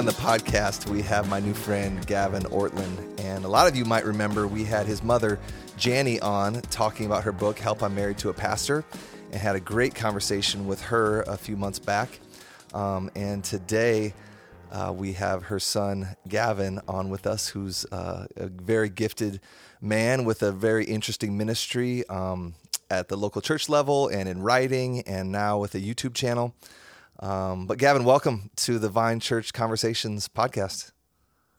On 0.00 0.06
the 0.06 0.12
podcast, 0.12 0.88
we 0.88 1.02
have 1.02 1.28
my 1.28 1.40
new 1.40 1.52
friend 1.52 2.06
Gavin 2.06 2.44
Ortlund. 2.44 3.20
And 3.20 3.44
a 3.44 3.48
lot 3.48 3.68
of 3.68 3.76
you 3.76 3.84
might 3.84 4.06
remember 4.06 4.46
we 4.46 4.64
had 4.64 4.86
his 4.86 5.02
mother, 5.02 5.38
Jani, 5.78 6.18
on 6.20 6.62
talking 6.62 7.04
about 7.04 7.24
her 7.24 7.32
book, 7.32 7.58
Help 7.58 7.82
I'm 7.82 7.94
Married 7.94 8.16
to 8.20 8.30
a 8.30 8.32
Pastor, 8.32 8.82
and 9.30 9.38
had 9.38 9.56
a 9.56 9.60
great 9.60 9.94
conversation 9.94 10.66
with 10.66 10.80
her 10.84 11.20
a 11.24 11.36
few 11.36 11.54
months 11.54 11.78
back. 11.78 12.18
Um, 12.72 13.10
and 13.14 13.44
today, 13.44 14.14
uh, 14.72 14.90
we 14.96 15.12
have 15.12 15.42
her 15.42 15.60
son, 15.60 16.16
Gavin, 16.26 16.80
on 16.88 17.10
with 17.10 17.26
us, 17.26 17.48
who's 17.48 17.84
uh, 17.92 18.26
a 18.38 18.46
very 18.46 18.88
gifted 18.88 19.38
man 19.82 20.24
with 20.24 20.42
a 20.42 20.50
very 20.50 20.86
interesting 20.86 21.36
ministry 21.36 22.08
um, 22.08 22.54
at 22.90 23.08
the 23.08 23.18
local 23.18 23.42
church 23.42 23.68
level 23.68 24.08
and 24.08 24.30
in 24.30 24.40
writing, 24.40 25.02
and 25.02 25.30
now 25.30 25.58
with 25.58 25.74
a 25.74 25.78
YouTube 25.78 26.14
channel. 26.14 26.54
Um, 27.20 27.66
but 27.66 27.76
Gavin, 27.76 28.04
welcome 28.04 28.50
to 28.56 28.78
the 28.78 28.88
Vine 28.88 29.20
Church 29.20 29.52
Conversations 29.52 30.26
podcast. 30.26 30.92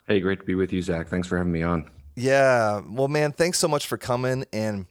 Hey, 0.07 0.19
great 0.19 0.39
to 0.39 0.45
be 0.45 0.55
with 0.55 0.73
you, 0.73 0.81
Zach. 0.81 1.07
Thanks 1.07 1.27
for 1.27 1.37
having 1.37 1.53
me 1.53 1.61
on. 1.61 1.87
Yeah, 2.15 2.81
well, 2.89 3.07
man, 3.07 3.31
thanks 3.31 3.59
so 3.59 3.67
much 3.67 3.85
for 3.85 3.95
coming 3.95 4.43
and 4.51 4.87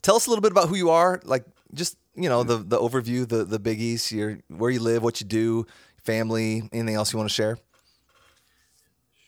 tell 0.00 0.16
us 0.16 0.26
a 0.26 0.30
little 0.30 0.40
bit 0.40 0.52
about 0.52 0.70
who 0.70 0.76
you 0.76 0.88
are. 0.88 1.20
Like, 1.24 1.44
just 1.74 1.98
you 2.14 2.30
know, 2.30 2.42
the 2.42 2.56
the 2.56 2.78
overview, 2.78 3.28
the 3.28 3.44
the 3.44 3.58
biggies, 3.58 4.10
your 4.10 4.38
where 4.48 4.70
you 4.70 4.80
live, 4.80 5.02
what 5.02 5.20
you 5.20 5.26
do, 5.26 5.66
family, 5.98 6.68
anything 6.72 6.94
else 6.94 7.12
you 7.12 7.18
want 7.18 7.28
to 7.28 7.34
share. 7.34 7.58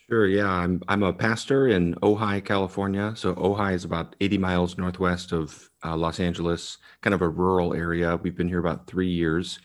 Sure. 0.08 0.26
Yeah, 0.26 0.48
I'm 0.48 0.82
I'm 0.88 1.02
a 1.02 1.12
pastor 1.12 1.68
in 1.68 1.94
Ojai, 1.96 2.42
California. 2.42 3.12
So 3.14 3.34
Ojai 3.34 3.74
is 3.74 3.84
about 3.84 4.16
80 4.20 4.38
miles 4.38 4.78
northwest 4.78 5.32
of 5.32 5.70
uh, 5.84 5.96
Los 5.96 6.18
Angeles, 6.18 6.78
kind 7.02 7.12
of 7.12 7.20
a 7.20 7.28
rural 7.28 7.74
area. 7.74 8.16
We've 8.16 8.36
been 8.36 8.48
here 8.48 8.58
about 8.58 8.86
three 8.86 9.10
years 9.10 9.58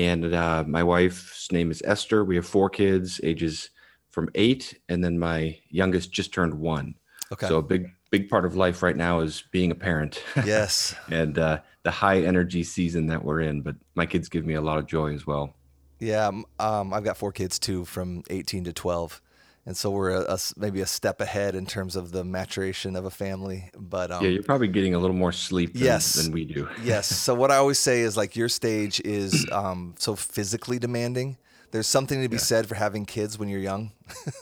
and 0.00 0.34
uh, 0.34 0.64
my 0.66 0.82
wife's 0.82 1.52
name 1.52 1.70
is 1.70 1.82
Esther. 1.84 2.24
We 2.24 2.36
have 2.36 2.46
four 2.46 2.70
kids, 2.70 3.20
ages 3.22 3.68
from 4.10 4.30
eight, 4.34 4.80
and 4.88 5.04
then 5.04 5.18
my 5.18 5.58
youngest 5.68 6.10
just 6.10 6.32
turned 6.32 6.54
one. 6.54 6.94
Okay. 7.30 7.46
So 7.46 7.58
a 7.58 7.62
big 7.62 7.90
big 8.10 8.28
part 8.28 8.44
of 8.44 8.56
life 8.56 8.82
right 8.82 8.96
now 8.96 9.20
is 9.20 9.44
being 9.52 9.70
a 9.70 9.74
parent. 9.74 10.24
Yes. 10.44 10.94
and 11.10 11.38
uh, 11.38 11.60
the 11.84 11.90
high 11.90 12.22
energy 12.22 12.64
season 12.64 13.06
that 13.06 13.24
we're 13.24 13.40
in, 13.40 13.60
but 13.60 13.76
my 13.94 14.06
kids 14.06 14.28
give 14.28 14.44
me 14.44 14.54
a 14.54 14.60
lot 14.60 14.78
of 14.78 14.86
joy 14.86 15.14
as 15.14 15.26
well. 15.26 15.54
Yeah, 16.00 16.28
um, 16.58 16.94
I've 16.94 17.04
got 17.04 17.18
four 17.18 17.30
kids 17.30 17.58
too, 17.58 17.84
from 17.84 18.24
18 18.30 18.64
to 18.64 18.72
12 18.72 19.20
and 19.66 19.76
so 19.76 19.90
we're 19.90 20.10
a, 20.10 20.34
a, 20.34 20.38
maybe 20.56 20.80
a 20.80 20.86
step 20.86 21.20
ahead 21.20 21.54
in 21.54 21.66
terms 21.66 21.94
of 21.94 22.12
the 22.12 22.24
maturation 22.24 22.96
of 22.96 23.04
a 23.04 23.10
family. 23.10 23.70
But 23.76 24.10
um, 24.10 24.24
yeah, 24.24 24.30
you're 24.30 24.42
probably 24.42 24.68
getting 24.68 24.94
a 24.94 24.98
little 24.98 25.16
more 25.16 25.32
sleep 25.32 25.74
than, 25.74 25.82
yes, 25.82 26.14
than 26.14 26.32
we 26.32 26.44
do. 26.44 26.68
yes. 26.82 27.08
So 27.20 27.34
what 27.34 27.50
I 27.50 27.56
always 27.56 27.78
say 27.78 28.00
is 28.00 28.16
like 28.16 28.36
your 28.36 28.48
stage 28.48 29.00
is 29.04 29.46
um, 29.52 29.94
so 29.98 30.16
physically 30.16 30.78
demanding. 30.78 31.36
There's 31.72 31.86
something 31.86 32.20
to 32.22 32.28
be 32.28 32.36
yeah. 32.36 32.42
said 32.42 32.68
for 32.68 32.74
having 32.74 33.04
kids 33.04 33.38
when 33.38 33.48
you're 33.48 33.60
young, 33.60 33.92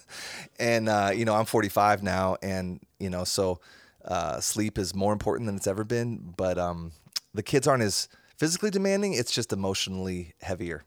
and 0.58 0.88
uh, 0.88 1.10
you 1.14 1.26
know 1.26 1.34
I'm 1.34 1.44
45 1.44 2.02
now, 2.02 2.36
and 2.42 2.80
you 2.98 3.10
know 3.10 3.24
so 3.24 3.60
uh, 4.04 4.40
sleep 4.40 4.78
is 4.78 4.94
more 4.94 5.12
important 5.12 5.46
than 5.46 5.56
it's 5.56 5.66
ever 5.66 5.84
been. 5.84 6.32
But 6.36 6.56
um, 6.56 6.92
the 7.34 7.42
kids 7.42 7.66
aren't 7.66 7.82
as 7.82 8.08
physically 8.36 8.70
demanding; 8.70 9.12
it's 9.12 9.30
just 9.30 9.52
emotionally 9.52 10.36
heavier. 10.40 10.84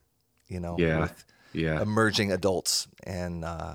You 0.47 0.61
know, 0.61 0.77
yeah, 0.79 1.09
yeah, 1.53 1.81
emerging 1.81 2.31
adults 2.31 2.87
and. 3.03 3.45
Uh, 3.45 3.73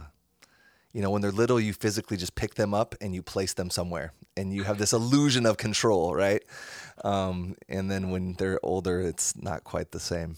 you 0.97 1.03
know, 1.03 1.11
when 1.11 1.21
they're 1.21 1.31
little, 1.31 1.61
you 1.61 1.75
physically 1.75 2.17
just 2.17 2.37
pick 2.37 2.55
them 2.55 2.73
up 2.73 2.95
and 3.03 3.15
you 3.15 3.21
place 3.21 3.53
them 3.53 3.69
somewhere, 3.69 4.15
and 4.35 4.51
you 4.51 4.63
have 4.63 4.79
this 4.79 4.95
illusion 4.95 5.45
of 5.45 5.59
control, 5.59 6.15
right? 6.15 6.43
Um, 7.05 7.55
and 7.69 7.91
then 7.91 8.09
when 8.09 8.33
they're 8.33 8.59
older, 8.63 9.03
it's 9.03 9.37
not 9.37 9.63
quite 9.63 9.91
the 9.91 10.01
same. 10.01 10.37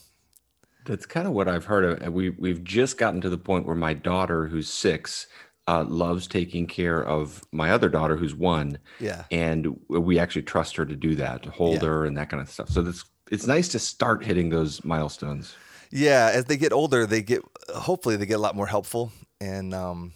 That's 0.84 1.06
kind 1.06 1.28
of 1.28 1.32
what 1.32 1.46
I've 1.46 1.66
heard 1.66 2.02
of. 2.02 2.12
We 2.12 2.30
we've 2.30 2.64
just 2.64 2.98
gotten 2.98 3.20
to 3.20 3.30
the 3.30 3.38
point 3.38 3.66
where 3.66 3.76
my 3.76 3.94
daughter, 3.94 4.48
who's 4.48 4.68
six, 4.68 5.28
uh, 5.68 5.84
loves 5.84 6.26
taking 6.26 6.66
care 6.66 7.04
of 7.04 7.44
my 7.52 7.70
other 7.70 7.88
daughter, 7.88 8.16
who's 8.16 8.34
one. 8.34 8.78
Yeah, 8.98 9.26
and 9.30 9.78
we 9.88 10.18
actually 10.18 10.42
trust 10.42 10.74
her 10.74 10.84
to 10.84 10.96
do 10.96 11.14
that, 11.14 11.44
to 11.44 11.52
hold 11.52 11.82
yeah. 11.82 11.88
her 11.88 12.04
and 12.04 12.16
that 12.18 12.30
kind 12.30 12.42
of 12.42 12.50
stuff. 12.50 12.68
So 12.68 12.82
that's 12.82 13.04
it's 13.30 13.46
nice 13.46 13.68
to 13.68 13.78
start 13.78 14.24
hitting 14.24 14.50
those 14.50 14.84
milestones. 14.84 15.54
Yeah, 15.92 16.32
as 16.34 16.46
they 16.46 16.56
get 16.56 16.72
older, 16.72 17.06
they 17.06 17.22
get 17.22 17.42
hopefully 17.72 18.16
they 18.16 18.26
get 18.26 18.38
a 18.38 18.42
lot 18.42 18.56
more 18.56 18.66
helpful, 18.66 19.12
and 19.40 19.72
um, 19.72 20.14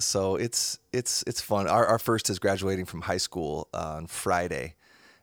so 0.00 0.36
it's 0.36 0.78
it's 0.92 1.22
it's 1.26 1.40
fun. 1.40 1.68
Our 1.68 1.86
our 1.86 1.98
first 1.98 2.30
is 2.30 2.38
graduating 2.38 2.86
from 2.86 3.02
high 3.02 3.18
school 3.18 3.68
uh, 3.74 3.94
on 3.96 4.06
Friday, 4.06 4.74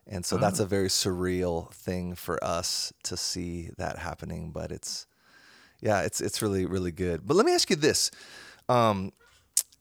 and 0.05 0.25
so 0.25 0.37
that's 0.37 0.59
a 0.59 0.63
oh. 0.63 0.67
very 0.67 0.87
surreal 0.87 1.71
thing 1.73 2.15
for 2.15 2.41
us 2.43 2.93
to 3.03 3.17
see 3.17 3.71
that 3.77 3.97
happening. 3.97 4.51
But 4.51 4.71
it's 4.71 5.07
yeah, 5.81 6.01
it's 6.01 6.21
it's 6.21 6.41
really 6.41 6.65
really 6.65 6.91
good. 6.91 7.25
But 7.25 7.35
let 7.35 7.45
me 7.45 7.53
ask 7.53 7.69
you 7.69 7.75
this. 7.75 8.11
Um, 8.69 9.11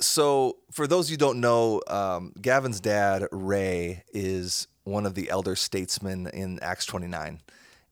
so 0.01 0.59
for 0.71 0.87
those 0.87 1.11
you 1.11 1.17
don't 1.17 1.41
know, 1.41 1.83
um, 1.89 2.33
Gavin's 2.41 2.81
dad 2.81 3.27
Ray 3.31 4.03
is 4.13 4.67
one 4.85 5.07
of 5.07 5.15
the 5.15 5.31
elder 5.31 5.57
statesmen 5.57 6.29
in 6.29 6.59
Acts 6.61 6.87
29, 6.87 7.41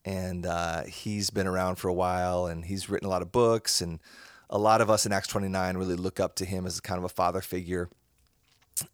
and 0.05 0.47
uh, 0.47 0.83
he's 0.85 1.31
been 1.31 1.47
around 1.47 1.77
for 1.77 1.89
a 1.89 1.95
while, 1.95 2.47
and 2.47 2.65
he's 2.65 2.89
written 2.89 3.07
a 3.07 3.11
lot 3.11 3.23
of 3.23 3.33
books 3.33 3.81
and 3.81 4.01
a 4.55 4.59
lot 4.59 4.81
of 4.81 4.89
us 4.89 5.05
in 5.05 5.13
Acts 5.13 5.27
29 5.27 5.77
really 5.77 5.97
look 5.97 6.21
up 6.21 6.37
to 6.37 6.45
him 6.45 6.65
as 6.65 6.81
kind 6.81 6.97
of 6.97 7.05
a 7.05 7.09
father 7.09 7.41
figure. 7.41 7.91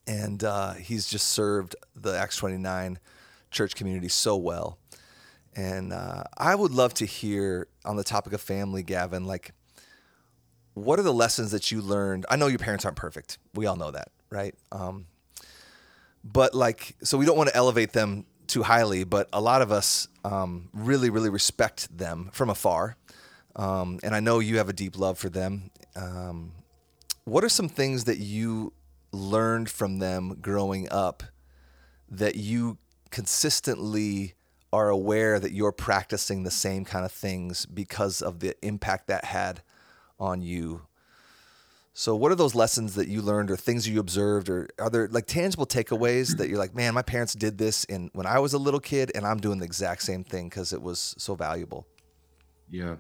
And 0.07 0.43
uh, 0.43 0.73
he's 0.73 1.07
just 1.07 1.29
served 1.29 1.77
the 1.95 2.19
Acts 2.19 2.39
29 2.39 2.99
church 3.51 3.75
community 3.75 4.09
so 4.09 4.37
well. 4.37 4.79
And 5.55 5.93
uh, 5.93 6.25
I 6.39 6.55
would 6.55 6.73
love 6.73 6.95
to 6.95 7.05
hear 7.05 7.69
on 7.85 7.97
the 7.97 8.05
topic 8.05 8.33
of 8.33 8.41
family, 8.41 8.83
Gavin, 8.83 9.27
like, 9.27 9.53
what 10.73 10.99
are 10.99 11.03
the 11.03 11.13
lessons 11.13 11.51
that 11.51 11.71
you 11.71 11.83
learned? 11.83 12.25
I 12.31 12.37
know 12.37 12.47
your 12.47 12.59
parents 12.59 12.87
aren't 12.87 12.97
perfect. 12.97 13.37
We 13.55 13.67
all 13.67 13.77
know 13.77 13.91
that, 13.91 14.09
right? 14.31 14.55
Um, 14.73 15.07
but 16.25 16.55
like, 16.55 16.97
so 17.03 17.19
we 17.19 17.27
don't 17.27 17.37
want 17.37 17.51
to 17.51 17.57
elevate 17.57 17.93
them 17.93 18.25
too 18.47 18.63
highly, 18.63 19.05
but 19.05 19.29
a 19.33 19.41
lot 19.43 19.61
of 19.61 19.73
us 19.73 20.09
um, 20.25 20.71
really, 20.73 21.11
really 21.11 21.29
respect 21.29 21.97
them 21.97 22.31
from 22.33 22.49
afar. 22.49 22.97
Um, 23.57 23.99
and 24.03 24.15
I 24.15 24.21
know 24.21 24.39
you 24.39 24.59
have 24.59 24.69
a 24.69 24.73
deep 24.73 24.99
love 24.99 25.19
for 25.19 25.29
them. 25.29 25.71
Um, 25.97 26.53
what 27.25 27.45
are 27.45 27.49
some 27.49 27.69
things 27.69 28.05
that 28.05 28.19
you 28.19 28.73
learned 29.13 29.69
from 29.69 29.99
them 29.99 30.39
growing 30.41 30.91
up 30.91 31.23
that 32.09 32.37
you 32.37 32.79
consistently 33.11 34.35
are 34.73 34.89
aware 34.89 35.41
that 35.41 35.53
you're 35.53 35.73
practicing 35.73 36.45
the 36.45 36.51
same 36.51 36.85
kind 36.85 37.05
of 37.05 37.13
things 37.13 37.67
because 37.67 38.23
of 38.23 38.41
the 38.41 38.55
impact 38.65 39.09
that 39.09 39.25
had 39.25 39.63
on 40.19 40.43
you? 40.43 40.83
So, 41.93 42.15
what 42.15 42.31
are 42.31 42.37
those 42.37 42.55
lessons 42.55 42.95
that 42.95 43.09
you 43.09 43.21
learned, 43.21 43.51
or 43.51 43.57
things 43.57 43.89
you 43.89 43.99
observed, 43.99 44.49
or 44.49 44.69
are 44.79 44.89
there 44.89 45.09
like 45.09 45.27
tangible 45.27 45.67
takeaways 45.67 46.37
that 46.39 46.49
you're 46.49 46.59
like, 46.59 46.75
man, 46.75 46.95
my 46.95 47.03
parents 47.03 47.35
did 47.35 47.59
this 47.59 47.85
in 47.85 48.11
when 48.13 48.27
I 48.27 48.39
was 48.39 48.53
a 48.53 48.59
little 48.59 48.81
kid, 48.81 49.11
and 49.15 49.27
I'm 49.27 49.39
doing 49.39 49.59
the 49.59 49.65
exact 49.65 50.03
same 50.03 50.23
thing 50.23 50.49
because 50.49 50.73
it 50.73 50.81
was 50.81 51.15
so 51.19 51.35
valuable? 51.35 51.87
Yeah, 52.71 52.97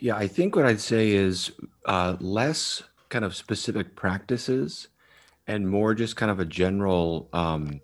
yeah, 0.00 0.16
I 0.16 0.26
think 0.26 0.56
what 0.56 0.66
I'd 0.66 0.80
say 0.80 1.10
is 1.10 1.52
uh, 1.86 2.16
less 2.20 2.82
kind 3.08 3.24
of 3.24 3.34
specific 3.34 3.96
practices 3.96 4.88
and 5.46 5.68
more 5.68 5.94
just 5.94 6.16
kind 6.16 6.30
of 6.30 6.40
a 6.40 6.44
general 6.44 7.28
um, 7.32 7.80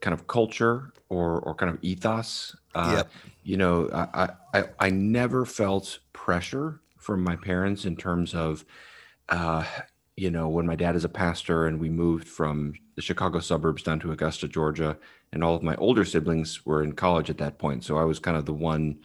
kind 0.00 0.14
of 0.14 0.26
culture 0.26 0.92
or 1.08 1.40
or 1.40 1.54
kind 1.54 1.72
of 1.72 1.78
ethos. 1.82 2.56
Uh, 2.74 2.94
yep. 2.98 3.10
You 3.44 3.56
know, 3.56 3.88
I, 3.92 4.30
I 4.52 4.64
I 4.78 4.90
never 4.90 5.44
felt 5.44 6.00
pressure 6.12 6.80
from 6.98 7.22
my 7.22 7.36
parents 7.36 7.84
in 7.84 7.96
terms 7.96 8.34
of, 8.34 8.64
uh, 9.28 9.64
you 10.16 10.30
know, 10.30 10.48
when 10.48 10.66
my 10.66 10.74
dad 10.74 10.96
is 10.96 11.04
a 11.04 11.08
pastor 11.08 11.66
and 11.66 11.78
we 11.78 11.88
moved 11.88 12.26
from 12.26 12.74
the 12.96 13.02
Chicago 13.02 13.38
suburbs 13.38 13.84
down 13.84 14.00
to 14.00 14.10
Augusta, 14.10 14.48
Georgia, 14.48 14.98
and 15.32 15.44
all 15.44 15.54
of 15.54 15.62
my 15.62 15.76
older 15.76 16.04
siblings 16.04 16.66
were 16.66 16.82
in 16.82 16.92
college 16.92 17.30
at 17.30 17.38
that 17.38 17.58
point. 17.58 17.84
So 17.84 17.96
I 17.96 18.04
was 18.04 18.18
kind 18.18 18.36
of 18.36 18.44
the 18.44 18.52
one 18.52 18.98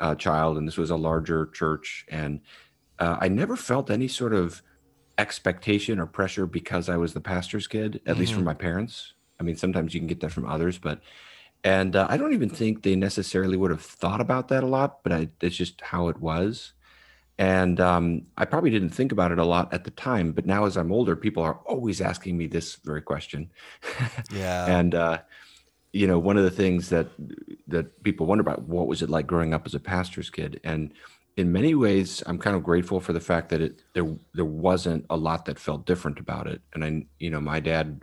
uh, 0.00 0.14
child, 0.14 0.58
and 0.58 0.66
this 0.66 0.76
was 0.76 0.90
a 0.90 0.96
larger 0.96 1.46
church, 1.46 2.06
and 2.08 2.40
uh, 2.98 3.16
I 3.20 3.28
never 3.28 3.56
felt 3.56 3.90
any 3.90 4.08
sort 4.08 4.34
of 4.34 4.62
expectation 5.18 5.98
or 5.98 6.06
pressure 6.06 6.46
because 6.46 6.88
I 6.88 6.96
was 6.96 7.12
the 7.12 7.20
pastor's 7.20 7.66
kid, 7.66 7.96
at 7.96 8.02
mm-hmm. 8.02 8.20
least 8.20 8.32
from 8.32 8.40
mm-hmm. 8.40 8.46
my 8.46 8.54
parents. 8.54 9.14
I 9.38 9.42
mean, 9.42 9.56
sometimes 9.56 9.94
you 9.94 10.00
can 10.00 10.06
get 10.06 10.20
that 10.20 10.32
from 10.32 10.46
others, 10.46 10.78
but 10.78 11.00
and 11.62 11.94
uh, 11.94 12.06
I 12.08 12.16
don't 12.16 12.32
even 12.32 12.48
think 12.48 12.82
they 12.82 12.96
necessarily 12.96 13.56
would 13.56 13.70
have 13.70 13.82
thought 13.82 14.20
about 14.20 14.48
that 14.48 14.64
a 14.64 14.66
lot, 14.66 15.02
but 15.02 15.12
I, 15.12 15.28
it's 15.40 15.56
just 15.56 15.80
how 15.80 16.08
it 16.08 16.18
was. 16.18 16.72
And 17.38 17.80
um, 17.80 18.26
I 18.36 18.44
probably 18.44 18.70
didn't 18.70 18.90
think 18.90 19.12
about 19.12 19.32
it 19.32 19.38
a 19.38 19.44
lot 19.44 19.72
at 19.72 19.84
the 19.84 19.90
time, 19.90 20.32
but 20.32 20.46
now 20.46 20.66
as 20.66 20.76
I'm 20.76 20.92
older, 20.92 21.16
people 21.16 21.42
are 21.42 21.58
always 21.66 22.00
asking 22.00 22.36
me 22.36 22.46
this 22.46 22.76
very 22.84 23.02
question. 23.02 23.50
Yeah. 24.32 24.66
and 24.66 24.94
uh, 24.94 25.18
you 25.92 26.06
know, 26.06 26.18
one 26.18 26.36
of 26.36 26.44
the 26.44 26.50
things 26.50 26.88
that 26.90 27.08
that 27.66 28.02
people 28.02 28.26
wonder 28.26 28.42
about 28.42 28.62
what 28.62 28.86
was 28.86 29.02
it 29.02 29.10
like 29.10 29.26
growing 29.26 29.52
up 29.54 29.66
as 29.66 29.74
a 29.74 29.80
pastor's 29.80 30.30
kid, 30.30 30.60
and 30.64 30.92
in 31.36 31.52
many 31.52 31.74
ways, 31.74 32.22
I'm 32.26 32.38
kind 32.38 32.56
of 32.56 32.62
grateful 32.62 33.00
for 33.00 33.12
the 33.12 33.20
fact 33.20 33.48
that 33.48 33.60
it 33.60 33.82
there 33.94 34.16
there 34.34 34.44
wasn't 34.44 35.06
a 35.10 35.16
lot 35.16 35.44
that 35.46 35.58
felt 35.58 35.86
different 35.86 36.18
about 36.18 36.46
it. 36.46 36.60
And 36.74 36.84
I, 36.84 37.06
you 37.18 37.30
know, 37.30 37.40
my 37.40 37.60
dad, 37.60 38.02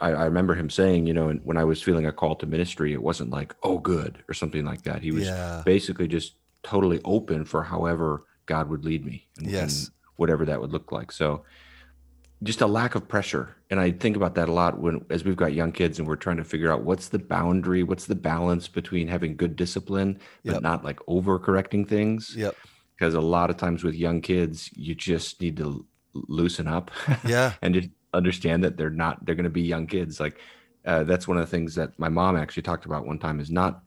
I, 0.00 0.10
I 0.12 0.24
remember 0.24 0.54
him 0.54 0.68
saying, 0.68 1.06
you 1.06 1.14
know, 1.14 1.30
when 1.44 1.56
I 1.56 1.64
was 1.64 1.82
feeling 1.82 2.06
a 2.06 2.12
call 2.12 2.34
to 2.36 2.46
ministry, 2.46 2.92
it 2.92 3.02
wasn't 3.02 3.30
like, 3.30 3.54
oh, 3.62 3.78
good 3.78 4.22
or 4.28 4.34
something 4.34 4.64
like 4.64 4.82
that. 4.82 5.02
He 5.02 5.12
was 5.12 5.26
yeah. 5.26 5.62
basically 5.64 6.08
just 6.08 6.34
totally 6.62 7.00
open 7.04 7.44
for 7.44 7.62
however 7.62 8.24
God 8.46 8.68
would 8.68 8.84
lead 8.84 9.04
me. 9.04 9.28
And, 9.38 9.50
Yes. 9.50 9.84
and 9.84 9.94
whatever 10.16 10.44
that 10.46 10.60
would 10.60 10.72
look 10.72 10.92
like. 10.92 11.12
So 11.12 11.44
just 12.42 12.60
a 12.60 12.66
lack 12.66 12.94
of 12.94 13.06
pressure. 13.08 13.56
And 13.70 13.78
I 13.78 13.90
think 13.92 14.16
about 14.16 14.34
that 14.34 14.48
a 14.48 14.52
lot 14.52 14.78
when 14.80 15.04
as 15.10 15.24
we've 15.24 15.36
got 15.36 15.52
young 15.52 15.72
kids 15.72 15.98
and 15.98 16.08
we're 16.08 16.16
trying 16.16 16.38
to 16.38 16.44
figure 16.44 16.70
out 16.72 16.82
what's 16.82 17.08
the 17.08 17.18
boundary, 17.18 17.82
what's 17.82 18.06
the 18.06 18.14
balance 18.14 18.68
between 18.68 19.06
having 19.08 19.36
good 19.36 19.54
discipline, 19.56 20.18
but 20.44 20.54
Yep. 20.54 20.62
not 20.62 20.84
like 20.84 20.98
overcorrecting 21.08 21.88
things. 21.88 22.34
Yep. 22.36 22.56
Because 22.98 23.14
a 23.14 23.20
lot 23.20 23.50
of 23.50 23.56
times 23.56 23.84
with 23.84 23.94
young 23.94 24.20
kids, 24.20 24.70
you 24.74 24.94
just 24.94 25.40
need 25.40 25.56
to 25.58 25.86
loosen 26.14 26.66
up 26.66 26.90
Yeah. 27.24 27.52
and 27.62 27.74
just 27.74 27.88
understand 28.14 28.62
that 28.64 28.76
they're 28.76 28.90
not 28.90 29.24
they're 29.24 29.34
going 29.34 29.44
to 29.44 29.50
be 29.50 29.62
young 29.62 29.86
kids 29.86 30.20
like 30.20 30.38
uh, 30.84 31.02
that's 31.04 31.26
one 31.26 31.38
of 31.38 31.42
the 31.44 31.50
things 31.50 31.74
that 31.76 31.98
my 31.98 32.08
mom 32.10 32.36
actually 32.36 32.62
talked 32.62 32.84
about 32.84 33.06
one 33.06 33.18
time 33.18 33.40
is 33.40 33.50
not 33.50 33.82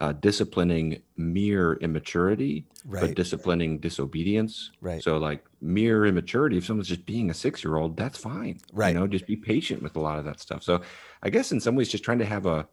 uh, 0.00 0.12
disciplining 0.12 1.00
mere 1.16 1.74
immaturity 1.74 2.64
but 2.84 3.14
disciplining 3.14 3.78
disobedience 3.78 4.72
Right. 4.80 5.00
so 5.02 5.18
like 5.18 5.44
mere 5.60 6.06
immaturity 6.06 6.56
if 6.56 6.64
someone's 6.66 6.88
just 6.88 7.04
being 7.06 7.30
a 7.30 7.34
six 7.34 7.64
year 7.64 7.76
old 7.76 7.96
that's 7.96 8.18
fine 8.18 8.58
Right. 8.72 8.94
you 8.94 9.00
know 9.00 9.06
just 9.06 9.26
be 9.26 9.36
patient 9.36 9.82
with 9.82 9.96
a 9.96 10.00
lot 10.00 10.18
of 10.18 10.24
that 10.24 10.40
stuff. 10.40 10.62
So 10.62 10.82
i 11.22 11.30
guess 11.30 11.50
in 11.52 11.60
some 11.60 11.74
ways 11.74 11.88
just 11.88 12.04
trying 12.04 12.18
to 12.20 12.24
have 12.24 12.46
a 12.46 12.68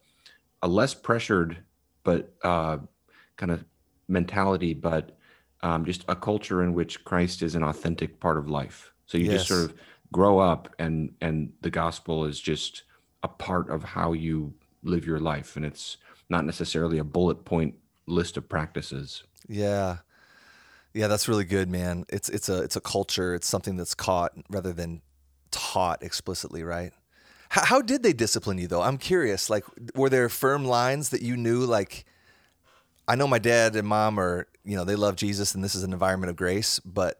a 0.61 0.67
less 0.67 0.93
pressured 0.93 1.57
but 2.03 2.33
uh 2.43 2.77
kind 3.37 3.51
of 3.51 3.65
mentality 4.07 4.73
but 4.73 5.17
um, 5.63 5.83
just 5.85 6.05
a 6.07 6.15
culture 6.15 6.61
in 6.61 6.73
which 6.75 7.03
christ 7.05 7.41
is 7.41 7.55
an 7.55 7.63
authentic 7.63 8.19
part 8.19 8.37
of 8.37 8.47
life. 8.49 8.91
So 9.07 9.17
you 9.17 9.25
just 9.31 9.47
sort 9.47 9.63
of 9.71 9.73
grow 10.11 10.37
up 10.37 10.73
and 10.77 11.13
and 11.21 11.51
the 11.61 11.71
gospel 11.71 12.25
is 12.25 12.39
just 12.39 12.83
a 13.23 13.27
part 13.27 13.69
of 13.71 13.83
how 13.83 14.13
you 14.13 14.53
live 14.83 15.07
your 15.07 15.19
life. 15.19 15.55
And 15.55 15.65
it's 15.65 15.97
not 16.29 16.45
necessarily 16.45 16.99
a 16.99 17.03
bullet 17.03 17.45
point 17.45 17.73
list 18.05 18.37
of 18.37 18.47
practices. 18.47 19.23
Yeah. 19.47 19.97
Yeah, 20.95 21.07
that's 21.07 21.27
really 21.27 21.43
good, 21.43 21.69
man. 21.69 22.05
It's 22.07 22.29
it's 22.29 22.47
a 22.47 22.63
it's 22.63 22.77
a 22.77 22.81
culture. 22.81 23.35
It's 23.35 23.49
something 23.49 23.75
that's 23.75 23.93
caught 23.93 24.31
rather 24.49 24.71
than 24.71 25.01
taught 25.51 26.01
explicitly, 26.01 26.63
right? 26.63 26.93
How, 27.49 27.65
how 27.65 27.81
did 27.81 28.01
they 28.01 28.13
discipline 28.13 28.57
you 28.57 28.67
though? 28.67 28.81
I'm 28.81 28.97
curious. 28.97 29.49
Like, 29.49 29.65
were 29.93 30.09
there 30.09 30.29
firm 30.29 30.63
lines 30.63 31.09
that 31.09 31.21
you 31.21 31.35
knew? 31.35 31.65
Like, 31.65 32.05
I 33.09 33.15
know 33.15 33.27
my 33.27 33.39
dad 33.39 33.75
and 33.75 33.85
mom 33.85 34.17
are, 34.17 34.47
you 34.63 34.77
know, 34.77 34.85
they 34.85 34.95
love 34.95 35.17
Jesus, 35.17 35.53
and 35.53 35.61
this 35.61 35.75
is 35.75 35.83
an 35.83 35.91
environment 35.91 36.29
of 36.29 36.37
grace. 36.37 36.79
But 36.79 37.19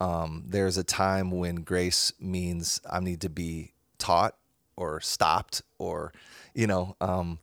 um, 0.00 0.44
there's 0.46 0.76
a 0.76 0.84
time 0.84 1.30
when 1.30 1.62
grace 1.62 2.12
means 2.20 2.78
I 2.88 3.00
need 3.00 3.22
to 3.22 3.30
be 3.30 3.72
taught 3.96 4.36
or 4.76 5.00
stopped, 5.00 5.62
or, 5.78 6.12
you 6.54 6.66
know, 6.66 6.94
um, 7.00 7.38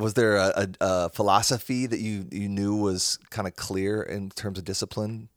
was 0.00 0.14
there 0.14 0.36
a, 0.36 0.52
a, 0.56 0.68
a 0.80 1.08
philosophy 1.10 1.86
that 1.86 2.00
you 2.00 2.26
you 2.30 2.48
knew 2.48 2.74
was 2.76 3.18
kind 3.30 3.46
of 3.46 3.54
clear 3.56 4.02
in 4.02 4.30
terms 4.30 4.58
of 4.58 4.64
discipline? 4.64 5.28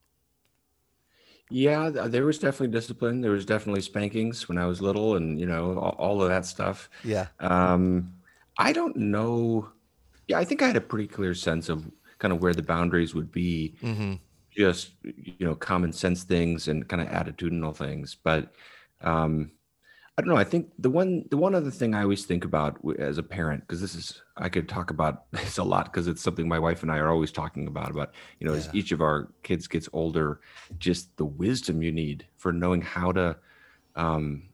Yeah, 1.49 1.89
there 1.89 2.25
was 2.25 2.39
definitely 2.39 2.73
discipline. 2.73 3.21
There 3.21 3.31
was 3.31 3.45
definitely 3.45 3.81
spankings 3.81 4.47
when 4.47 4.57
I 4.57 4.65
was 4.65 4.81
little, 4.81 5.15
and 5.17 5.39
you 5.39 5.45
know 5.45 5.77
all, 5.77 5.95
all 5.99 6.23
of 6.23 6.29
that 6.29 6.45
stuff. 6.45 6.89
Yeah. 7.03 7.27
Um, 7.39 8.13
I 8.57 8.71
don't 8.71 8.95
know. 8.95 9.69
Yeah, 10.27 10.39
I 10.39 10.45
think 10.45 10.61
I 10.61 10.67
had 10.67 10.77
a 10.77 10.81
pretty 10.81 11.07
clear 11.07 11.33
sense 11.33 11.69
of 11.69 11.85
kind 12.17 12.33
of 12.33 12.41
where 12.41 12.53
the 12.53 12.63
boundaries 12.63 13.13
would 13.13 13.31
be. 13.31 13.75
Mm-hmm. 13.83 14.13
Just 14.49 14.91
you 15.03 15.45
know, 15.45 15.55
common 15.55 15.91
sense 15.91 16.23
things 16.23 16.67
and 16.67 16.87
kind 16.87 17.01
of 17.01 17.09
attitudinal 17.09 17.75
things. 17.75 18.15
But 18.23 18.53
um, 19.01 19.51
I 20.17 20.21
don't 20.21 20.29
know. 20.29 20.37
I 20.39 20.43
think 20.43 20.69
the 20.77 20.91
one 20.91 21.25
the 21.31 21.37
one 21.37 21.55
other 21.55 21.71
thing 21.71 21.95
I 21.95 22.03
always 22.03 22.25
think 22.25 22.45
about 22.45 22.77
as 22.99 23.17
a 23.17 23.23
parent, 23.23 23.61
because 23.61 23.81
this 23.81 23.95
is 23.95 24.21
I 24.37 24.47
could 24.47 24.69
talk 24.69 24.91
about 24.91 25.25
this 25.31 25.57
a 25.57 25.63
lot 25.63 25.85
because 25.85 26.07
it's 26.07 26.21
something 26.21 26.47
my 26.47 26.59
wife 26.59 26.83
and 26.83 26.91
I 26.91 26.99
are 26.99 27.09
always 27.09 27.31
talking 27.31 27.67
about. 27.67 27.89
About 27.89 28.13
you 28.39 28.47
know, 28.47 28.53
as 28.53 28.69
each 28.73 28.91
of 28.91 29.01
our 29.01 29.29
kids 29.41 29.67
gets 29.67 29.89
older, 29.91 30.41
just 30.77 31.15
the 31.17 31.25
wisdom 31.25 31.81
you 31.81 31.91
need 31.91 32.27
for 32.37 32.53
knowing 32.53 32.81
how 32.81 33.11
to 33.13 33.37
um, 33.95 34.49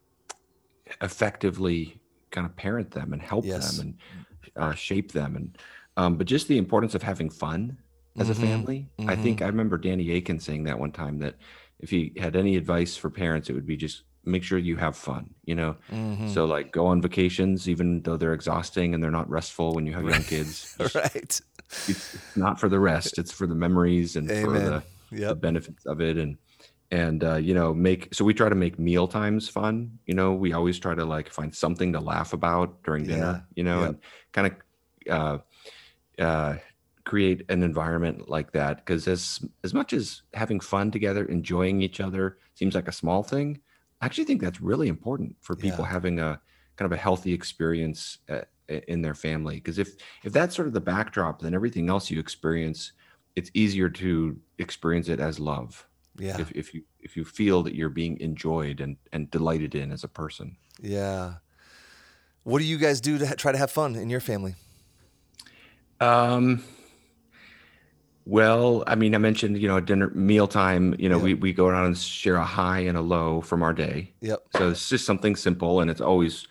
effectively 1.01 1.99
kind 2.31 2.45
of 2.45 2.55
parent 2.55 2.91
them 2.91 3.13
and 3.13 3.21
help 3.21 3.45
Yes. 3.45 3.77
them 3.77 3.79
and 3.79 3.99
uh, 4.55 4.73
shape 4.73 5.11
them, 5.11 5.35
and 5.35 5.57
um, 5.97 6.17
but 6.17 6.27
just 6.27 6.47
the 6.47 6.57
importance 6.57 6.95
of 6.95 7.03
having 7.03 7.29
fun 7.29 7.77
as 8.17 8.29
a 8.29 8.33
Mhm. 8.33 8.39
family. 8.41 8.89
I 9.07 9.15
Mhm. 9.15 9.23
think 9.23 9.41
I 9.41 9.47
remember 9.47 9.77
Danny 9.77 10.11
Akin 10.15 10.39
saying 10.39 10.63
that 10.65 10.79
one 10.79 10.91
time 10.91 11.19
that 11.19 11.35
if 11.79 11.89
he 11.89 12.13
had 12.17 12.35
any 12.35 12.55
advice 12.55 12.95
for 12.95 13.09
parents, 13.09 13.49
it 13.49 13.53
would 13.53 13.65
be 13.67 13.77
just 13.77 14.03
make 14.29 14.43
sure 14.43 14.57
you 14.57 14.77
have 14.77 14.95
fun. 14.95 15.33
You 15.45 15.55
know, 15.55 15.75
Mm-hmm. 15.91 16.27
so 16.27 16.45
like 16.45 16.71
go 16.71 16.85
on 16.87 17.01
vacations, 17.01 17.67
even 17.67 18.01
though 18.03 18.17
they're 18.17 18.33
exhausting 18.33 18.93
and 18.93 19.03
they're 19.03 19.11
not 19.11 19.29
restful 19.29 19.73
when 19.73 19.85
you 19.85 19.93
have 19.93 20.05
young 20.07 20.23
kids. 20.23 20.75
Right. 20.95 21.41
It's 21.87 22.15
not 22.35 22.59
for 22.59 22.67
the 22.69 22.79
rest; 22.79 23.17
it's 23.17 23.31
for 23.31 23.45
the 23.47 23.55
memories 23.55 24.15
and 24.15 24.27
for 24.27 24.35
Amen. 24.55 24.65
the, 24.65 24.83
the 25.11 25.17
Yep. 25.21 25.41
benefits 25.41 25.85
of 25.85 26.01
it. 26.01 26.17
And 26.17 26.37
and 26.91 27.23
uh, 27.23 27.35
you 27.35 27.53
know, 27.53 27.73
make 27.73 28.13
so 28.13 28.25
we 28.25 28.33
try 28.33 28.49
to 28.49 28.55
make 28.55 28.79
meal 28.79 29.07
times 29.07 29.47
fun. 29.49 29.99
You 30.07 30.15
know, 30.15 30.33
we 30.33 30.53
always 30.53 30.79
try 30.79 30.95
to 30.95 31.05
like 31.05 31.29
find 31.29 31.53
something 31.53 31.93
to 31.93 31.99
laugh 31.99 32.33
about 32.33 32.81
during 32.83 33.03
dinner. 33.05 33.43
Yeah. 33.45 33.55
You 33.55 33.63
know, 33.63 33.79
Yep. 33.81 33.89
and 33.89 33.97
kind 34.33 34.47
of 34.47 34.53
uh, 36.19 36.21
uh, 36.23 36.57
create 37.05 37.45
an 37.49 37.63
environment 37.63 38.29
like 38.29 38.51
that. 38.53 38.77
Because 38.77 39.07
as 39.07 39.39
as 39.63 39.73
much 39.73 39.93
as 39.93 40.23
having 40.33 40.59
fun 40.59 40.91
together, 40.91 41.25
enjoying 41.25 41.81
each 41.81 41.99
other 41.99 42.37
seems 42.55 42.73
like 42.75 42.87
a 42.87 42.91
small 42.91 43.23
thing, 43.23 43.59
I 44.01 44.05
actually 44.05 44.25
think 44.25 44.41
that's 44.41 44.61
really 44.61 44.87
important 44.87 45.35
for 45.41 45.55
people 45.55 45.83
Yeah. 45.85 45.91
having 45.91 46.19
a 46.19 46.39
kind 46.77 46.85
of 46.91 46.97
a 46.97 47.01
healthy 47.01 47.33
experience 47.33 48.19
uh, 48.29 48.41
in 48.87 49.01
their 49.01 49.15
family. 49.15 49.55
Because 49.55 49.77
if 49.79 49.95
if 50.23 50.31
that's 50.31 50.55
sort 50.55 50.67
of 50.67 50.73
the 50.73 50.81
backdrop, 50.81 51.41
then 51.41 51.53
everything 51.53 51.89
else 51.89 52.09
you 52.09 52.19
experience, 52.19 52.93
it's 53.35 53.51
easier 53.53 53.89
to 53.89 54.39
experience 54.57 55.09
it 55.09 55.19
as 55.19 55.39
love. 55.39 55.85
Yeah. 56.17 56.39
If 56.39 56.51
if 56.51 56.73
you 56.73 56.83
if 56.99 57.17
you 57.17 57.25
feel 57.25 57.63
that 57.63 57.75
you're 57.75 57.89
being 57.89 58.19
enjoyed 58.19 58.79
and 58.81 58.97
and 59.11 59.29
delighted 59.31 59.75
in 59.75 59.91
as 59.91 60.03
a 60.03 60.07
person. 60.07 60.57
Yeah. 60.81 61.35
What 62.43 62.59
do 62.59 62.65
you 62.65 62.77
guys 62.77 63.01
do 63.01 63.17
to 63.17 63.27
ha- 63.27 63.35
try 63.37 63.51
to 63.51 63.57
have 63.57 63.69
fun 63.71 63.95
in 63.95 64.09
your 64.09 64.21
family? 64.21 64.55
Um. 65.99 66.63
Well, 68.29 68.83
I 68.85 68.93
mean, 68.93 69.15
I 69.15 69.17
mentioned 69.17 69.57
you 69.57 69.67
know 69.67 69.79
dinner 69.79 70.11
mealtime. 70.13 70.95
You 70.99 71.09
know, 71.09 71.17
Yeah. 71.17 71.23
we 71.23 71.33
we 71.33 71.51
go 71.53 71.65
around 71.65 71.85
and 71.87 71.97
share 71.97 72.35
a 72.35 72.45
high 72.45 72.79
and 72.81 72.95
a 72.95 73.01
low 73.01 73.41
from 73.41 73.63
our 73.63 73.73
day. 73.73 74.11
Yep. 74.21 74.43
So 74.55 74.69
it's 74.69 74.87
just 74.87 75.05
something 75.05 75.35
simple, 75.35 75.81
and 75.81 75.89
it's 75.89 75.99
always 76.01 76.47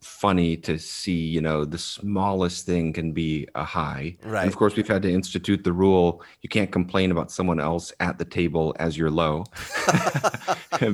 funny 0.00 0.56
to 0.58 0.78
see. 0.78 1.12
You 1.26 1.40
know, 1.40 1.64
the 1.64 1.78
smallest 1.78 2.66
thing 2.66 2.92
can 2.92 3.12
be 3.12 3.46
a 3.54 3.64
high. 3.64 4.16
And 4.22 4.32
Right. 4.32 4.46
of 4.48 4.56
course, 4.56 4.76
we've 4.76 4.86
had 4.88 5.02
to 5.02 5.10
institute 5.12 5.64
the 5.64 5.72
rule: 5.72 6.22
you 6.42 6.48
can't 6.48 6.70
complain 6.72 7.10
about 7.10 7.30
someone 7.30 7.60
else 7.60 7.92
at 8.00 8.18
the 8.18 8.24
table 8.24 8.74
as 8.78 8.96
your 8.96 9.10
low, 9.10 9.44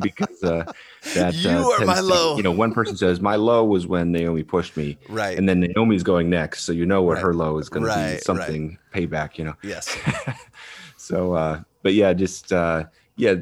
because 0.01 0.43
uh, 0.43 0.65
that 1.15 1.35
You 1.35 1.51
uh, 1.51 1.73
are 1.81 1.85
my 1.87 1.97
to- 1.97 2.03
low. 2.03 2.37
You 2.37 2.43
know, 2.43 2.53
one 2.53 2.73
person 2.73 2.97
says 2.97 3.21
my 3.21 3.37
low 3.37 3.65
was 3.65 3.87
when 3.87 4.13
Naomi 4.13 4.43
pushed 4.43 4.77
me, 4.77 4.99
Right. 5.09 5.39
and 5.39 5.49
then 5.49 5.61
Naomi's 5.61 6.03
going 6.03 6.31
next, 6.31 6.65
so 6.65 6.73
you 6.73 6.87
know 6.87 7.03
what 7.03 7.15
Right. 7.15 7.23
her 7.25 7.35
low 7.35 7.59
is 7.59 7.69
going 7.69 7.85
Right, 7.85 8.11
to 8.11 8.17
be 8.17 8.21
something 8.23 8.79
payback. 8.95 9.39
You 9.39 9.45
know, 9.45 9.55
yes. 9.63 9.97
so 10.97 11.33
uh 11.35 11.61
but 11.83 11.95
yeah 11.95 12.13
just 12.13 12.53
uh 12.53 12.85
yeah 13.17 13.35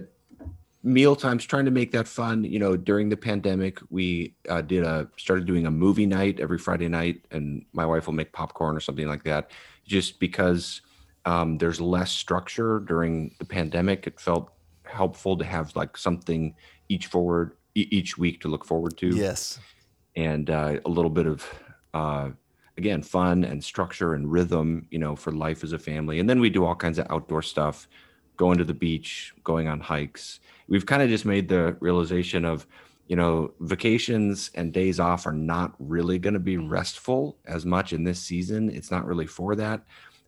meal 0.86 1.16
times 1.16 1.44
trying 1.44 1.64
to 1.64 1.70
make 1.72 1.90
that 1.90 2.06
fun. 2.06 2.44
You 2.44 2.60
know 2.60 2.76
during 2.76 3.08
the 3.08 3.16
pandemic 3.16 3.80
we 3.90 4.34
uh, 4.48 4.62
did 4.62 4.84
a 4.84 5.08
started 5.16 5.44
doing 5.44 5.66
a 5.66 5.70
movie 5.70 6.06
night 6.06 6.38
every 6.38 6.58
friday 6.58 6.88
night 6.88 7.24
and 7.32 7.64
my 7.72 7.84
wife 7.84 8.06
will 8.06 8.14
make 8.14 8.32
popcorn 8.32 8.76
or 8.76 8.80
something 8.80 9.08
like 9.08 9.24
that 9.24 9.50
just 9.84 10.20
because 10.20 10.80
um, 11.24 11.58
there's 11.58 11.80
less 11.80 12.12
structure 12.12 12.78
during 12.86 13.34
the 13.40 13.44
pandemic. 13.44 14.06
It 14.06 14.20
felt 14.20 14.52
helpful 14.84 15.36
to 15.36 15.44
have 15.44 15.74
like 15.74 15.96
something 15.96 16.54
each 16.88 17.06
forward 17.06 17.56
each 17.74 18.16
week 18.16 18.40
to 18.40 18.48
look 18.48 18.64
forward 18.64 18.96
to. 18.98 19.08
Yes. 19.08 19.58
and 20.14 20.48
uh, 20.48 20.78
a 20.84 20.88
little 20.88 21.10
bit 21.10 21.26
of 21.26 21.44
uh, 21.92 22.30
again 22.78 23.02
fun 23.02 23.44
and 23.44 23.62
structure 23.62 24.14
and 24.14 24.30
rhythm 24.30 24.86
you 24.90 24.98
know 24.98 25.16
for 25.16 25.32
life 25.32 25.64
as 25.64 25.72
a 25.72 25.78
family. 25.78 26.20
And 26.20 26.30
then 26.30 26.38
we 26.38 26.48
do 26.48 26.64
all 26.64 26.76
kinds 26.76 26.98
of 26.98 27.06
outdoor 27.10 27.42
stuff 27.42 27.88
going 28.36 28.58
to 28.58 28.64
the 28.64 28.74
beach 28.74 29.34
going 29.44 29.68
on 29.68 29.80
hikes 29.80 30.40
we've 30.68 30.86
kind 30.86 31.02
of 31.02 31.08
just 31.08 31.24
made 31.24 31.48
the 31.48 31.76
realization 31.80 32.44
of 32.44 32.66
you 33.06 33.16
know 33.16 33.52
vacations 33.60 34.50
and 34.54 34.72
days 34.72 34.98
off 34.98 35.26
are 35.26 35.32
not 35.32 35.74
really 35.78 36.18
going 36.18 36.34
to 36.34 36.40
be 36.40 36.56
restful 36.56 37.38
as 37.46 37.64
much 37.64 37.92
in 37.92 38.04
this 38.04 38.20
season 38.20 38.68
it's 38.70 38.90
not 38.90 39.06
really 39.06 39.26
for 39.26 39.54
that 39.54 39.84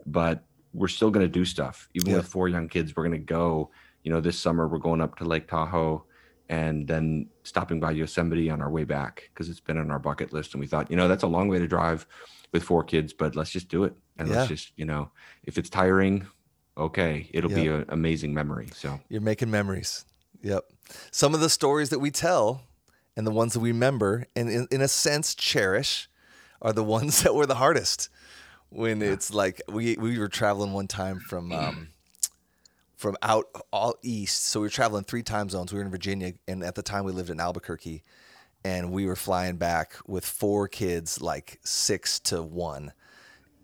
but 0.07 0.45
we're 0.75 0.89
still 0.89 1.11
going 1.11 1.25
to 1.25 1.33
do 1.33 1.45
stuff 1.45 1.89
even 1.95 2.11
Yeah. 2.11 2.17
with 2.19 2.27
four 2.27 2.49
young 2.49 2.69
kids 2.69 2.95
we're 2.95 3.05
going 3.09 3.21
to 3.21 3.33
go 3.41 3.71
you 4.05 4.13
know 4.13 4.21
this 4.21 4.39
summer 4.39 4.69
we're 4.69 4.79
going 4.79 5.01
up 5.01 5.17
to 5.19 5.25
lake 5.25 5.49
tahoe 5.49 6.05
and 6.51 6.89
then 6.89 7.29
stopping 7.43 7.79
by 7.79 7.91
Yosemite 7.91 8.49
on 8.49 8.63
our 8.63 8.71
way 8.71 8.85
back 8.85 9.29
because 9.35 9.51
it's 9.51 9.61
been 9.61 9.77
on 9.77 9.91
our 9.91 9.99
bucket 9.99 10.33
list. 10.33 10.55
And 10.55 10.63
we 10.63 10.67
thought, 10.67 10.91
you 10.91 10.97
know, 10.97 11.07
that's 11.07 11.23
a 11.25 11.27
long 11.27 11.47
way 11.49 11.59
to 11.59 11.69
drive 11.69 12.07
with 12.55 12.63
four 12.63 12.83
kids, 12.83 13.13
but 13.13 13.37
let's 13.37 13.51
just 13.51 13.69
do 13.69 13.85
it. 13.85 13.95
And 14.19 14.27
Yeah. 14.29 14.37
let's 14.37 14.49
just, 14.49 14.73
you 14.75 14.87
know, 14.87 15.11
if 15.45 15.59
it's 15.59 15.69
tiring, 15.69 16.27
okay, 16.79 17.29
it'll 17.33 17.51
be 17.51 17.67
an 17.69 17.85
amazing 17.89 18.33
memory. 18.33 18.69
So, 18.75 19.01
You're 19.09 19.21
making 19.21 19.51
memories. 19.51 20.05
Yep. 20.43 20.65
Some 21.11 21.35
of 21.35 21.41
the 21.41 21.51
stories 21.51 21.91
that 21.91 21.99
we 21.99 22.11
tell 22.11 22.63
and 23.17 23.27
the 23.27 23.33
ones 23.33 23.53
that 23.55 23.61
we 23.61 23.73
remember 23.73 24.27
and 24.37 24.49
in, 24.49 24.69
in 24.71 24.81
a 24.81 24.89
sense 24.89 25.35
cherish 25.35 26.09
are 26.63 26.73
the 26.73 26.85
ones 26.99 27.23
that 27.23 27.35
were 27.35 27.47
the 27.47 27.57
hardest. 27.57 28.09
When 28.71 29.01
it's 29.01 29.33
like 29.33 29.63
we 29.67 29.97
we 29.97 30.19
were 30.19 30.29
traveling 30.29 30.73
one 30.73 30.89
time 30.89 31.21
from 31.21 31.53
um, 31.53 31.89
from 32.97 33.17
out 33.23 33.47
all 33.73 33.95
east. 34.03 34.45
So 34.47 34.61
we 34.61 34.67
were 34.67 34.71
traveling 34.71 35.05
three 35.05 35.23
time 35.23 35.49
zones. 35.49 35.73
We 35.73 35.79
were 35.79 35.85
in 35.85 35.91
Virginia, 35.91 36.35
and 36.47 36.63
at 36.63 36.75
the 36.75 36.83
time 36.83 37.05
we 37.05 37.13
lived 37.13 37.31
in 37.31 37.41
Albuquerque, 37.41 38.03
and 38.65 38.93
we 38.93 39.07
were 39.07 39.17
flying 39.17 39.57
back 39.57 39.95
with 40.07 40.27
four 40.27 40.69
kids, 40.69 41.21
like 41.21 41.61
six 41.65 42.21
to 42.21 42.43
one, 42.43 42.93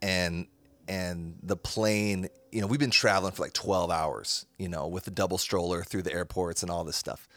and 0.01 0.47
and 0.89 1.37
the 1.43 1.57
plane. 1.57 2.29
You 2.53 2.61
know, 2.61 2.67
we've 2.67 2.81
been 2.81 2.91
traveling 2.91 3.33
for 3.33 3.43
like 3.43 3.53
twelve 3.53 3.91
hours. 3.91 4.47
You 4.59 4.69
know, 4.69 4.87
with 4.87 5.05
the 5.05 5.11
double 5.11 5.39
stroller 5.39 5.83
through 5.83 6.03
the 6.03 6.13
airports 6.13 6.63
and 6.63 6.71
all 6.71 6.85
this 6.85 6.97
stuff. 6.97 7.29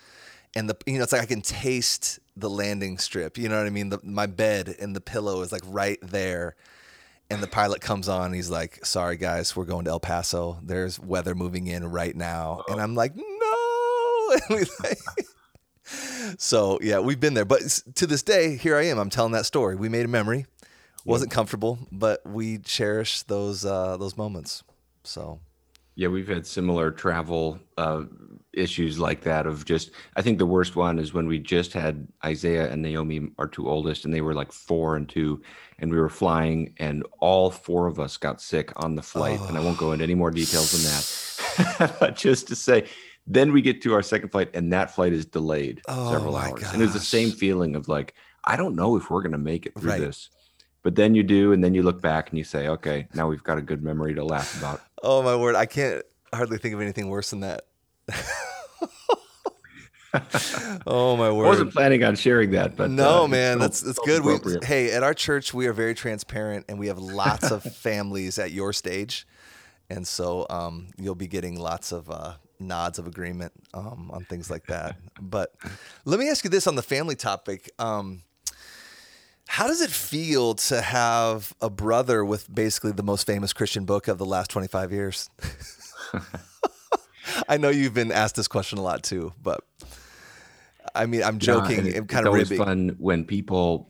And 0.56 0.70
the 0.70 0.78
you 0.86 0.98
know, 0.98 1.04
it's 1.04 1.12
like 1.12 1.22
I 1.22 1.26
can 1.26 1.42
taste 1.42 2.20
the 2.36 2.50
landing 2.50 2.98
strip. 2.98 3.38
You 3.38 3.50
know 3.50 3.58
what 3.58 3.68
I 3.68 3.72
mean? 3.72 3.90
The, 3.90 4.00
my 4.04 4.26
bed 4.26 4.76
and 4.80 4.96
the 4.96 5.02
pillow 5.02 5.42
is 5.42 5.52
like 5.52 5.64
right 5.66 6.00
there 6.02 6.56
and 7.30 7.44
the 7.44 7.48
pilot 7.48 7.82
comes 7.82 8.08
on. 8.08 8.34
he's 8.34 8.50
like, 8.50 8.86
"Sorry 8.86 9.18
guys, 9.18 9.56
we're 9.56 9.66
going 9.66 9.86
to 9.86 9.92
El 9.92 10.00
Paso. 10.00 10.60
There's 10.64 11.00
weather 11.00 11.36
moving 11.36 11.68
in 11.68 11.86
right 11.90 12.16
now." 12.16 12.64
And 12.70 12.82
I'm 12.82 12.96
like, 12.96 13.14
"No!" 13.16 14.36
so 16.38 16.80
yeah, 16.82 17.00
we've 17.00 17.20
been 17.20 17.34
there. 17.34 17.46
But 17.46 17.62
to 17.96 18.08
this 18.08 18.24
day, 18.24 18.56
here 18.58 18.78
I 18.78 18.86
am. 18.86 18.98
I'm 18.98 19.10
telling 19.10 19.34
that 19.34 19.46
story. 19.46 19.76
We 19.76 19.90
made 19.90 20.06
a 20.06 20.10
memory. 20.10 20.46
Wasn't 21.08 21.32
comfortable, 21.32 21.80
but 21.92 22.26
we 22.26 22.60
cherish 22.60 23.24
those 23.24 23.66
uh, 23.66 23.98
those 23.98 24.18
moments. 24.18 24.64
So 25.04 25.40
yeah, 25.98 26.10
we've 26.10 26.28
had 26.28 26.46
similar 26.46 26.92
travel 26.92 27.60
uh, 27.76 28.04
issues 28.54 29.00
like 29.00 29.22
that. 29.22 29.48
Of 29.48 29.66
just, 29.66 29.90
I 30.16 30.22
think 30.22 30.38
the 30.38 30.46
worst 30.46 30.76
one 30.76 31.00
is 31.00 31.12
when 31.12 31.26
we 31.26 31.40
just 31.40 31.74
had 31.74 32.08
Isaiah 32.24 32.72
and 32.72 32.84
Naomi, 32.84 33.32
our 33.40 33.48
two 33.48 33.68
oldest, 33.68 34.06
and 34.06 34.14
they 34.14 34.22
were 34.22 34.36
like 34.36 34.52
four 34.52 34.96
and 34.96 35.10
two, 35.10 35.42
and 35.80 35.92
we 35.92 36.00
were 36.00 36.08
flying, 36.08 36.76
and 36.78 37.04
all 37.20 37.50
four 37.50 37.88
of 37.88 38.00
us 38.00 38.16
got 38.16 38.40
sick 38.42 38.72
on 38.76 38.94
the 38.94 39.02
flight. 39.02 39.40
Oh. 39.42 39.48
And 39.48 39.58
I 39.58 39.60
won't 39.60 39.80
go 39.80 39.92
into 39.92 40.04
any 40.04 40.14
more 40.14 40.30
details 40.30 40.72
than 40.72 40.84
that, 40.84 41.98
but 42.00 42.16
just 42.16 42.48
to 42.50 42.56
say, 42.56 42.88
then 43.26 43.52
we 43.52 43.64
get 43.64 43.82
to 43.82 43.96
our 43.96 44.04
second 44.04 44.30
flight, 44.30 44.52
and 44.54 44.72
that 44.74 44.94
flight 44.94 45.14
is 45.14 45.26
delayed 45.26 45.82
oh 45.88 46.12
several 46.12 46.36
hours, 46.36 46.62
gosh. 46.62 46.74
and 46.74 46.82
it 46.84 46.86
was 46.86 46.94
the 46.94 47.00
same 47.00 47.32
feeling 47.32 47.76
of 47.76 47.88
like, 47.88 48.14
I 48.44 48.56
don't 48.56 48.76
know 48.76 48.98
if 48.98 49.10
we're 49.10 49.24
gonna 49.24 49.40
make 49.40 49.66
it 49.66 49.74
through 49.74 49.90
right. 49.90 50.00
this. 50.00 50.30
But 50.88 50.96
then 50.96 51.16
you 51.16 51.22
do, 51.22 51.52
and 51.52 51.62
then 51.62 51.74
you 51.74 51.84
look 51.84 52.02
back 52.02 52.30
and 52.30 52.38
you 52.38 52.46
say, 52.46 52.70
okay, 52.70 53.10
now 53.14 53.28
we've 53.28 53.44
got 53.44 53.58
a 53.58 53.62
good 53.62 53.84
memory 53.84 54.14
to 54.14 54.24
laugh 54.24 54.58
about. 54.58 54.80
Oh 55.04 55.22
my 55.22 55.36
word, 55.36 55.54
I 55.54 55.66
can't 55.66 56.02
hardly 56.34 56.58
think 56.58 56.74
of 56.74 56.80
anything 56.80 57.10
worse 57.10 57.32
than 57.32 57.42
that. 57.42 57.64
oh 60.88 61.18
my 61.18 61.30
word! 61.30 61.48
I 61.48 61.50
wasn't 61.50 61.74
planning 61.74 62.06
on 62.06 62.16
sharing 62.16 62.52
that, 62.52 62.78
but 62.78 62.90
no, 62.90 63.26
uh, 63.26 63.28
man, 63.28 63.60
that's 63.60 63.82
that's 63.82 64.00
good. 64.00 64.24
We, 64.24 64.38
hey, 64.64 64.92
at 64.92 65.04
our 65.04 65.14
church, 65.14 65.54
we 65.54 65.68
are 65.68 65.74
very 65.74 65.94
transparent, 65.94 66.64
and 66.70 66.80
we 66.80 66.88
have 66.88 67.00
lots 67.00 67.52
of 67.52 67.64
families 67.76 68.40
at 68.40 68.54
your 68.54 68.72
stage, 68.72 69.28
and 69.90 70.08
so 70.08 70.48
um, 70.50 70.92
you'll 70.98 71.16
be 71.16 71.28
getting 71.28 71.60
lots 71.60 71.92
of 71.92 72.10
uh, 72.10 72.36
nods 72.62 72.98
of 72.98 73.08
agreement 73.08 73.52
um, 73.74 74.10
on 74.14 74.24
things 74.24 74.50
like 74.50 74.68
that. 74.68 74.96
but 75.20 75.54
let 76.06 76.18
me 76.18 76.30
ask 76.30 76.46
you 76.46 76.50
this 76.50 76.66
on 76.66 76.76
the 76.76 76.82
family 76.82 77.18
topic. 77.18 77.70
Um, 77.78 78.24
how 79.48 79.68
does 79.68 79.82
it 79.82 79.90
feel 79.90 80.54
to 80.54 80.82
have 80.82 81.54
a 81.62 81.70
brother 81.70 82.24
with 82.24 82.54
basically 82.54 82.92
the 82.92 83.04
most 83.04 83.26
famous 83.26 83.54
Christian 83.54 83.86
book 83.86 84.08
of 84.08 84.18
the 84.18 84.26
last 84.26 84.50
25 84.52 84.92
years? 84.92 85.30
I 87.50 87.58
know 87.58 87.70
you've 87.70 87.94
been 87.94 88.12
asked 88.12 88.36
this 88.36 88.48
question 88.48 88.78
a 88.78 88.82
lot 88.82 89.04
too, 89.04 89.34
but 89.42 89.64
I 90.96 91.06
mean, 91.06 91.24
I'm 91.24 91.40
joking. 91.40 91.86
Yeah, 91.86 91.98
I'm 91.98 92.08
kind 92.08 92.26
it's 92.26 92.28
of 92.28 92.28
always 92.28 92.58
fun 92.58 92.96
when 92.98 93.24
people 93.24 93.90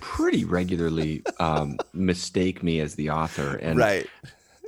pretty 0.00 0.44
regularly 0.44 1.22
um, 1.38 1.78
mistake 1.92 2.62
me 2.62 2.80
as 2.80 2.94
the 2.94 3.10
author, 3.10 3.56
and 3.56 3.78
right. 3.78 4.06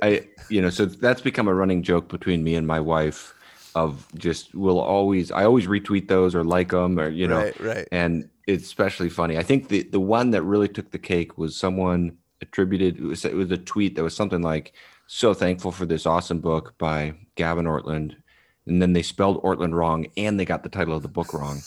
I, 0.01 0.27
you 0.49 0.61
know, 0.61 0.69
so 0.69 0.85
that's 0.85 1.21
become 1.21 1.47
a 1.47 1.53
running 1.53 1.83
joke 1.83 2.07
between 2.07 2.43
me 2.43 2.55
and 2.55 2.65
my 2.65 2.79
wife. 2.79 3.33
Of 3.75 4.07
just 4.15 4.55
we'll 4.55 4.79
always, 4.79 5.31
I 5.31 5.45
always 5.45 5.67
retweet 5.67 6.07
those 6.07 6.33
or 6.33 6.43
like 6.43 6.69
them, 6.69 6.99
or 6.99 7.09
you 7.09 7.27
know, 7.27 7.37
right, 7.37 7.59
right. 7.59 7.87
and 7.91 8.27
it's 8.49 8.65
especially 8.65 9.09
funny. 9.09 9.37
I 9.37 9.43
think 9.43 9.67
the 9.67 9.83
the 9.83 9.99
one 9.99 10.31
that 10.31 10.43
really 10.43 10.67
took 10.67 10.91
the 10.91 10.99
cake 10.99 11.37
was 11.37 11.55
someone 11.55 12.17
attributed 12.41 12.97
it 12.97 13.03
was, 13.03 13.25
it 13.25 13.35
was 13.35 13.51
a 13.51 13.57
tweet 13.57 13.95
that 13.95 14.03
was 14.03 14.15
something 14.15 14.41
like 14.41 14.73
so 15.07 15.33
thankful 15.33 15.71
for 15.71 15.85
this 15.85 16.05
awesome 16.05 16.39
book 16.39 16.73
by 16.77 17.13
Gavin 17.35 17.65
Ortlund 17.65 18.15
and 18.65 18.81
then 18.81 18.93
they 18.93 19.01
spelled 19.01 19.41
Ortlund 19.43 19.73
wrong 19.73 20.07
and 20.15 20.39
they 20.39 20.45
got 20.45 20.63
the 20.63 20.69
title 20.69 20.95
of 20.95 21.01
the 21.01 21.09
book 21.09 21.33
wrong. 21.33 21.61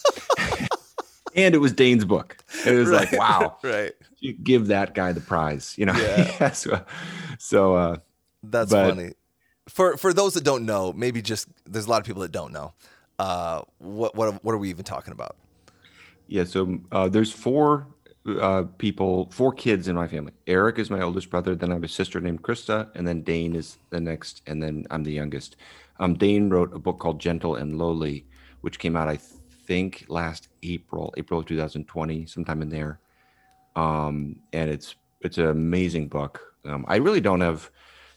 and 1.35 1.55
it 1.55 1.59
was 1.59 1.73
Dane's 1.73 2.05
book. 2.05 2.43
It 2.65 2.75
was 2.75 2.89
right, 2.89 3.11
like, 3.11 3.19
wow. 3.19 3.59
Right. 3.63 3.93
You 4.21 4.33
give 4.33 4.69
that 4.69 4.95
guy 4.95 5.13
the 5.13 5.21
prize, 5.21 5.75
you 5.77 5.85
know. 5.85 5.95
Yeah. 5.95 6.51
so, 6.53 6.85
so 7.39 7.75
uh 7.75 7.97
that's 8.43 8.71
but, 8.73 8.95
funny. 8.95 9.13
For 9.69 9.97
for 9.97 10.13
those 10.13 10.35
that 10.35 10.45
don't 10.45 10.65
know, 10.65 10.93
maybe 10.93 11.23
just 11.23 11.49
there's 11.67 11.87
a 11.87 11.91
lot 11.91 12.01
of 12.01 12.07
people 12.07 12.23
that 12.23 12.33
don't 12.33 12.53
know. 12.53 12.73
Uh 13.19 13.63
what 13.79 14.15
what 14.15 14.43
what 14.45 14.53
are 14.53 14.59
we 14.59 14.71
even 14.71 14.85
talking 14.85 15.13
about? 15.13 15.37
Yeah, 16.33 16.45
so 16.45 16.79
uh, 16.91 17.11
there's 17.11 17.31
four 17.31 17.89
uh, 18.27 18.63
people, 18.79 19.29
four 19.31 19.53
kids 19.53 19.87
in 19.87 19.95
my 19.95 20.09
family. 20.09 20.33
Eric 20.47 20.79
is 20.79 20.89
my 20.89 21.03
oldest 21.03 21.29
brother. 21.29 21.55
Then 21.55 21.71
I 21.71 21.75
have 21.75 21.85
a 21.85 21.89
sister 21.89 22.23
named 22.23 22.41
Krista, 22.41 22.89
and 22.95 23.07
then 23.07 23.21
Dane 23.21 23.55
is 23.55 23.77
the 23.91 24.01
next, 24.01 24.41
and 24.47 24.63
then 24.63 24.87
I'm 24.91 25.05
the 25.05 25.13
youngest. 25.13 25.57
Um, 26.01 26.15
Dane 26.15 26.49
wrote 26.49 26.75
a 26.75 26.79
book 26.79 27.01
called 27.01 27.21
Gentle 27.21 27.57
and 27.57 27.77
Lowly, 27.77 28.25
which 28.63 28.79
came 28.79 28.97
out, 28.97 29.09
I 29.09 29.19
think, 29.67 30.07
last 30.09 30.49
April, 30.63 31.13
April 31.19 31.41
of 31.41 31.45
2020, 31.45 32.25
sometime 32.25 32.63
in 32.63 32.71
there. 32.71 32.99
Um, 33.77 34.37
and 34.55 34.71
it's 34.71 34.95
it's 35.21 35.37
an 35.37 35.49
amazing 35.49 36.09
book. 36.09 36.41
Um, 36.65 36.87
I 36.89 36.97
really 36.97 37.21
don't 37.21 37.43
have. 37.43 37.71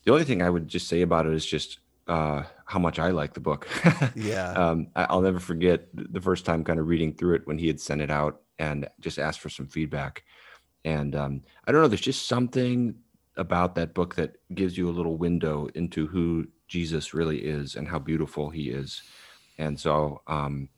The 0.05 0.13
only 0.13 0.24
thing 0.24 0.41
I 0.41 0.50
would 0.50 0.69
just 0.69 0.88
say 0.88 1.01
about 1.01 1.25
it 1.25 1.34
is 1.34 1.45
just 1.45 1.79
uh, 2.07 2.43
how 2.65 2.79
much 2.79 3.00
I 3.00 3.09
like 3.09 3.33
the 3.33 3.39
book. 3.39 3.67
yeah. 4.15 4.51
Um, 4.51 4.88
I, 4.95 5.13
will 5.13 5.21
never 5.21 5.39
forget 5.39 5.88
the 5.93 6.21
first 6.21 6.45
time 6.45 6.63
kind 6.63 6.79
of 6.79 6.88
reading 6.88 7.13
through 7.13 7.35
it 7.35 7.47
when 7.47 7.57
he 7.57 7.67
had 7.67 7.79
sent 7.79 8.01
it 8.01 8.12
out 8.12 8.41
and 8.59 8.88
just 9.00 9.19
asked 9.19 9.39
for 9.39 9.50
some 9.50 9.67
feedback. 9.67 10.24
And 10.83 11.15
um, 11.15 11.41
I 11.65 11.71
don't 11.71 11.81
know, 11.81 11.88
there's 11.88 12.01
just 12.01 12.27
something 12.27 12.95
about 13.38 13.75
that 13.75 13.93
book 13.93 14.15
that 14.15 14.35
gives 14.53 14.77
you 14.77 14.89
a 14.89 14.91
little 14.91 15.17
window 15.17 15.67
into 15.75 16.07
who 16.07 16.47
Jesus 16.67 17.13
really 17.13 17.39
is 17.39 17.75
and 17.75 17.88
how 17.88 18.00
beautiful 18.00 18.50
he 18.50 18.69
is. 18.69 19.01
And 19.57 19.79
so, 19.79 20.21
um, 20.27 20.69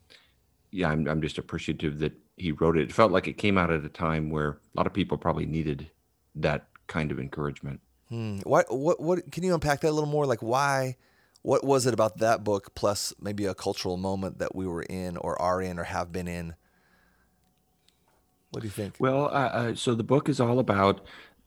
yeah, 0.70 0.88
I'm, 0.88 1.06
I'm 1.08 1.22
just 1.22 1.38
appreciative 1.38 1.98
that 2.00 2.12
he 2.36 2.52
wrote 2.52 2.76
it. 2.76 2.82
It 2.82 2.92
felt 2.92 3.12
like 3.12 3.28
it 3.28 3.38
came 3.38 3.58
out 3.58 3.70
at 3.70 3.84
a 3.84 3.88
time 3.88 4.30
where 4.30 4.50
a 4.50 4.76
lot 4.76 4.86
of 4.86 4.92
people 4.92 5.18
probably 5.18 5.46
needed 5.46 5.90
that 6.36 6.68
kind 6.86 7.10
of 7.10 7.18
encouragement. 7.18 7.80
Hmm. 8.08 8.38
What, 8.38 8.66
what, 8.74 9.00
what, 9.00 9.30
can 9.30 9.44
you 9.44 9.54
unpack 9.54 9.80
that 9.80 9.90
a 9.90 9.92
little 9.92 10.08
more? 10.08 10.26
Like 10.26 10.42
why, 10.42 10.96
what 11.42 11.64
was 11.64 11.86
it 11.86 11.94
about 11.94 12.18
that 12.18 12.44
book 12.44 12.74
plus 12.74 13.12
maybe 13.20 13.46
a 13.46 13.54
cultural 13.54 13.96
moment 13.96 14.38
that 14.38 14.54
we 14.54 14.66
were 14.66 14.82
in 14.82 15.16
or 15.16 15.40
are 15.40 15.62
in 15.62 15.78
or 15.78 15.84
have 15.84 16.12
been 16.12 16.28
in? 16.28 16.54
What 18.50 18.60
do 18.60 18.66
you 18.66 18.72
think? 18.72 18.96
Well, 18.98 19.30
uh, 19.32 19.74
so 19.74 19.94
the 19.94 20.02
book 20.02 20.28
is 20.28 20.40
all 20.40 20.58
about 20.58 21.06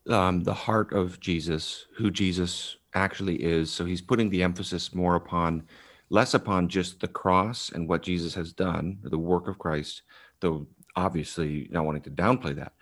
um, 0.10 0.44
the 0.44 0.54
heart 0.54 0.94
of 0.94 1.20
Jesus, 1.20 1.86
who 1.98 2.12
Jesus 2.12 2.78
actually 2.94 3.44
is. 3.44 3.72
So 3.72 3.86
he's 3.86 4.02
putting 4.02 4.30
the 4.30 4.44
emphasis 4.44 4.94
more 4.94 5.16
upon, 5.16 5.64
less 6.10 6.34
upon 6.34 6.70
just 6.70 7.00
the 7.00 7.08
cross 7.08 7.72
and 7.74 7.88
what 7.88 8.04
Jesus 8.04 8.34
has 8.36 8.54
done, 8.54 9.00
the 9.04 9.18
work 9.18 9.48
of 9.48 9.58
Christ, 9.58 10.04
though 10.40 10.68
obviously 10.96 11.68
not 11.72 11.86
wanting 11.86 12.02
to 12.04 12.12
downplay 12.12 12.56
that, 12.56 12.74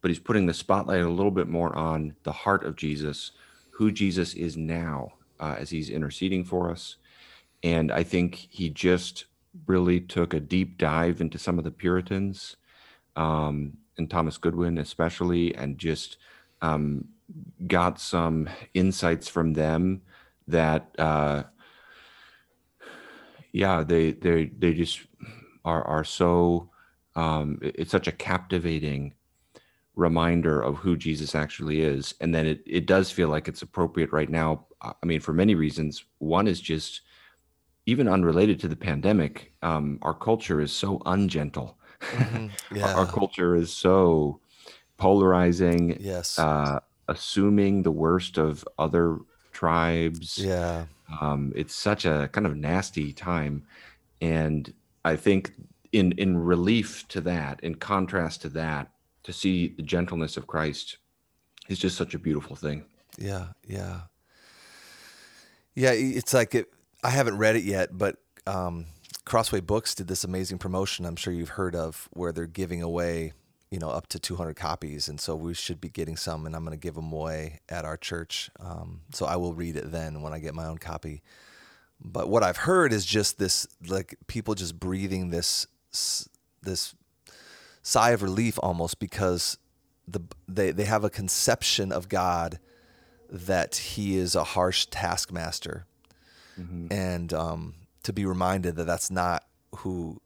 but 0.00 0.10
he's 0.10 0.18
putting 0.18 0.46
the 0.46 0.54
spotlight 0.54 1.02
a 1.02 1.08
little 1.08 1.30
bit 1.30 1.48
more 1.48 1.74
on 1.76 2.14
the 2.22 2.32
heart 2.32 2.64
of 2.64 2.76
Jesus, 2.76 3.32
who 3.70 3.90
Jesus 3.90 4.34
is 4.34 4.56
now, 4.56 5.12
uh, 5.40 5.56
as 5.58 5.70
he's 5.70 5.90
interceding 5.90 6.44
for 6.44 6.70
us. 6.70 6.96
And 7.62 7.90
I 7.90 8.02
think 8.02 8.48
he 8.50 8.68
just 8.70 9.24
really 9.66 10.00
took 10.00 10.34
a 10.34 10.40
deep 10.40 10.78
dive 10.78 11.20
into 11.20 11.38
some 11.38 11.58
of 11.58 11.64
the 11.64 11.70
Puritans 11.70 12.56
um, 13.16 13.78
and 13.96 14.10
Thomas 14.10 14.38
Goodwin, 14.38 14.78
especially, 14.78 15.54
and 15.54 15.78
just 15.78 16.18
um, 16.60 17.08
got 17.66 17.98
some 17.98 18.48
insights 18.74 19.28
from 19.28 19.54
them 19.54 20.02
that, 20.46 20.94
uh, 20.98 21.44
yeah, 23.52 23.82
they 23.82 24.12
they 24.12 24.46
they 24.46 24.74
just 24.74 25.00
are 25.64 25.82
are 25.84 26.04
so. 26.04 26.70
Um, 27.14 27.58
it's 27.62 27.90
such 27.90 28.06
a 28.06 28.12
captivating 28.12 29.14
reminder 29.96 30.60
of 30.60 30.76
who 30.76 30.96
Jesus 30.96 31.34
actually 31.34 31.80
is. 31.80 32.14
And 32.20 32.34
then 32.34 32.46
it, 32.46 32.62
it 32.66 32.86
does 32.86 33.10
feel 33.10 33.28
like 33.28 33.48
it's 33.48 33.62
appropriate 33.62 34.12
right 34.12 34.30
now. 34.30 34.66
I 34.82 34.92
mean, 35.04 35.20
for 35.20 35.32
many 35.32 35.54
reasons. 35.54 36.04
One 36.18 36.46
is 36.46 36.60
just 36.60 37.00
even 37.86 38.08
unrelated 38.08 38.60
to 38.60 38.68
the 38.68 38.76
pandemic, 38.76 39.52
um, 39.62 39.98
our 40.02 40.12
culture 40.12 40.60
is 40.60 40.72
so 40.72 41.00
ungentle. 41.06 41.78
Mm-hmm. 42.00 42.76
Yeah. 42.76 42.92
our, 42.94 43.00
our, 43.00 43.06
culture 43.06 43.54
is 43.54 43.72
so 43.72 44.40
polarizing. 44.98 45.96
Yes. 46.00 46.38
Uh, 46.38 46.80
assuming 47.08 47.82
the 47.82 47.92
worst 47.92 48.38
of 48.38 48.66
other 48.78 49.18
tribes. 49.52 50.38
Yeah. 50.38 50.86
Um, 51.20 51.52
it's 51.54 51.74
such 51.74 52.04
a 52.04 52.28
kind 52.32 52.46
of 52.46 52.56
nasty 52.56 53.12
time. 53.12 53.64
And 54.20 54.72
I 55.04 55.16
think 55.16 55.52
in 55.92 56.12
in 56.12 56.36
relief 56.36 57.06
to 57.08 57.20
that, 57.22 57.60
in 57.62 57.76
contrast 57.76 58.42
to 58.42 58.48
that, 58.50 58.90
to 59.26 59.32
see 59.32 59.68
the 59.68 59.82
gentleness 59.82 60.36
of 60.36 60.46
Christ 60.46 60.98
is 61.68 61.80
just 61.80 61.96
such 61.96 62.14
a 62.14 62.18
beautiful 62.18 62.54
thing. 62.54 62.84
Yeah, 63.18 63.48
yeah. 63.66 64.02
Yeah, 65.74 65.90
it's 65.90 66.32
like 66.32 66.54
it 66.54 66.72
I 67.02 67.10
haven't 67.10 67.36
read 67.38 67.56
it 67.56 67.64
yet, 67.64 67.98
but 67.98 68.16
um, 68.46 68.86
Crossway 69.24 69.60
Books 69.60 69.96
did 69.96 70.06
this 70.06 70.22
amazing 70.22 70.58
promotion. 70.58 71.04
I'm 71.04 71.16
sure 71.16 71.32
you've 71.32 71.50
heard 71.50 71.74
of 71.74 72.08
where 72.12 72.30
they're 72.32 72.46
giving 72.46 72.82
away, 72.82 73.32
you 73.70 73.80
know, 73.80 73.90
up 73.90 74.06
to 74.08 74.20
200 74.20 74.54
copies, 74.54 75.08
and 75.08 75.20
so 75.20 75.34
we 75.34 75.54
should 75.54 75.80
be 75.80 75.88
getting 75.88 76.16
some, 76.16 76.46
and 76.46 76.54
I'm 76.54 76.64
going 76.64 76.76
to 76.76 76.80
give 76.80 76.94
them 76.94 77.12
away 77.12 77.60
at 77.68 77.84
our 77.84 77.96
church. 77.96 78.48
Um, 78.60 79.00
so 79.12 79.26
I 79.26 79.36
will 79.36 79.54
read 79.54 79.76
it 79.76 79.90
then 79.90 80.22
when 80.22 80.32
I 80.32 80.38
get 80.38 80.54
my 80.54 80.66
own 80.66 80.78
copy. 80.78 81.22
But 82.00 82.28
what 82.28 82.44
I've 82.44 82.58
heard 82.58 82.92
is 82.92 83.04
just 83.04 83.38
this, 83.38 83.66
like 83.88 84.14
people 84.28 84.54
just 84.54 84.78
breathing 84.78 85.30
this 85.30 85.66
this 86.62 86.94
sigh 87.86 88.10
of 88.10 88.20
relief 88.20 88.58
almost 88.64 88.98
because 88.98 89.58
the 90.08 90.20
they 90.48 90.72
they 90.72 90.84
have 90.84 91.04
a 91.04 91.10
conception 91.10 91.92
of 91.92 92.08
God 92.08 92.58
that 93.30 93.76
He 93.76 94.16
is 94.16 94.34
a 94.34 94.42
harsh 94.42 94.86
taskmaster, 94.86 95.86
mm-hmm. 96.58 96.88
and 96.90 97.32
um, 97.32 97.74
to 98.02 98.12
be 98.12 98.26
reminded 98.26 98.74
that 98.76 98.86
that's 98.86 99.10
not 99.10 99.44
who 99.76 100.20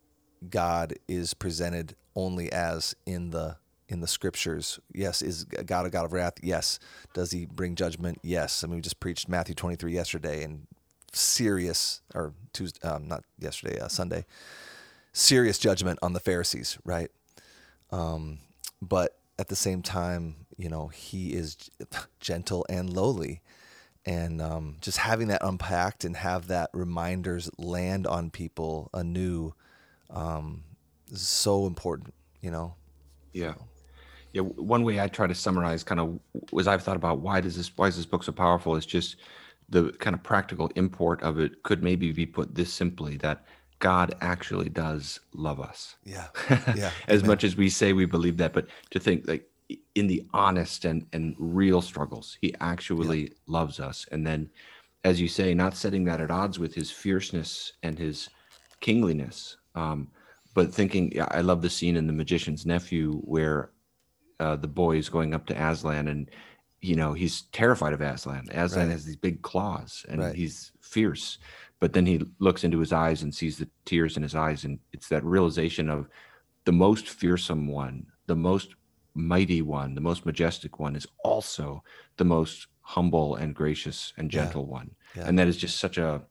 God 0.49 0.95
is 1.07 1.35
presented 1.35 1.97
only 2.17 2.50
as 2.50 2.97
in 3.05 3.31
the 3.31 3.59
in 3.90 4.00
the 4.00 4.09
scriptures. 4.09 4.81
Yes, 4.95 5.21
is 5.21 5.45
God 5.45 5.85
a 5.85 5.90
God 5.90 6.07
of 6.07 6.12
wrath? 6.14 6.35
Yes. 6.43 6.79
Does 7.12 7.31
he 7.31 7.45
bring 7.45 7.75
judgment? 7.75 8.21
Yes. 8.23 8.64
I 8.64 8.69
mean, 8.69 8.76
we 8.76 8.83
just 8.83 9.00
preached 9.00 9.29
Matthew 9.29 9.55
23 9.55 9.93
yesterday 9.93 10.45
and 10.45 10.67
serious, 11.12 12.00
or 12.14 12.33
Tuesday, 12.52 12.87
um, 12.87 13.09
not 13.09 13.25
yesterday, 13.38 13.81
uh, 13.81 13.88
Sunday, 13.88 14.25
serious 15.12 15.59
judgment 15.59 15.99
on 16.02 16.12
the 16.12 16.21
Pharisees, 16.21 16.79
right? 16.85 17.11
Um, 17.92 18.40
but 18.80 19.18
at 19.38 19.49
the 19.49 19.56
same 19.56 19.82
time, 19.82 20.47
you 20.56 20.68
know, 20.68 20.88
he 20.88 21.32
is 21.32 21.56
gentle 22.20 22.66
and 22.68 22.90
lowly. 22.90 23.42
And 24.06 24.40
um, 24.40 24.76
just 24.80 24.99
having 24.99 25.28
that 25.28 25.42
unpacked 25.44 26.04
and 26.04 26.16
have 26.16 26.47
that 26.47 26.70
reminders 26.73 27.50
land 27.59 28.06
on 28.06 28.30
people 28.30 28.88
anew 28.94 29.54
um, 30.09 30.64
is 31.11 31.20
so 31.20 31.66
important, 31.66 32.14
you 32.40 32.50
know? 32.50 32.75
Yeah. 33.32 33.54
Yeah. 34.32 34.42
One 34.42 34.85
way 34.85 35.00
I 35.00 35.09
try 35.09 35.26
to 35.26 35.35
summarize 35.35 35.85
kind 35.85 36.00
of 36.00 36.18
was 36.50 36.66
I've 36.66 36.82
thought 36.82 36.97
about 36.97 37.20
why 37.20 37.40
does 37.40 37.56
this, 37.56 37.70
why 37.76 37.88
is 37.88 37.97
this 37.97 38.06
book 38.06 38.25
so 38.25 38.32
powerful? 38.32 38.75
Is 38.75 38.87
just 38.87 39.16
the 39.68 39.92
kind 39.92 40.14
of 40.14 40.23
practical 40.23 40.70
import 40.76 41.23
of 41.23 41.38
it 41.38 41.62
could 41.62 41.82
maybe 41.82 42.11
be 42.11 42.26
put 42.26 42.54
this 42.54 42.73
simply 42.73 43.16
that 43.18 43.44
God 43.80 44.14
actually 44.20 44.68
does 44.68 45.20
love 45.32 45.60
us. 45.60 45.96
Yeah. 46.04 46.28
Yeah. 46.76 46.90
as 47.08 47.20
Amen. 47.20 47.26
much 47.26 47.44
as 47.44 47.56
we 47.56 47.68
say 47.68 47.92
we 47.92 48.06
believe 48.06 48.37
that, 48.37 48.52
but 48.52 48.68
to 48.90 49.00
think 49.00 49.26
like 49.26 49.50
in 49.94 50.06
the 50.06 50.25
honest 50.32 50.84
and, 50.84 51.06
and 51.12 51.34
real 51.38 51.82
struggles, 51.82 52.38
he 52.40 52.54
actually 52.60 53.22
yeah. 53.22 53.28
loves 53.46 53.80
us. 53.80 54.06
And 54.12 54.26
then, 54.26 54.49
as 55.04 55.20
you 55.20 55.28
say, 55.28 55.54
not 55.54 55.76
setting 55.76 56.04
that 56.04 56.20
at 56.20 56.30
odds 56.30 56.58
with 56.58 56.75
his 56.75 56.90
fierceness 56.90 57.72
and 57.82 57.99
his 57.99 58.28
kingliness, 58.80 59.56
um, 59.75 60.08
but 60.54 60.72
thinking, 60.72 61.12
yeah, 61.12 61.28
I 61.30 61.40
love 61.40 61.62
the 61.62 61.70
scene 61.70 61.96
in 61.96 62.06
The 62.06 62.12
Magician's 62.12 62.66
Nephew 62.66 63.20
where 63.24 63.70
uh, 64.40 64.57
the 64.57 64.68
boy 64.68 64.96
is 64.96 65.09
going 65.09 65.35
up 65.35 65.46
to 65.46 65.55
Aslan 65.55 66.09
and 66.09 66.31
you 66.81 66.96
know 66.96 67.12
he's 67.12 67.42
terrified 67.52 67.92
of 67.92 68.00
Aslan. 68.00 68.46
Aslan 68.52 68.87
right. 68.87 68.92
has 68.92 69.05
these 69.05 69.16
big 69.16 69.42
claws 69.42 70.05
and 70.09 70.20
right. 70.20 70.35
he's 70.35 70.72
fierce. 70.81 71.38
But 71.81 71.95
then 71.95 72.07
he 72.07 72.23
looks 72.38 72.62
into 72.62 72.79
his 72.79 72.93
eyes 72.93 73.23
and 73.23 73.35
sees 73.35 73.57
the 73.59 73.69
tears 73.85 74.16
in 74.16 74.23
his 74.23 74.35
eyes, 74.35 74.64
and 74.64 74.79
it's 74.93 75.09
that 75.09 75.25
realization 75.25 75.88
of 75.88 76.09
the 76.64 76.73
most 76.73 77.09
fearsome 77.09 77.66
one, 77.66 78.07
the 78.27 78.37
most 78.37 78.75
mighty 79.14 79.62
one, 79.62 79.95
the 79.95 80.01
most 80.01 80.27
majestic 80.27 80.79
one 80.79 80.95
is 80.95 81.07
also 81.25 81.83
the 82.16 82.25
most 82.25 82.66
humble 82.83 83.37
and 83.37 83.55
gracious 83.55 84.12
and 84.19 84.31
gentle 84.31 84.62
yeah. 84.62 84.69
one. 84.69 84.90
Yeah. 85.16 85.27
And 85.27 85.38
that 85.38 85.49
is 85.49 85.57
just 85.57 85.79
such 85.79 85.99
a 85.99 86.23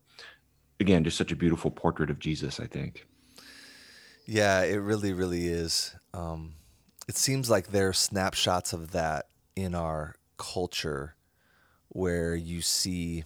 again, 0.78 1.04
just 1.04 1.18
such 1.18 1.32
a 1.32 1.36
beautiful 1.36 1.70
portrait 1.70 2.10
of 2.10 2.18
Jesus, 2.18 2.58
I 2.58 2.66
think. 2.66 3.06
Yeah, 4.26 4.62
it 4.62 4.76
really, 4.76 5.12
really 5.12 5.46
is. 5.46 5.94
Um, 6.14 6.54
it 7.06 7.16
seems 7.16 7.50
like 7.50 7.68
there 7.68 7.88
are 7.88 7.92
snapshots 7.92 8.72
of 8.72 8.92
that 8.92 9.26
in 9.54 9.74
our 9.74 10.14
culture 10.38 11.16
where 11.88 12.34
you 12.34 12.62
see 12.62 13.24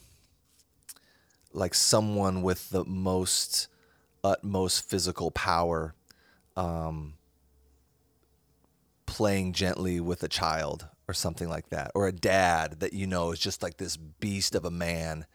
like 1.54 1.74
someone 1.74 2.42
with 2.42 2.70
the 2.70 2.84
most 2.84 3.68
utmost 4.22 4.88
physical 4.88 5.30
power 5.30 5.94
um, 6.56 7.14
playing 9.06 9.52
gently 9.52 10.00
with 10.00 10.22
a 10.22 10.28
child 10.28 10.86
or 11.06 11.14
something 11.14 11.48
like 11.48 11.68
that 11.68 11.90
or 11.94 12.06
a 12.06 12.12
dad 12.12 12.80
that 12.80 12.92
you 12.92 13.06
know 13.06 13.32
is 13.32 13.38
just 13.38 13.62
like 13.62 13.76
this 13.76 13.96
beast 13.96 14.54
of 14.54 14.64
a 14.64 14.70
man 14.70 15.26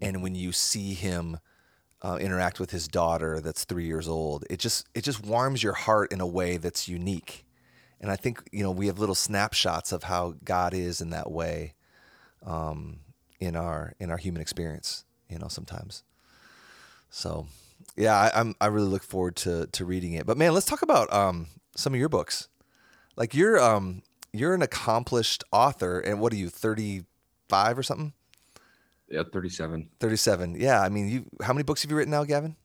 and 0.00 0.22
when 0.22 0.34
you 0.34 0.52
see 0.52 0.94
him 0.94 1.38
uh, 2.02 2.18
interact 2.20 2.60
with 2.60 2.70
his 2.70 2.86
daughter 2.86 3.40
that's 3.40 3.64
three 3.64 3.86
years 3.86 4.06
old 4.06 4.44
it 4.48 4.58
just 4.58 4.86
it 4.94 5.02
just 5.02 5.24
warms 5.24 5.62
your 5.62 5.72
heart 5.72 6.12
in 6.12 6.20
a 6.20 6.26
way 6.26 6.56
that's 6.56 6.88
unique 6.88 7.46
and 8.00 8.10
I 8.10 8.16
think 8.16 8.42
you 8.52 8.62
know 8.62 8.70
we 8.70 8.86
have 8.86 8.98
little 8.98 9.14
snapshots 9.14 9.92
of 9.92 10.04
how 10.04 10.34
God 10.44 10.74
is 10.74 11.00
in 11.00 11.10
that 11.10 11.30
way 11.30 11.74
um, 12.44 13.00
in 13.40 13.56
our 13.56 13.94
in 13.98 14.10
our 14.10 14.16
human 14.18 14.42
experience. 14.42 15.04
You 15.28 15.38
know, 15.38 15.48
sometimes. 15.48 16.02
So, 17.10 17.46
yeah, 17.96 18.14
I, 18.14 18.40
am 18.40 18.54
I 18.60 18.66
really 18.66 18.88
look 18.88 19.02
forward 19.02 19.36
to 19.36 19.66
to 19.66 19.84
reading 19.84 20.12
it. 20.12 20.26
But 20.26 20.36
man, 20.36 20.54
let's 20.54 20.66
talk 20.66 20.82
about 20.82 21.12
um, 21.12 21.48
some 21.76 21.94
of 21.94 22.00
your 22.00 22.08
books. 22.08 22.48
Like 23.16 23.34
you're 23.34 23.58
um, 23.58 24.02
you're 24.32 24.54
an 24.54 24.62
accomplished 24.62 25.44
author, 25.52 25.98
and 25.98 26.20
what 26.20 26.32
are 26.32 26.36
you, 26.36 26.48
35 26.48 27.78
or 27.78 27.82
something? 27.82 28.12
Yeah, 29.08 29.22
37. 29.32 29.88
37. 30.00 30.56
Yeah, 30.58 30.80
I 30.80 30.88
mean, 30.88 31.08
you 31.08 31.24
how 31.42 31.52
many 31.52 31.62
books 31.62 31.82
have 31.82 31.90
you 31.90 31.96
written 31.96 32.10
now, 32.10 32.24
Gavin? 32.24 32.56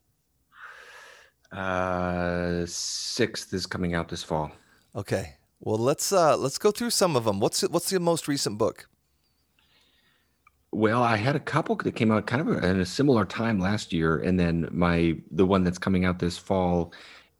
Uh, 1.52 2.64
sixth 2.66 3.52
is 3.52 3.66
coming 3.66 3.94
out 3.94 4.08
this 4.08 4.24
fall. 4.24 4.50
Okay. 4.96 5.36
Well, 5.60 5.78
let's 5.78 6.12
uh, 6.12 6.36
let's 6.36 6.58
go 6.58 6.70
through 6.70 6.90
some 6.90 7.14
of 7.14 7.24
them. 7.24 7.38
What's 7.38 7.62
what's 7.62 7.90
the 7.90 8.00
most 8.00 8.26
recent 8.26 8.58
book? 8.58 8.88
Well, 10.72 11.02
I 11.02 11.16
had 11.16 11.36
a 11.36 11.40
couple 11.40 11.76
that 11.76 11.94
came 11.96 12.10
out 12.10 12.26
kind 12.26 12.48
of 12.48 12.64
in 12.64 12.80
a 12.80 12.86
similar 12.86 13.26
time 13.26 13.60
last 13.60 13.92
year, 13.92 14.18
and 14.18 14.40
then 14.40 14.68
my 14.72 15.16
the 15.30 15.44
one 15.44 15.64
that's 15.64 15.78
coming 15.78 16.04
out 16.06 16.18
this 16.18 16.38
fall. 16.38 16.92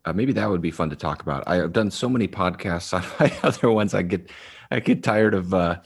Uh, 0.05 0.13
maybe 0.13 0.33
that 0.33 0.51
would 0.51 0.61
be 0.61 0.73
fun 0.73 0.91
to 0.91 0.97
talk 0.97 1.23
about. 1.23 1.45
I 1.47 1.57
have 1.57 1.73
done 1.73 1.91
so 1.91 2.09
many 2.09 2.29
podcasts 2.29 2.93
on 2.95 3.05
my 3.19 3.33
other 3.43 3.71
ones. 3.71 3.95
I 3.95 4.03
get 4.03 4.31
I 4.71 4.81
get 4.81 5.03
tired 5.03 5.33
of 5.33 5.55
uh, 5.55 5.77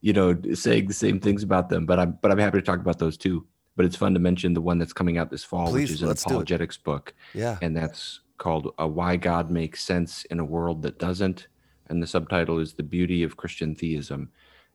you 0.00 0.12
know 0.12 0.36
saying 0.54 0.88
the 0.88 0.94
same 0.94 1.20
things 1.20 1.44
about 1.44 1.68
them, 1.68 1.86
but 1.86 2.00
I'm 2.00 2.18
but 2.20 2.32
I'm 2.32 2.38
happy 2.38 2.58
to 2.58 2.62
talk 2.62 2.80
about 2.80 2.98
those 2.98 3.16
too. 3.16 3.46
But 3.76 3.86
it's 3.86 3.96
fun 3.96 4.12
to 4.14 4.20
mention 4.20 4.54
the 4.54 4.60
one 4.60 4.78
that's 4.78 4.92
coming 4.92 5.18
out 5.18 5.30
this 5.30 5.44
fall, 5.44 5.70
Please, 5.70 5.90
which 5.90 5.90
is 5.92 6.02
an 6.02 6.10
apologetics 6.10 6.76
book. 6.76 7.14
Yeah, 7.32 7.58
and 7.62 7.76
that's 7.76 8.20
called 8.38 8.74
uh, 8.80 8.88
Why 8.88 9.14
God 9.16 9.50
Makes 9.50 9.84
Sense 9.84 10.24
in 10.24 10.40
a 10.40 10.44
World 10.44 10.82
That 10.82 10.98
Doesn't. 10.98 11.46
And 11.90 12.02
the 12.02 12.06
subtitle 12.06 12.58
is 12.58 12.74
The 12.74 12.82
Beauty 12.82 13.22
of 13.22 13.36
Christian 13.36 13.74
Theism. 13.74 14.30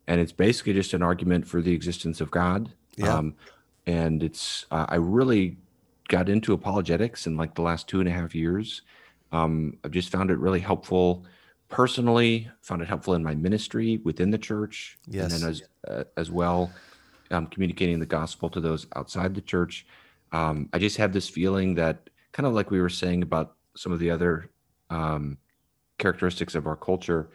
And 0.07 0.19
it's 0.19 0.31
basically 0.31 0.73
just 0.73 0.93
an 0.93 1.01
argument 1.01 1.47
for 1.47 1.61
the 1.61 1.73
existence 1.73 2.21
of 2.21 2.29
God. 2.31 2.71
Yeah. 2.97 3.15
Um, 3.15 3.35
and 3.85 4.23
it's, 4.23 4.65
uh, 4.71 4.85
I 4.89 4.95
really 4.95 5.57
got 6.09 6.29
into 6.29 6.53
apologetics 6.53 7.27
in 7.27 7.37
like 7.37 7.55
the 7.55 7.61
last 7.61 7.87
two 7.87 7.99
and 7.99 8.09
a 8.09 8.11
half 8.11 8.35
years. 8.35 8.81
Um, 9.31 9.77
I've 9.83 9.91
just 9.91 10.09
found 10.09 10.29
it 10.29 10.37
really 10.37 10.59
helpful 10.59 11.25
personally, 11.69 12.49
found 12.61 12.81
it 12.81 12.87
helpful 12.87 13.13
in 13.15 13.23
my 13.23 13.33
ministry 13.33 13.99
within 14.03 14.29
the 14.29 14.37
church. 14.37 14.97
Yes. 15.07 15.33
And 15.33 15.41
then 15.41 15.49
as, 15.49 15.63
uh, 15.87 16.03
as 16.17 16.29
well, 16.29 16.71
um, 17.31 17.47
communicating 17.47 17.99
the 17.99 18.05
gospel 18.05 18.49
to 18.49 18.59
those 18.59 18.85
outside 18.95 19.33
the 19.33 19.41
church. 19.41 19.85
Um, 20.31 20.69
I 20.73 20.79
just 20.79 20.97
have 20.97 21.13
this 21.13 21.29
feeling 21.29 21.75
that 21.75 22.09
kind 22.31 22.45
of 22.45 22.53
like 22.53 22.71
we 22.71 22.81
were 22.81 22.89
saying 22.89 23.23
about 23.23 23.55
some 23.75 23.91
of 23.91 23.99
the 23.99 24.11
other 24.11 24.49
um, 24.89 25.37
characteristics 25.97 26.55
of 26.55 26.67
our 26.67 26.75
culture 26.75 27.29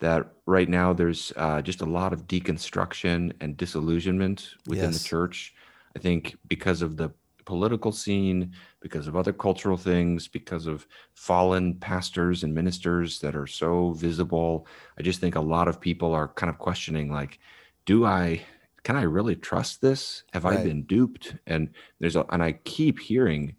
that 0.00 0.32
right 0.46 0.68
now 0.68 0.92
there's 0.92 1.32
uh, 1.36 1.62
just 1.62 1.80
a 1.80 1.86
lot 1.86 2.12
of 2.12 2.26
deconstruction 2.26 3.32
and 3.40 3.56
disillusionment 3.56 4.54
within 4.66 4.92
yes. 4.92 5.02
the 5.02 5.08
church. 5.08 5.54
I 5.94 5.98
think 5.98 6.36
because 6.48 6.82
of 6.82 6.96
the 6.96 7.10
political 7.46 7.92
scene, 7.92 8.52
because 8.80 9.06
of 9.06 9.16
other 9.16 9.32
cultural 9.32 9.76
things, 9.76 10.28
because 10.28 10.66
of 10.66 10.86
fallen 11.14 11.74
pastors 11.74 12.42
and 12.42 12.54
ministers 12.54 13.20
that 13.20 13.34
are 13.36 13.46
so 13.46 13.92
visible. 13.92 14.66
I 14.98 15.02
just 15.02 15.20
think 15.20 15.36
a 15.36 15.40
lot 15.40 15.68
of 15.68 15.80
people 15.80 16.12
are 16.12 16.28
kind 16.28 16.50
of 16.50 16.58
questioning 16.58 17.10
like, 17.10 17.38
do 17.86 18.04
I 18.04 18.42
can 18.82 18.96
I 18.96 19.02
really 19.02 19.34
trust 19.34 19.80
this? 19.80 20.22
Have 20.32 20.44
right. 20.44 20.58
I 20.58 20.62
been 20.62 20.82
duped? 20.82 21.34
And 21.46 21.70
there's 22.00 22.16
a 22.16 22.26
and 22.30 22.42
I 22.42 22.52
keep 22.52 22.98
hearing 22.98 23.54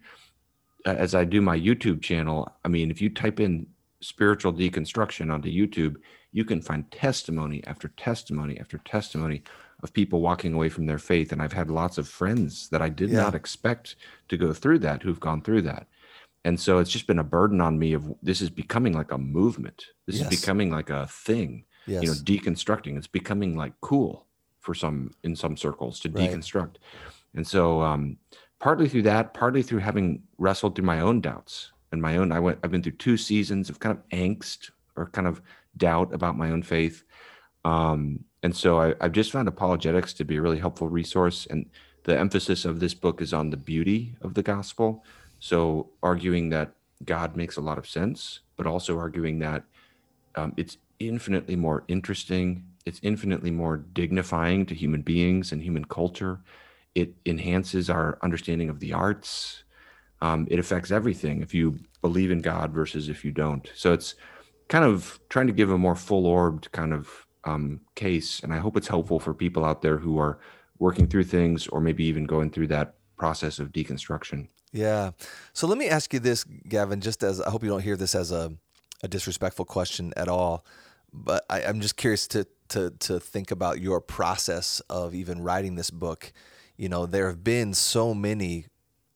as 0.86 1.16
I 1.16 1.26
do 1.26 1.42
my 1.42 1.60
YouTube 1.60 2.02
channel, 2.02 2.50
I 2.64 2.70
mean, 2.70 2.90
if 2.90 3.02
you 3.02 3.10
type 3.10 3.40
in 3.40 3.68
spiritual 4.00 4.54
deconstruction 4.54 5.32
onto 5.34 5.50
YouTube, 5.50 5.98
you 6.38 6.46
can 6.46 6.62
find 6.62 6.90
testimony 6.92 7.64
after 7.66 7.88
testimony 7.88 8.60
after 8.60 8.78
testimony 8.78 9.42
of 9.82 9.92
people 9.92 10.22
walking 10.22 10.54
away 10.54 10.70
from 10.70 10.86
their 10.86 11.00
faith. 11.00 11.32
And 11.32 11.42
I've 11.42 11.54
had 11.54 11.72
lots 11.72 11.98
of 11.98 12.08
friends 12.08 12.70
that 12.70 12.80
I 12.80 12.90
did 12.90 13.10
yeah. 13.10 13.24
not 13.24 13.34
expect 13.34 13.96
to 14.30 14.38
go 14.38 14.54
through 14.54 14.80
that 14.80 15.02
who've 15.02 15.20
gone 15.20 15.42
through 15.42 15.64
that. 15.64 15.88
And 16.46 16.60
so 16.60 16.78
it's 16.78 16.92
just 16.92 17.08
been 17.08 17.18
a 17.18 17.24
burden 17.24 17.60
on 17.60 17.80
me 17.80 17.94
of 17.94 18.14
this 18.22 18.40
is 18.40 18.52
becoming 18.52 18.94
like 18.94 19.12
a 19.12 19.18
movement. 19.18 19.88
This 20.06 20.18
yes. 20.18 20.32
is 20.32 20.40
becoming 20.40 20.70
like 20.70 20.92
a 20.92 21.08
thing. 21.08 21.66
Yes. 21.88 22.04
You 22.04 22.10
know, 22.10 22.14
deconstructing. 22.14 22.98
It's 22.98 23.08
becoming 23.08 23.58
like 23.58 23.74
cool 23.82 24.28
for 24.60 24.76
some 24.76 25.16
in 25.24 25.36
some 25.36 25.58
circles 25.58 26.00
to 26.02 26.10
right. 26.10 26.30
deconstruct. 26.30 26.76
And 27.34 27.48
so 27.48 27.82
um 27.82 28.18
partly 28.60 28.88
through 28.88 29.08
that, 29.14 29.34
partly 29.34 29.64
through 29.64 29.80
having 29.80 30.22
wrestled 30.38 30.76
through 30.76 30.86
my 30.86 31.00
own 31.00 31.20
doubts 31.20 31.72
and 31.92 32.00
my 32.00 32.18
own. 32.18 32.32
I 32.32 32.40
went. 32.40 32.60
I've 32.64 32.70
been 32.70 32.84
through 32.84 33.00
two 33.06 33.18
seasons 33.18 33.72
of 33.72 33.80
kind 33.80 33.98
of 33.98 34.08
angst 34.10 34.70
or 34.96 35.08
kind 35.10 35.28
of 35.28 35.42
doubt 35.78 36.14
about 36.14 36.38
my 36.38 36.52
own 36.52 36.64
faith. 36.64 37.04
Um, 37.66 38.26
and 38.44 38.56
so 38.56 38.80
I, 38.80 38.94
have 39.02 39.12
just 39.12 39.32
found 39.32 39.48
apologetics 39.48 40.14
to 40.16 40.24
be 40.24 40.38
a 40.38 40.42
really 40.42 40.60
helpful 40.60 40.88
resource. 40.88 41.48
And 41.50 41.70
the 42.04 42.18
emphasis 42.18 42.66
of 42.66 42.80
this 42.80 42.94
book 42.94 43.22
is 43.22 43.34
on 43.34 43.50
the 43.50 43.58
beauty 43.58 44.16
of 44.22 44.34
the 44.34 44.44
gospel. 44.44 45.04
So 45.40 45.90
arguing 46.02 46.50
that 46.50 46.72
God 47.04 47.36
makes 47.36 47.58
a 47.58 47.62
lot 47.62 47.78
of 47.78 47.88
sense, 47.88 48.40
but 48.56 48.66
also 48.66 48.98
arguing 48.98 49.40
that 49.40 49.64
um, 50.36 50.54
it's 50.58 50.78
infinitely 51.00 51.56
more 51.56 51.84
interesting. 51.88 52.64
It's 52.86 53.00
infinitely 53.04 53.52
more 53.52 53.78
dignifying 53.78 54.66
to 54.68 54.76
human 54.76 55.02
beings 55.02 55.52
and 55.52 55.62
human 55.62 55.86
culture. 55.86 56.40
It 56.96 57.14
enhances 57.26 57.90
our 57.90 58.18
understanding 58.24 58.70
of 58.70 58.80
the 58.80 58.94
arts. 58.94 59.64
Um, 60.22 60.48
it 60.50 60.58
affects 60.58 60.90
everything 60.90 61.42
if 61.42 61.54
you 61.54 61.80
believe 62.02 62.32
in 62.32 62.40
God 62.40 62.72
versus 62.72 63.10
if 63.10 63.24
you 63.24 63.32
don't. 63.32 63.70
So 63.76 63.94
it's 63.94 64.16
kind 64.68 64.86
of 64.86 65.20
trying 65.30 65.48
to 65.48 65.54
give 65.54 65.72
a 65.72 65.78
more 65.78 65.96
full 65.96 66.26
orbed 66.26 66.72
kind 66.72 66.94
of 66.94 67.26
um, 67.44 67.82
case. 67.96 68.42
And 68.42 68.54
I 68.54 68.58
hope 68.58 68.78
it's 68.78 68.88
helpful 68.88 69.20
for 69.20 69.34
people 69.34 69.64
out 69.64 69.82
there 69.82 69.98
who 69.98 70.20
are 70.20 70.40
working 70.80 71.08
through 71.08 71.24
things 71.24 71.68
or 71.68 71.82
maybe 71.82 72.04
even 72.06 72.26
going 72.26 72.50
through 72.52 72.68
that 72.68 72.96
process 73.18 73.60
of 73.60 73.72
deconstruction. 73.72 74.48
Yeah. 74.72 75.12
So 75.54 75.66
let 75.68 75.78
me 75.78 75.88
ask 75.88 76.14
you 76.14 76.20
this, 76.20 76.44
Gavin, 76.44 77.02
just 77.02 77.24
as 77.24 77.42
I 77.42 77.50
hope 77.50 77.64
you 77.64 77.70
don't 77.70 77.82
hear 77.82 77.96
this 77.98 78.14
as 78.14 78.32
a, 78.32 78.54
a 79.02 79.08
disrespectful 79.08 79.66
question 79.66 80.14
at 80.18 80.28
all, 80.28 80.66
but 81.14 81.46
I, 81.50 81.64
I'm 81.64 81.80
just 81.80 81.96
curious 81.96 82.28
to, 82.28 82.46
to, 82.70 82.92
to 82.92 83.20
think 83.20 83.50
about 83.52 83.80
your 83.80 84.02
process 84.02 84.82
of 84.90 85.16
even 85.16 85.42
writing 85.42 85.76
this 85.76 85.90
book. 85.90 86.34
You 86.76 86.90
know, 86.90 87.06
there 87.06 87.28
have 87.28 87.44
been 87.44 87.74
so 87.74 88.14
many 88.14 88.68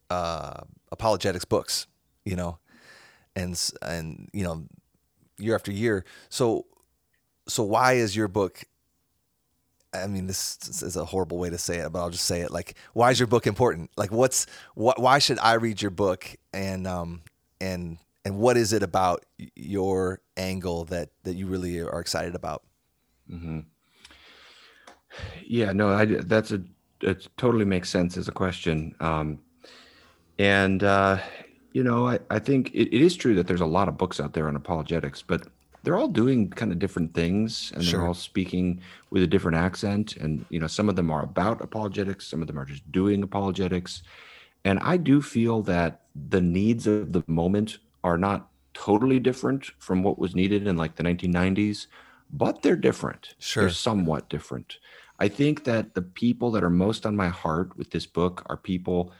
uh, 0.09 0.61
apologetics 0.91 1.45
books, 1.45 1.85
you 2.25 2.35
know, 2.35 2.57
and, 3.35 3.61
and, 3.81 4.29
you 4.33 4.43
know, 4.43 4.65
year 5.37 5.55
after 5.55 5.71
year. 5.71 6.05
So 6.29 6.65
so 7.47 7.63
why 7.63 7.93
is 7.93 8.15
your 8.15 8.27
book 8.27 8.63
I 9.93 10.07
mean, 10.07 10.25
this 10.27 10.57
is 10.81 10.95
a 10.95 11.03
horrible 11.03 11.37
way 11.37 11.49
to 11.49 11.57
say 11.57 11.79
it, 11.79 11.91
but 11.91 11.99
I'll 11.99 12.09
just 12.09 12.25
say 12.25 12.41
it. 12.41 12.51
Like, 12.51 12.75
why 12.93 13.11
is 13.11 13.19
your 13.19 13.27
book 13.27 13.45
important? 13.45 13.91
Like, 13.97 14.11
what's 14.11 14.47
what? 14.73 14.99
Why 14.99 15.19
should 15.19 15.37
I 15.39 15.53
read 15.55 15.81
your 15.81 15.91
book? 15.91 16.33
And 16.53 16.87
um, 16.87 17.23
and 17.59 17.97
and 18.23 18.37
what 18.37 18.55
is 18.55 18.71
it 18.71 18.83
about 18.83 19.25
your 19.55 20.21
angle 20.37 20.85
that 20.85 21.09
that 21.23 21.33
you 21.33 21.45
really 21.47 21.79
are 21.81 21.99
excited 21.99 22.35
about? 22.35 22.63
Mm-hmm. 23.29 23.59
Yeah, 25.45 25.73
no, 25.73 25.89
I 25.89 26.05
that's 26.05 26.51
a 26.51 26.61
it 27.01 27.27
totally 27.35 27.65
makes 27.65 27.89
sense 27.89 28.15
as 28.15 28.29
a 28.29 28.31
question. 28.31 28.95
Um, 29.01 29.39
and 30.39 30.83
uh, 30.83 31.17
you 31.73 31.83
know, 31.83 32.07
I 32.07 32.19
I 32.29 32.39
think 32.39 32.71
it, 32.73 32.93
it 32.95 33.01
is 33.01 33.15
true 33.15 33.35
that 33.35 33.47
there's 33.47 33.61
a 33.61 33.65
lot 33.65 33.87
of 33.87 33.97
books 33.97 34.19
out 34.19 34.33
there 34.33 34.47
on 34.47 34.55
apologetics, 34.55 35.21
but 35.21 35.47
they're 35.83 35.97
all 35.97 36.07
doing 36.07 36.49
kind 36.49 36.71
of 36.71 36.79
different 36.79 37.13
things 37.13 37.71
and 37.73 37.83
sure. 37.83 37.99
they're 37.99 38.07
all 38.07 38.13
speaking 38.13 38.81
with 39.09 39.23
a 39.23 39.27
different 39.27 39.57
accent 39.57 40.15
and 40.17 40.45
you 40.49 40.59
know 40.59 40.67
some 40.67 40.89
of 40.89 40.95
them 40.95 41.09
are 41.09 41.23
about 41.23 41.59
apologetics 41.59 42.27
some 42.27 42.39
of 42.39 42.47
them 42.47 42.59
are 42.59 42.65
just 42.65 42.89
doing 42.91 43.23
apologetics. 43.23 44.03
And 44.63 44.77
i 44.81 44.95
do 44.95 45.23
feel 45.23 45.63
that 45.63 46.01
the 46.29 46.41
needs 46.41 46.85
of 46.85 47.13
the 47.13 47.23
moment 47.25 47.79
are 48.03 48.17
not 48.17 48.49
totally 48.75 49.19
different 49.19 49.65
from 49.79 50.03
what 50.03 50.19
was 50.19 50.35
needed 50.35 50.67
in 50.67 50.77
like 50.77 50.95
the 50.97 51.03
1990s 51.03 51.87
but 52.33 52.61
they're 52.61 52.75
different. 52.75 53.35
Sure. 53.39 53.63
they're 53.63 53.71
somewhat 53.71 54.29
different. 54.29 54.77
I 55.19 55.27
think 55.27 55.65
that 55.65 55.93
the 55.93 56.01
people 56.01 56.51
that 56.51 56.63
are 56.63 56.69
most 56.69 57.05
on 57.05 57.15
my 57.15 57.27
heart 57.27 57.77
with 57.77 57.91
this 57.91 58.05
book 58.05 58.43
are 58.47 58.57
people 58.57 59.11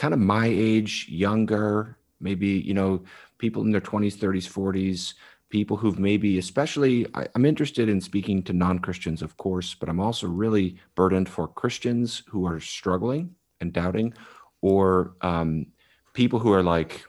kind 0.00 0.14
of 0.14 0.20
my 0.20 0.46
age 0.46 1.06
younger 1.08 1.96
maybe 2.20 2.48
you 2.48 2.74
know 2.74 3.02
people 3.38 3.62
in 3.62 3.70
their 3.70 3.80
20s 3.92 4.16
30s 4.16 4.48
40s 4.48 5.14
people 5.50 5.76
who've 5.76 5.98
maybe, 5.98 6.38
especially, 6.38 7.06
I, 7.14 7.26
am 7.34 7.44
interested 7.44 7.88
in 7.88 8.00
speaking 8.00 8.42
to 8.44 8.52
non 8.52 8.78
Christians, 8.78 9.20
of 9.20 9.36
course, 9.36 9.74
but 9.74 9.88
I'm 9.88 10.00
also 10.00 10.26
really 10.26 10.76
burdened 10.94 11.28
for 11.28 11.48
Christians 11.48 12.22
who 12.28 12.46
are 12.46 12.60
struggling 12.60 13.34
and 13.60 13.72
doubting, 13.72 14.14
or 14.62 15.14
um, 15.20 15.66
people 16.14 16.38
who 16.38 16.52
are 16.52 16.62
like, 16.62 17.04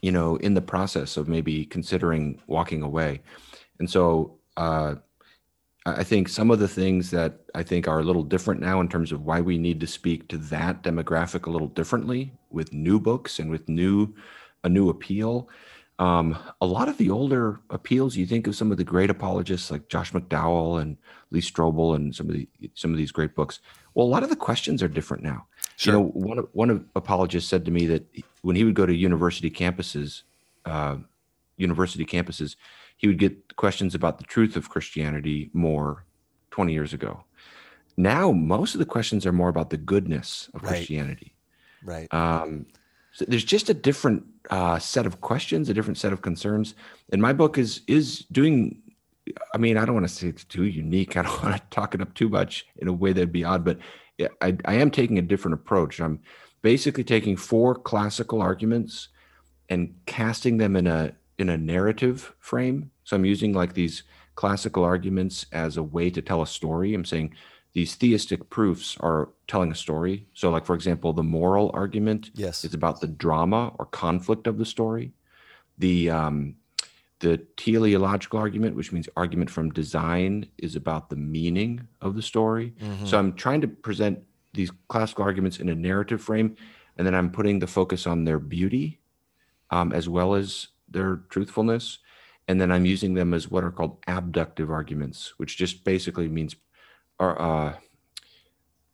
you 0.00 0.12
know, 0.12 0.36
in 0.36 0.54
the 0.54 0.62
process 0.62 1.16
of 1.16 1.28
maybe 1.28 1.66
considering 1.66 2.40
walking 2.46 2.82
away. 2.82 3.20
And 3.78 3.90
so, 3.90 4.38
uh, 4.56 4.94
I 5.86 6.04
think 6.04 6.28
some 6.28 6.50
of 6.50 6.58
the 6.58 6.68
things 6.68 7.10
that 7.10 7.40
I 7.54 7.62
think 7.62 7.88
are 7.88 8.00
a 8.00 8.04
little 8.04 8.22
different 8.22 8.60
now 8.60 8.80
in 8.80 8.88
terms 8.88 9.12
of 9.12 9.24
why 9.24 9.40
we 9.40 9.56
need 9.56 9.80
to 9.80 9.86
speak 9.86 10.28
to 10.28 10.38
that 10.38 10.82
demographic 10.82 11.46
a 11.46 11.50
little 11.50 11.68
differently 11.68 12.32
with 12.50 12.72
new 12.72 13.00
books 13.00 13.38
and 13.38 13.50
with 13.50 13.68
new 13.68 14.14
a 14.62 14.68
new 14.68 14.90
appeal 14.90 15.48
um, 16.00 16.38
a 16.62 16.66
lot 16.66 16.88
of 16.88 16.96
the 16.96 17.10
older 17.10 17.60
appeals, 17.68 18.16
you 18.16 18.24
think 18.24 18.46
of 18.46 18.56
some 18.56 18.72
of 18.72 18.78
the 18.78 18.84
great 18.84 19.10
apologists 19.10 19.70
like 19.70 19.88
Josh 19.88 20.12
McDowell 20.12 20.80
and 20.80 20.96
Lee 21.30 21.42
Strobel 21.42 21.94
and 21.94 22.16
some 22.16 22.26
of 22.26 22.34
the 22.34 22.48
some 22.74 22.90
of 22.90 22.96
these 22.96 23.12
great 23.12 23.34
books. 23.34 23.60
Well, 23.92 24.06
a 24.06 24.08
lot 24.08 24.22
of 24.22 24.30
the 24.30 24.36
questions 24.36 24.82
are 24.82 24.88
different 24.88 25.22
now. 25.22 25.46
Sure. 25.76 25.92
You 25.92 26.00
know, 26.00 26.06
one 26.06 26.38
of, 26.38 26.48
one 26.52 26.70
of 26.70 26.84
apologists 26.96 27.50
said 27.50 27.66
to 27.66 27.70
me 27.70 27.84
that 27.86 28.06
when 28.40 28.56
he 28.56 28.64
would 28.64 28.74
go 28.74 28.86
to 28.86 28.94
university 28.94 29.50
campuses, 29.50 30.22
uh, 30.64 30.96
university 31.58 32.06
campuses, 32.06 32.56
he 33.00 33.06
would 33.06 33.18
get 33.18 33.56
questions 33.56 33.94
about 33.94 34.18
the 34.18 34.24
truth 34.24 34.56
of 34.56 34.68
Christianity 34.68 35.48
more 35.54 36.04
20 36.50 36.74
years 36.74 36.92
ago. 36.92 37.24
Now, 37.96 38.30
most 38.30 38.74
of 38.74 38.78
the 38.78 38.84
questions 38.84 39.24
are 39.24 39.32
more 39.32 39.48
about 39.48 39.70
the 39.70 39.78
goodness 39.78 40.50
of 40.52 40.62
right. 40.62 40.68
Christianity. 40.68 41.34
Right. 41.82 42.12
Um, 42.12 42.66
so 43.14 43.24
there's 43.26 43.44
just 43.44 43.70
a 43.70 43.74
different 43.74 44.24
uh, 44.50 44.78
set 44.78 45.06
of 45.06 45.22
questions, 45.22 45.70
a 45.70 45.74
different 45.74 45.96
set 45.96 46.12
of 46.12 46.20
concerns. 46.20 46.74
And 47.10 47.22
my 47.22 47.32
book 47.32 47.56
is 47.56 47.80
is 47.86 48.26
doing. 48.30 48.82
I 49.54 49.58
mean, 49.58 49.78
I 49.78 49.86
don't 49.86 49.94
want 49.94 50.06
to 50.06 50.14
say 50.14 50.26
it's 50.28 50.44
too 50.44 50.64
unique. 50.64 51.16
I 51.16 51.22
don't 51.22 51.42
want 51.42 51.56
to 51.56 51.62
talk 51.70 51.94
it 51.94 52.02
up 52.02 52.12
too 52.12 52.28
much 52.28 52.66
in 52.76 52.86
a 52.86 52.92
way 52.92 53.14
that'd 53.14 53.32
be 53.32 53.44
odd, 53.44 53.64
but 53.64 53.78
I, 54.42 54.58
I 54.66 54.74
am 54.74 54.90
taking 54.90 55.18
a 55.18 55.22
different 55.22 55.54
approach. 55.54 56.00
I'm 56.00 56.20
basically 56.60 57.04
taking 57.04 57.34
four 57.34 57.74
classical 57.74 58.42
arguments 58.42 59.08
and 59.70 59.94
casting 60.04 60.58
them 60.58 60.76
in 60.76 60.86
a 60.86 61.14
in 61.40 61.48
a 61.48 61.56
narrative 61.56 62.34
frame. 62.38 62.90
So 63.04 63.16
I'm 63.16 63.24
using 63.24 63.52
like 63.52 63.74
these 63.74 64.02
classical 64.34 64.84
arguments 64.84 65.46
as 65.52 65.76
a 65.76 65.82
way 65.82 66.10
to 66.10 66.22
tell 66.22 66.42
a 66.42 66.46
story. 66.46 66.94
I'm 66.94 67.04
saying 67.04 67.34
these 67.72 67.94
theistic 67.94 68.50
proofs 68.50 68.96
are 69.00 69.30
telling 69.46 69.70
a 69.70 69.74
story. 69.74 70.26
So, 70.34 70.50
like 70.50 70.66
for 70.66 70.74
example, 70.74 71.12
the 71.12 71.22
moral 71.22 71.70
argument 71.72 72.30
yes. 72.34 72.64
is 72.64 72.74
about 72.74 73.00
the 73.00 73.06
drama 73.06 73.72
or 73.78 73.86
conflict 73.86 74.46
of 74.46 74.58
the 74.58 74.64
story. 74.64 75.12
The 75.78 76.10
um, 76.10 76.56
the 77.20 77.38
teleological 77.56 78.38
argument, 78.38 78.76
which 78.76 78.92
means 78.92 79.08
argument 79.16 79.50
from 79.50 79.70
design, 79.70 80.46
is 80.58 80.74
about 80.74 81.10
the 81.10 81.16
meaning 81.16 81.86
of 82.00 82.16
the 82.16 82.22
story. 82.22 82.74
Mm-hmm. 82.80 83.06
So 83.06 83.18
I'm 83.18 83.34
trying 83.34 83.60
to 83.60 83.68
present 83.68 84.20
these 84.54 84.72
classical 84.88 85.24
arguments 85.24 85.60
in 85.60 85.68
a 85.68 85.74
narrative 85.74 86.22
frame, 86.22 86.56
and 86.96 87.06
then 87.06 87.14
I'm 87.14 87.30
putting 87.30 87.58
the 87.58 87.66
focus 87.66 88.06
on 88.06 88.24
their 88.24 88.38
beauty 88.38 89.00
um, 89.70 89.92
as 89.92 90.08
well 90.08 90.34
as 90.34 90.68
their 90.90 91.22
truthfulness. 91.28 91.98
And 92.48 92.60
then 92.60 92.72
I'm 92.72 92.84
using 92.84 93.14
them 93.14 93.32
as 93.32 93.50
what 93.50 93.64
are 93.64 93.70
called 93.70 93.98
abductive 94.08 94.70
arguments, 94.70 95.34
which 95.36 95.56
just 95.56 95.84
basically 95.84 96.28
means 96.28 96.56
are 97.18 97.40
uh, 97.40 97.74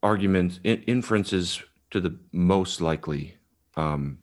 arguments, 0.03 0.61
in, 0.65 0.83
inferences 0.83 1.63
to 1.91 2.01
the 2.01 2.19
most 2.33 2.81
likely 2.81 3.37
um, 3.77 4.19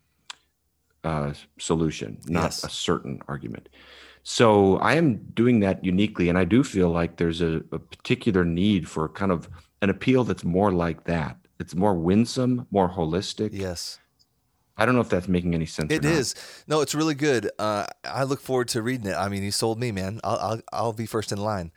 uh, 1.04 1.34
solution, 1.58 2.20
not 2.28 2.44
yes. 2.44 2.64
a 2.64 2.70
certain 2.70 3.22
argument. 3.28 3.70
So 4.24 4.78
I 4.78 4.94
am 4.96 5.18
doing 5.34 5.60
that 5.62 5.84
uniquely, 5.84 6.30
and 6.30 6.38
I 6.38 6.46
do 6.46 6.64
feel 6.64 6.90
like 6.90 7.18
there's 7.18 7.42
a, 7.42 7.62
a, 7.72 7.80
particular 7.80 8.46
need 8.46 8.88
for 8.88 9.10
kind 9.10 9.32
of 9.32 9.50
an 9.82 9.90
appeal 9.90 10.24
that's 10.24 10.46
more 10.46 10.72
like 10.72 11.04
that. 11.06 11.38
It's 11.60 11.76
more 11.76 11.94
winsome, 11.94 12.66
more 12.72 12.90
holistic. 12.90 13.50
Yes. 13.52 14.00
I 14.76 14.86
don't 14.86 14.96
know 14.96 15.02
if 15.02 15.10
that's 15.10 15.28
making 15.28 15.54
any 15.54 15.68
sense. 15.68 15.92
It 15.92 16.04
is. 16.04 16.36
No, 16.68 16.82
it's 16.82 16.96
really 16.96 17.14
good. 17.14 17.52
Uh, 17.60 17.86
I 18.04 18.24
look 18.24 18.42
forward 18.42 18.70
to 18.70 18.82
reading 18.82 19.08
it. 19.08 19.16
I 19.16 19.30
mean, 19.30 19.44
you 19.44 19.52
sold 19.52 19.80
me, 19.80 19.92
man. 19.92 20.20
I'll 20.24 20.38
I'll, 20.38 20.62
I'll 20.72 20.94
be 20.94 21.06
first 21.06 21.32
in 21.32 21.38
line. 21.38 21.72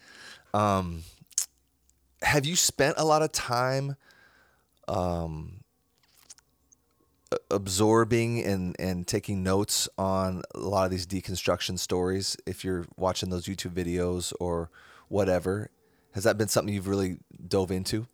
Um, 0.54 1.02
have 2.22 2.46
you 2.46 2.56
spent 2.56 2.94
a 2.96 3.04
lot 3.04 3.22
of 3.22 3.32
time 3.32 3.96
um, 4.88 5.60
absorbing 7.50 8.42
and, 8.42 8.74
and 8.78 9.06
taking 9.06 9.42
notes 9.42 9.88
on 9.98 10.42
a 10.54 10.58
lot 10.58 10.84
of 10.84 10.90
these 10.90 11.06
deconstruction 11.06 11.78
stories 11.78 12.36
if 12.46 12.64
you're 12.64 12.86
watching 12.96 13.28
those 13.28 13.44
YouTube 13.44 13.72
videos 13.72 14.32
or 14.40 14.70
whatever? 15.08 15.70
Has 16.12 16.24
that 16.24 16.38
been 16.38 16.48
something 16.48 16.72
you've 16.72 16.88
really 16.88 17.18
dove 17.46 17.70
into? 17.70 18.06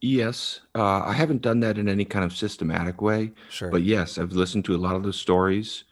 Yes, 0.00 0.60
uh, 0.74 1.02
I 1.04 1.12
haven't 1.12 1.42
done 1.42 1.60
that 1.60 1.76
in 1.76 1.88
any 1.88 2.04
kind 2.04 2.24
of 2.24 2.36
systematic 2.36 3.02
way. 3.02 3.32
Sure. 3.50 3.70
But 3.70 3.82
yes, 3.82 4.16
I've 4.16 4.32
listened 4.32 4.64
to 4.66 4.76
a 4.76 4.78
lot 4.78 4.94
of 4.94 5.02
those 5.02 5.18
stories. 5.18 5.84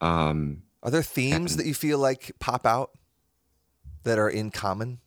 Um, 0.00 0.62
are 0.82 0.90
there 0.90 1.02
themes 1.02 1.52
and, 1.52 1.60
that 1.60 1.66
you 1.66 1.74
feel 1.74 1.98
like 1.98 2.32
pop 2.38 2.64
out 2.64 2.92
that 4.04 4.18
are 4.18 4.30
in 4.30 4.50
common? 4.50 5.00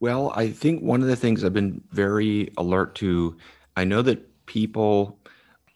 Well, 0.00 0.32
I 0.34 0.50
think 0.50 0.82
one 0.82 1.02
of 1.02 1.08
the 1.08 1.16
things 1.16 1.44
I've 1.44 1.52
been 1.52 1.82
very 1.90 2.50
alert 2.56 2.94
to, 2.96 3.36
I 3.76 3.84
know 3.84 4.00
that 4.00 4.46
people, 4.46 5.18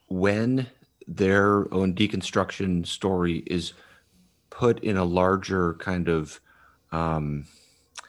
when 0.08 0.66
their 1.06 1.72
own 1.74 1.94
deconstruction 1.94 2.86
story 2.86 3.42
is 3.46 3.74
put 4.48 4.82
in 4.82 4.96
a 4.96 5.04
larger 5.04 5.74
kind 5.74 6.08
of 6.08 6.40
um, 6.92 7.44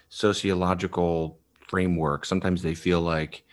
sociological 0.08 1.38
framework, 1.76 2.24
sometimes 2.24 2.62
they 2.62 2.74
feel 2.74 3.02
like, 3.02 3.44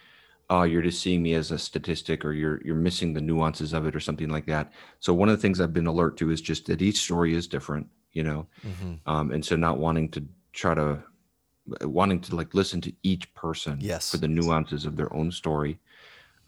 oh, 0.48 0.62
you're 0.62 0.80
just 0.80 1.02
seeing 1.02 1.24
me 1.24 1.34
as 1.34 1.50
a 1.50 1.58
statistic 1.58 2.24
or 2.24 2.32
you're 2.32 2.60
you're 2.64 2.76
missing 2.76 3.12
the 3.12 3.20
nuances 3.20 3.72
of 3.72 3.84
it 3.84 3.96
or 3.96 4.00
something 4.00 4.28
like 4.28 4.46
that. 4.46 4.72
So 5.00 5.12
one 5.12 5.28
of 5.28 5.36
the 5.36 5.42
things 5.42 5.60
I've 5.60 5.72
been 5.72 5.88
alert 5.88 6.16
to 6.18 6.30
is 6.30 6.40
just 6.40 6.66
that 6.66 6.82
each 6.82 7.00
story 7.00 7.34
is 7.34 7.48
different, 7.48 7.88
you 8.12 8.22
know, 8.22 8.46
mm-hmm. 8.64 9.10
um, 9.12 9.32
and 9.32 9.44
so 9.44 9.56
not 9.56 9.78
wanting 9.78 10.08
to 10.10 10.24
try 10.52 10.72
to 10.72 11.02
wanting 11.80 12.20
to 12.20 12.36
like 12.36 12.54
listen 12.54 12.80
to 12.82 12.92
each 13.02 13.34
person 13.34 13.78
yes. 13.80 14.12
for 14.12 14.18
the 14.18 14.28
nuances 14.28 14.86
of 14.86 14.94
their 14.96 15.12
own 15.12 15.32
story 15.32 15.80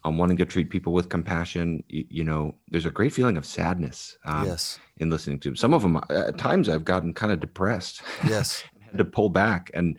um, 0.05 0.17
wanting 0.17 0.37
to 0.37 0.45
treat 0.45 0.69
people 0.69 0.93
with 0.93 1.07
compassion 1.09 1.83
you, 1.87 2.05
you 2.09 2.23
know 2.23 2.53
there's 2.69 2.85
a 2.85 2.91
great 2.91 3.13
feeling 3.13 3.37
of 3.37 3.45
sadness 3.45 4.17
um, 4.25 4.45
yes 4.45 4.77
in 4.97 5.09
listening 5.09 5.39
to 5.39 5.49
them 5.49 5.55
some 5.55 5.73
of 5.73 5.81
them 5.81 6.01
at 6.09 6.37
times 6.37 6.67
i've 6.67 6.83
gotten 6.83 7.13
kind 7.13 7.31
of 7.31 7.39
depressed 7.39 8.01
yes 8.27 8.61
had 8.81 8.97
to 8.97 9.05
pull 9.05 9.29
back 9.29 9.71
and 9.73 9.97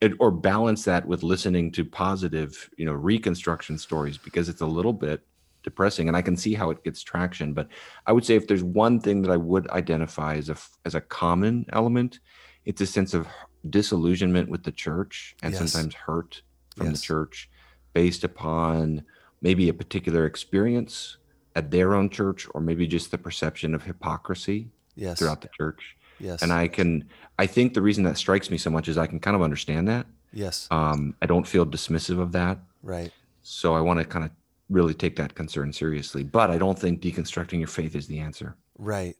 it, 0.00 0.12
or 0.20 0.30
balance 0.30 0.84
that 0.84 1.06
with 1.06 1.22
listening 1.22 1.72
to 1.72 1.84
positive 1.84 2.70
you 2.76 2.84
know 2.84 2.92
reconstruction 2.92 3.78
stories 3.78 4.18
because 4.18 4.48
it's 4.48 4.60
a 4.60 4.66
little 4.66 4.92
bit 4.92 5.22
depressing 5.62 6.06
and 6.08 6.16
i 6.16 6.22
can 6.22 6.36
see 6.36 6.54
how 6.54 6.70
it 6.70 6.82
gets 6.84 7.02
traction 7.02 7.52
but 7.52 7.68
i 8.06 8.12
would 8.12 8.24
say 8.24 8.36
if 8.36 8.46
there's 8.46 8.62
one 8.62 9.00
thing 9.00 9.22
that 9.22 9.30
i 9.30 9.36
would 9.36 9.68
identify 9.70 10.36
as 10.36 10.48
a 10.48 10.56
as 10.84 10.94
a 10.94 11.00
common 11.00 11.66
element 11.72 12.20
it's 12.64 12.80
a 12.80 12.86
sense 12.86 13.12
of 13.12 13.26
disillusionment 13.70 14.48
with 14.48 14.62
the 14.62 14.72
church 14.72 15.34
and 15.42 15.52
yes. 15.52 15.72
sometimes 15.72 15.94
hurt 15.94 16.42
from 16.76 16.88
yes. 16.88 17.00
the 17.00 17.02
church 17.04 17.50
based 17.92 18.22
upon 18.22 19.02
maybe 19.40 19.68
a 19.68 19.74
particular 19.74 20.26
experience 20.26 21.16
at 21.56 21.70
their 21.70 21.94
own 21.94 22.08
church 22.08 22.46
or 22.54 22.60
maybe 22.60 22.86
just 22.86 23.10
the 23.10 23.18
perception 23.18 23.74
of 23.74 23.82
hypocrisy 23.82 24.70
yes. 24.94 25.18
throughout 25.18 25.40
the 25.40 25.48
church. 25.56 25.96
Yes. 26.20 26.42
And 26.42 26.52
I 26.52 26.68
can 26.68 27.08
I 27.38 27.46
think 27.46 27.74
the 27.74 27.82
reason 27.82 28.04
that 28.04 28.16
strikes 28.16 28.50
me 28.50 28.58
so 28.58 28.70
much 28.70 28.88
is 28.88 28.98
I 28.98 29.06
can 29.06 29.20
kind 29.20 29.36
of 29.36 29.42
understand 29.42 29.88
that. 29.88 30.06
Yes. 30.32 30.68
Um, 30.70 31.14
I 31.22 31.26
don't 31.26 31.46
feel 31.46 31.64
dismissive 31.64 32.20
of 32.20 32.32
that. 32.32 32.58
Right. 32.82 33.12
So 33.42 33.74
I 33.74 33.80
want 33.80 33.98
to 34.00 34.04
kind 34.04 34.24
of 34.24 34.30
really 34.68 34.94
take 34.94 35.16
that 35.16 35.34
concern 35.34 35.72
seriously. 35.72 36.22
But 36.22 36.50
I 36.50 36.58
don't 36.58 36.78
think 36.78 37.00
deconstructing 37.00 37.58
your 37.58 37.68
faith 37.68 37.94
is 37.94 38.06
the 38.06 38.18
answer. 38.18 38.56
Right. 38.76 39.16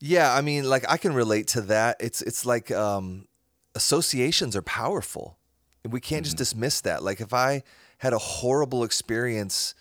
Yeah, 0.00 0.34
I 0.34 0.40
mean, 0.40 0.64
like 0.64 0.84
I 0.88 0.96
can 0.96 1.12
relate 1.12 1.48
to 1.48 1.60
that. 1.62 1.96
It's 2.00 2.22
it's 2.22 2.46
like 2.46 2.70
um, 2.70 3.26
associations 3.74 4.56
are 4.56 4.62
powerful. 4.62 5.38
And 5.84 5.92
we 5.92 6.00
can't 6.00 6.20
mm-hmm. 6.20 6.24
just 6.24 6.36
dismiss 6.36 6.80
that. 6.82 7.02
Like 7.02 7.20
if 7.20 7.32
I 7.32 7.62
had 7.98 8.12
a 8.12 8.18
horrible 8.18 8.84
experience 8.84 9.74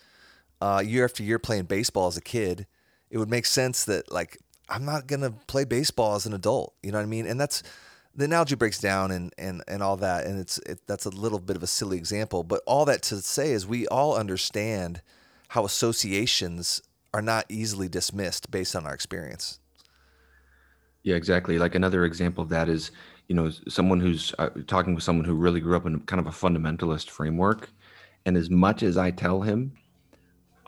uh, 0.62 0.82
year 0.86 1.06
after 1.06 1.24
year 1.24 1.40
playing 1.40 1.66
baseball 1.66 2.08
as 2.08 2.18
a 2.18 2.22
kid, 2.22 2.68
it 3.10 3.18
would 3.18 3.30
make 3.30 3.46
sense 3.46 3.86
that 3.86 4.12
like 4.12 4.38
I'm 4.70 4.86
not 4.86 5.08
gonna 5.08 5.32
play 5.32 5.66
baseball 5.66 6.16
as 6.16 6.26
an 6.26 6.34
adult. 6.34 6.74
You 6.84 6.92
know 6.92 6.98
what 6.98 7.04
I 7.04 7.08
mean? 7.08 7.26
And 7.26 7.40
that's 7.40 7.64
the 8.16 8.26
analogy 8.26 8.56
breaks 8.56 8.80
down 8.80 9.12
and 9.12 9.34
and 9.38 9.64
and 9.68 9.82
all 9.82 9.98
that. 9.98 10.26
And 10.26 10.40
it's 10.40 10.58
it, 10.60 10.80
that's 10.88 11.06
a 11.06 11.10
little 11.10 11.40
bit 11.40 11.56
of 11.56 11.64
a 11.64 11.68
silly 11.68 11.98
example, 11.98 12.44
but 12.44 12.62
all 12.66 12.86
that 12.86 13.02
to 13.04 13.18
say 13.22 13.52
is 13.52 13.66
we 13.66 13.88
all 13.88 14.16
understand 14.16 15.02
how 15.50 15.66
associations 15.66 16.82
are 17.14 17.22
not 17.22 17.46
easily 17.50 17.88
dismissed 17.90 18.52
based 18.52 18.76
on 18.76 18.86
our 18.86 18.94
experience. 18.94 19.60
Yeah, 21.04 21.16
exactly. 21.16 21.58
Like 21.58 21.76
another 21.76 22.06
example 22.06 22.44
of 22.44 22.50
that 22.50 22.70
is, 22.70 22.92
you 23.28 23.36
know, 23.36 23.50
someone 23.68 24.00
who's 24.00 24.34
uh, 24.38 24.50
talking 24.68 24.94
with 24.94 25.04
someone 25.04 25.26
who 25.26 25.34
really 25.34 25.60
grew 25.60 25.76
up 25.76 25.86
in 25.86 26.02
kind 26.02 26.20
of 26.20 26.28
a 26.28 26.30
fundamentalist 26.30 27.10
framework. 27.10 27.70
And 28.26 28.36
as 28.38 28.50
much 28.50 28.84
as 28.84 28.98
I 28.98 29.12
tell 29.12 29.42
him, 29.42 29.74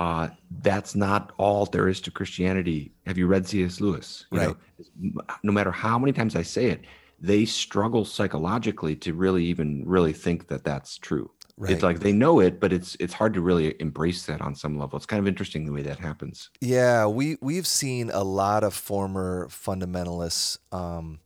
uh, 0.02 0.30
that's 0.62 0.96
not 0.96 1.32
all 1.38 1.68
there 1.68 1.88
is 1.88 2.02
to 2.02 2.10
Christianity. 2.10 2.92
Have 3.06 3.20
you 3.20 3.28
read 3.28 3.48
C.S. 3.48 3.80
Lewis? 3.80 4.26
You 4.32 4.40
right. 4.40 4.56
Know, 5.00 5.22
no 5.44 5.52
matter 5.52 5.70
how 5.70 6.00
many 6.00 6.12
times 6.12 6.36
I 6.36 6.42
say 6.42 6.72
it, 6.72 6.82
they 7.20 7.46
struggle 7.46 8.04
psychologically 8.04 8.96
to 8.96 9.14
really 9.14 9.46
even 9.46 9.84
really 9.86 10.12
think 10.12 10.48
that 10.48 10.64
that's 10.64 10.98
true. 10.98 11.30
Right. 11.56 11.74
It's 11.74 11.84
like 11.84 12.00
they 12.00 12.14
know 12.14 12.40
it, 12.40 12.60
but 12.60 12.74
it's 12.74 12.98
it's 13.00 13.14
hard 13.14 13.36
to 13.36 13.42
really 13.42 13.76
embrace 13.80 14.26
that 14.26 14.42
on 14.42 14.56
some 14.56 14.80
level. 14.80 14.98
It's 14.98 15.06
kind 15.06 15.20
of 15.20 15.28
interesting 15.28 15.68
the 15.68 15.72
way 15.72 15.84
that 15.84 16.00
happens. 16.00 16.50
Yeah, 16.62 17.06
we 17.06 17.38
we've 17.40 17.68
seen 17.68 18.10
a 18.10 18.24
lot 18.24 18.64
of 18.64 18.74
former 18.74 19.50
fundamentalists 19.50 20.58
um, 20.72 21.20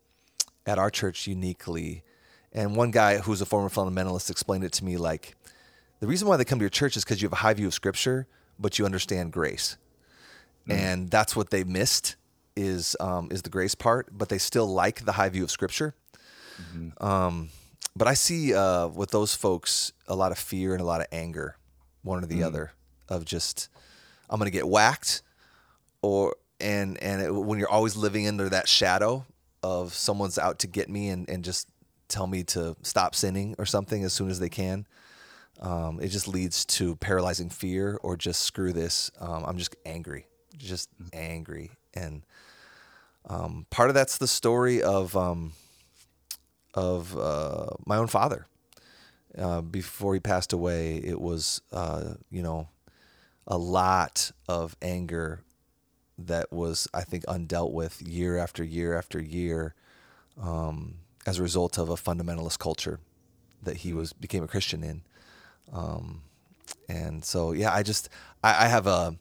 at 0.65 0.77
our 0.77 0.89
church 0.89 1.27
uniquely, 1.27 2.03
and 2.51 2.75
one 2.75 2.91
guy 2.91 3.19
who's 3.19 3.39
a 3.39 3.45
former 3.45 3.69
fundamentalist 3.69 4.29
explained 4.29 4.65
it 4.65 4.73
to 4.73 4.83
me 4.83 4.97
like 4.97 5.37
the 6.01 6.07
reason 6.07 6.27
why 6.27 6.35
they 6.35 6.43
come 6.43 6.59
to 6.59 6.63
your 6.63 6.69
church 6.69 6.97
is 6.97 7.05
because 7.05 7.21
you 7.21 7.27
have 7.27 7.33
a 7.33 7.37
high 7.37 7.53
view 7.53 7.67
of 7.67 7.73
Scripture, 7.73 8.27
but 8.59 8.79
you 8.79 8.85
understand 8.85 9.31
grace, 9.31 9.77
mm. 10.67 10.73
and 10.73 11.09
that's 11.09 11.35
what 11.35 11.49
they 11.49 11.63
missed 11.63 12.15
is 12.55 12.95
um, 12.99 13.29
is 13.31 13.41
the 13.41 13.49
grace 13.49 13.75
part, 13.75 14.09
but 14.11 14.29
they 14.29 14.37
still 14.37 14.67
like 14.67 15.05
the 15.05 15.13
high 15.13 15.29
view 15.29 15.43
of 15.43 15.51
Scripture. 15.51 15.93
Mm-hmm. 16.61 17.05
Um, 17.05 17.49
but 17.95 18.07
I 18.07 18.13
see 18.13 18.53
uh, 18.53 18.87
with 18.87 19.11
those 19.11 19.35
folks 19.35 19.93
a 20.07 20.15
lot 20.15 20.31
of 20.31 20.37
fear 20.37 20.73
and 20.73 20.81
a 20.81 20.85
lot 20.85 21.01
of 21.01 21.07
anger, 21.11 21.57
one 22.03 22.23
or 22.23 22.27
the 22.27 22.41
mm. 22.41 22.45
other, 22.45 22.71
of 23.09 23.25
just 23.25 23.69
I'm 24.29 24.39
gonna 24.39 24.51
get 24.51 24.67
whacked, 24.67 25.21
or 26.01 26.35
and 26.59 27.01
and 27.01 27.21
it, 27.21 27.31
when 27.31 27.59
you're 27.59 27.69
always 27.69 27.95
living 27.95 28.27
under 28.27 28.49
that 28.49 28.67
shadow 28.67 29.25
of 29.63 29.93
someone's 29.93 30.37
out 30.37 30.59
to 30.59 30.67
get 30.67 30.89
me 30.89 31.09
and 31.09 31.29
and 31.29 31.43
just 31.43 31.67
tell 32.07 32.27
me 32.27 32.43
to 32.43 32.75
stop 32.83 33.15
sinning 33.15 33.55
or 33.57 33.65
something 33.65 34.03
as 34.03 34.13
soon 34.13 34.29
as 34.29 34.39
they 34.39 34.49
can. 34.49 34.85
Um, 35.61 35.99
it 36.01 36.09
just 36.09 36.27
leads 36.27 36.65
to 36.65 36.95
paralyzing 36.97 37.49
fear 37.49 37.99
or 38.03 38.17
just 38.17 38.41
screw 38.41 38.73
this. 38.73 39.11
Um, 39.19 39.45
I'm 39.45 39.57
just 39.57 39.75
angry, 39.85 40.27
just 40.57 40.89
mm. 41.01 41.09
angry. 41.13 41.71
And 41.93 42.23
um, 43.27 43.65
part 43.69 43.89
of 43.89 43.95
that's 43.95 44.17
the 44.17 44.27
story 44.27 44.81
of 44.81 45.15
um, 45.15 45.53
of 46.73 47.17
uh, 47.17 47.67
my 47.85 47.97
own 47.97 48.07
father. 48.07 48.45
Uh, 49.37 49.61
before 49.61 50.13
he 50.13 50.19
passed 50.19 50.53
away, 50.53 50.95
it 50.97 51.19
was, 51.19 51.61
uh, 51.73 52.13
you 52.31 52.41
know, 52.41 52.69
a 53.47 53.57
lot 53.57 54.31
of 54.47 54.77
anger 54.81 55.41
that 56.17 56.51
was, 56.53 56.87
I 56.93 57.01
think, 57.01 57.25
undealt 57.25 57.71
with 57.71 58.01
year 58.01 58.37
after 58.37 58.63
year 58.63 58.97
after 58.97 59.21
year 59.21 59.73
um, 60.41 60.95
as 61.25 61.39
a 61.39 61.41
result 61.41 61.77
of 61.77 61.89
a 61.89 61.95
fundamentalist 61.95 62.59
culture 62.59 62.99
that 63.63 63.77
he 63.77 63.93
was 63.93 64.13
became 64.13 64.43
a 64.43 64.47
Christian 64.47 64.83
in. 64.83 65.01
Um, 65.71 66.21
and 66.87 67.23
so, 67.23 67.51
yeah, 67.51 67.73
I 67.73 67.83
just, 67.83 68.09
I, 68.43 68.65
I 68.65 68.67
have 68.67 68.87
a, 68.87 69.15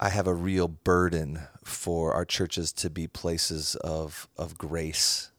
I 0.00 0.08
have 0.08 0.26
a 0.26 0.34
real 0.34 0.68
burden 0.68 1.40
for 1.62 2.12
our 2.12 2.24
churches 2.24 2.72
to 2.72 2.90
be 2.90 3.06
places 3.06 3.74
of 3.76 4.28
of 4.36 4.58
grace 4.58 5.30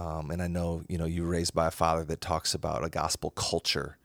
um, 0.00 0.30
and 0.30 0.42
I 0.42 0.46
know 0.46 0.82
you 0.88 0.96
know 0.98 1.04
you 1.04 1.22
were 1.22 1.30
raised 1.30 1.54
by 1.54 1.66
a 1.66 1.70
father 1.70 2.04
that 2.04 2.20
talks 2.20 2.54
about 2.54 2.84
a 2.84 2.88
gospel 2.88 3.30
culture, 3.30 3.98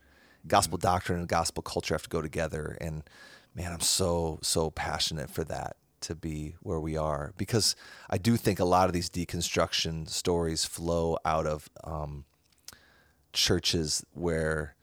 gospel 0.46 0.78
mm-hmm. 0.78 0.86
doctrine 0.86 1.18
and 1.20 1.28
gospel 1.28 1.62
culture 1.62 1.94
have 1.94 2.02
to 2.02 2.08
go 2.08 2.20
together. 2.20 2.76
And 2.80 3.02
man, 3.54 3.72
I'm 3.72 3.80
so 3.80 4.38
so 4.42 4.70
passionate 4.70 5.30
for 5.30 5.44
that 5.44 5.76
to 6.02 6.14
be 6.14 6.56
where 6.60 6.80
we 6.80 6.96
are 6.96 7.32
because 7.38 7.74
I 8.10 8.18
do 8.18 8.36
think 8.36 8.60
a 8.60 8.64
lot 8.64 8.88
of 8.88 8.92
these 8.92 9.08
deconstruction 9.08 10.08
stories 10.08 10.66
flow 10.66 11.16
out 11.24 11.46
of 11.46 11.70
um, 11.82 12.26
churches 13.32 14.04
where 14.12 14.75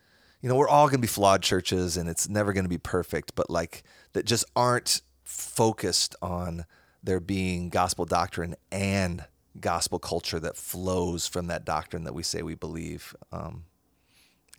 you 0.43 0.49
know 0.49 0.55
we're 0.55 0.67
all 0.67 0.87
going 0.87 0.99
to 0.99 1.01
be 1.01 1.07
flawed 1.07 1.41
churches 1.41 1.95
and 1.95 2.09
it's 2.09 2.27
never 2.27 2.51
going 2.51 2.65
to 2.65 2.69
be 2.69 2.77
perfect, 2.77 3.33
but 3.33 3.49
like 3.49 3.83
that 4.11 4.25
just 4.25 4.43
aren't 4.55 5.01
focused 5.23 6.15
on 6.21 6.65
there 7.01 7.21
being 7.21 7.69
gospel 7.69 8.03
doctrine 8.05 8.55
and 8.69 9.23
gospel 9.59 9.99
culture 9.99 10.41
that 10.41 10.57
flows 10.57 11.27
from 11.27 11.47
that 11.47 11.63
doctrine 11.63 12.03
that 12.03 12.13
we 12.13 12.23
say 12.23 12.41
we 12.41 12.55
believe. 12.55 13.15
Um, 13.31 13.63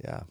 yeah. 0.02 0.22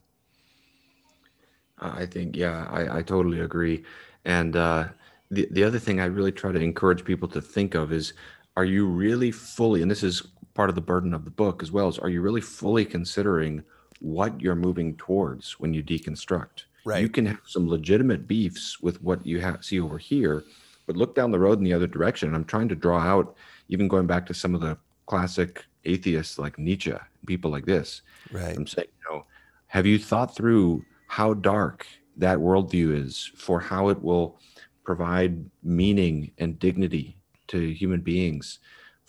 I 1.80 2.08
think, 2.08 2.36
yeah, 2.36 2.68
I, 2.72 2.98
I 2.98 3.02
totally 3.04 3.40
agree. 3.40 3.84
And 4.26 4.56
uh, 4.56 4.88
the, 5.30 5.48
the 5.52 5.64
other 5.64 5.80
thing 5.80 6.00
I 6.00 6.06
really 6.06 6.32
try 6.32 6.52
to 6.52 6.60
encourage 6.60 7.06
people 7.06 7.28
to 7.30 7.42
think 7.42 7.76
of 7.76 7.92
is 7.94 8.14
are 8.58 8.66
you 8.66 8.88
really 8.88 9.32
fully, 9.32 9.84
and 9.84 9.92
this 9.92 10.04
is 10.04 10.24
part 10.56 10.70
of 10.70 10.76
the 10.76 10.82
burden 10.82 11.14
of 11.14 11.26
the 11.26 11.32
book 11.32 11.62
as 11.62 11.72
well, 11.72 11.90
is 11.90 12.00
are 12.00 12.10
you 12.10 12.22
really 12.22 12.42
fully 12.42 12.86
considering 12.86 13.64
what 14.04 14.40
you're 14.42 14.56
moving 14.56 14.96
towards 14.98 15.54
when 15.60 15.74
you 15.74 15.82
deconstruct? 15.82 16.66
Right. 16.86 17.02
You 17.02 17.10
can 17.10 17.26
have 17.26 17.40
some 17.46 17.70
legitimate 17.70 18.28
beefs 18.28 18.82
with 18.82 19.02
what 19.02 19.26
you 19.26 19.40
have, 19.40 19.64
see 19.64 19.80
over 19.80 19.98
here, 19.98 20.44
but 20.86 20.98
look 20.98 21.16
down 21.16 21.32
the 21.32 21.40
road 21.40 21.58
in 21.58 21.64
the 21.64 21.74
other 21.74 21.88
direction. 21.88 22.36
I'm 22.36 22.44
trying 22.44 22.68
to 22.70 22.76
draw 22.76 23.00
out 23.00 23.36
even 23.70 23.88
going 23.88 24.06
back 24.06 24.26
to 24.26 24.34
some 24.34 24.54
of 24.54 24.62
the 24.62 24.78
classic 25.06 25.64
atheists 25.86 26.38
like 26.38 26.60
Nietzsche, 26.60 26.94
people 27.26 27.50
like 27.50 27.66
this. 27.66 28.02
Right. 28.32 28.56
I'm 28.56 28.68
saying, 28.68 28.90
you 28.90 29.16
know, 29.16 29.26
have 29.68 29.86
you 29.86 29.98
thought 29.98 30.36
through 30.36 30.84
how 31.08 31.34
dark 31.34 31.88
that 32.18 32.38
worldview 32.38 33.02
is 33.06 33.32
for 33.36 33.60
how 33.60 33.88
it 33.88 34.02
will 34.04 34.38
provide 34.84 35.50
meaning 35.64 36.32
and 36.38 36.60
dignity 36.60 37.18
to 37.48 37.74
human 37.74 38.02
beings, 38.02 38.60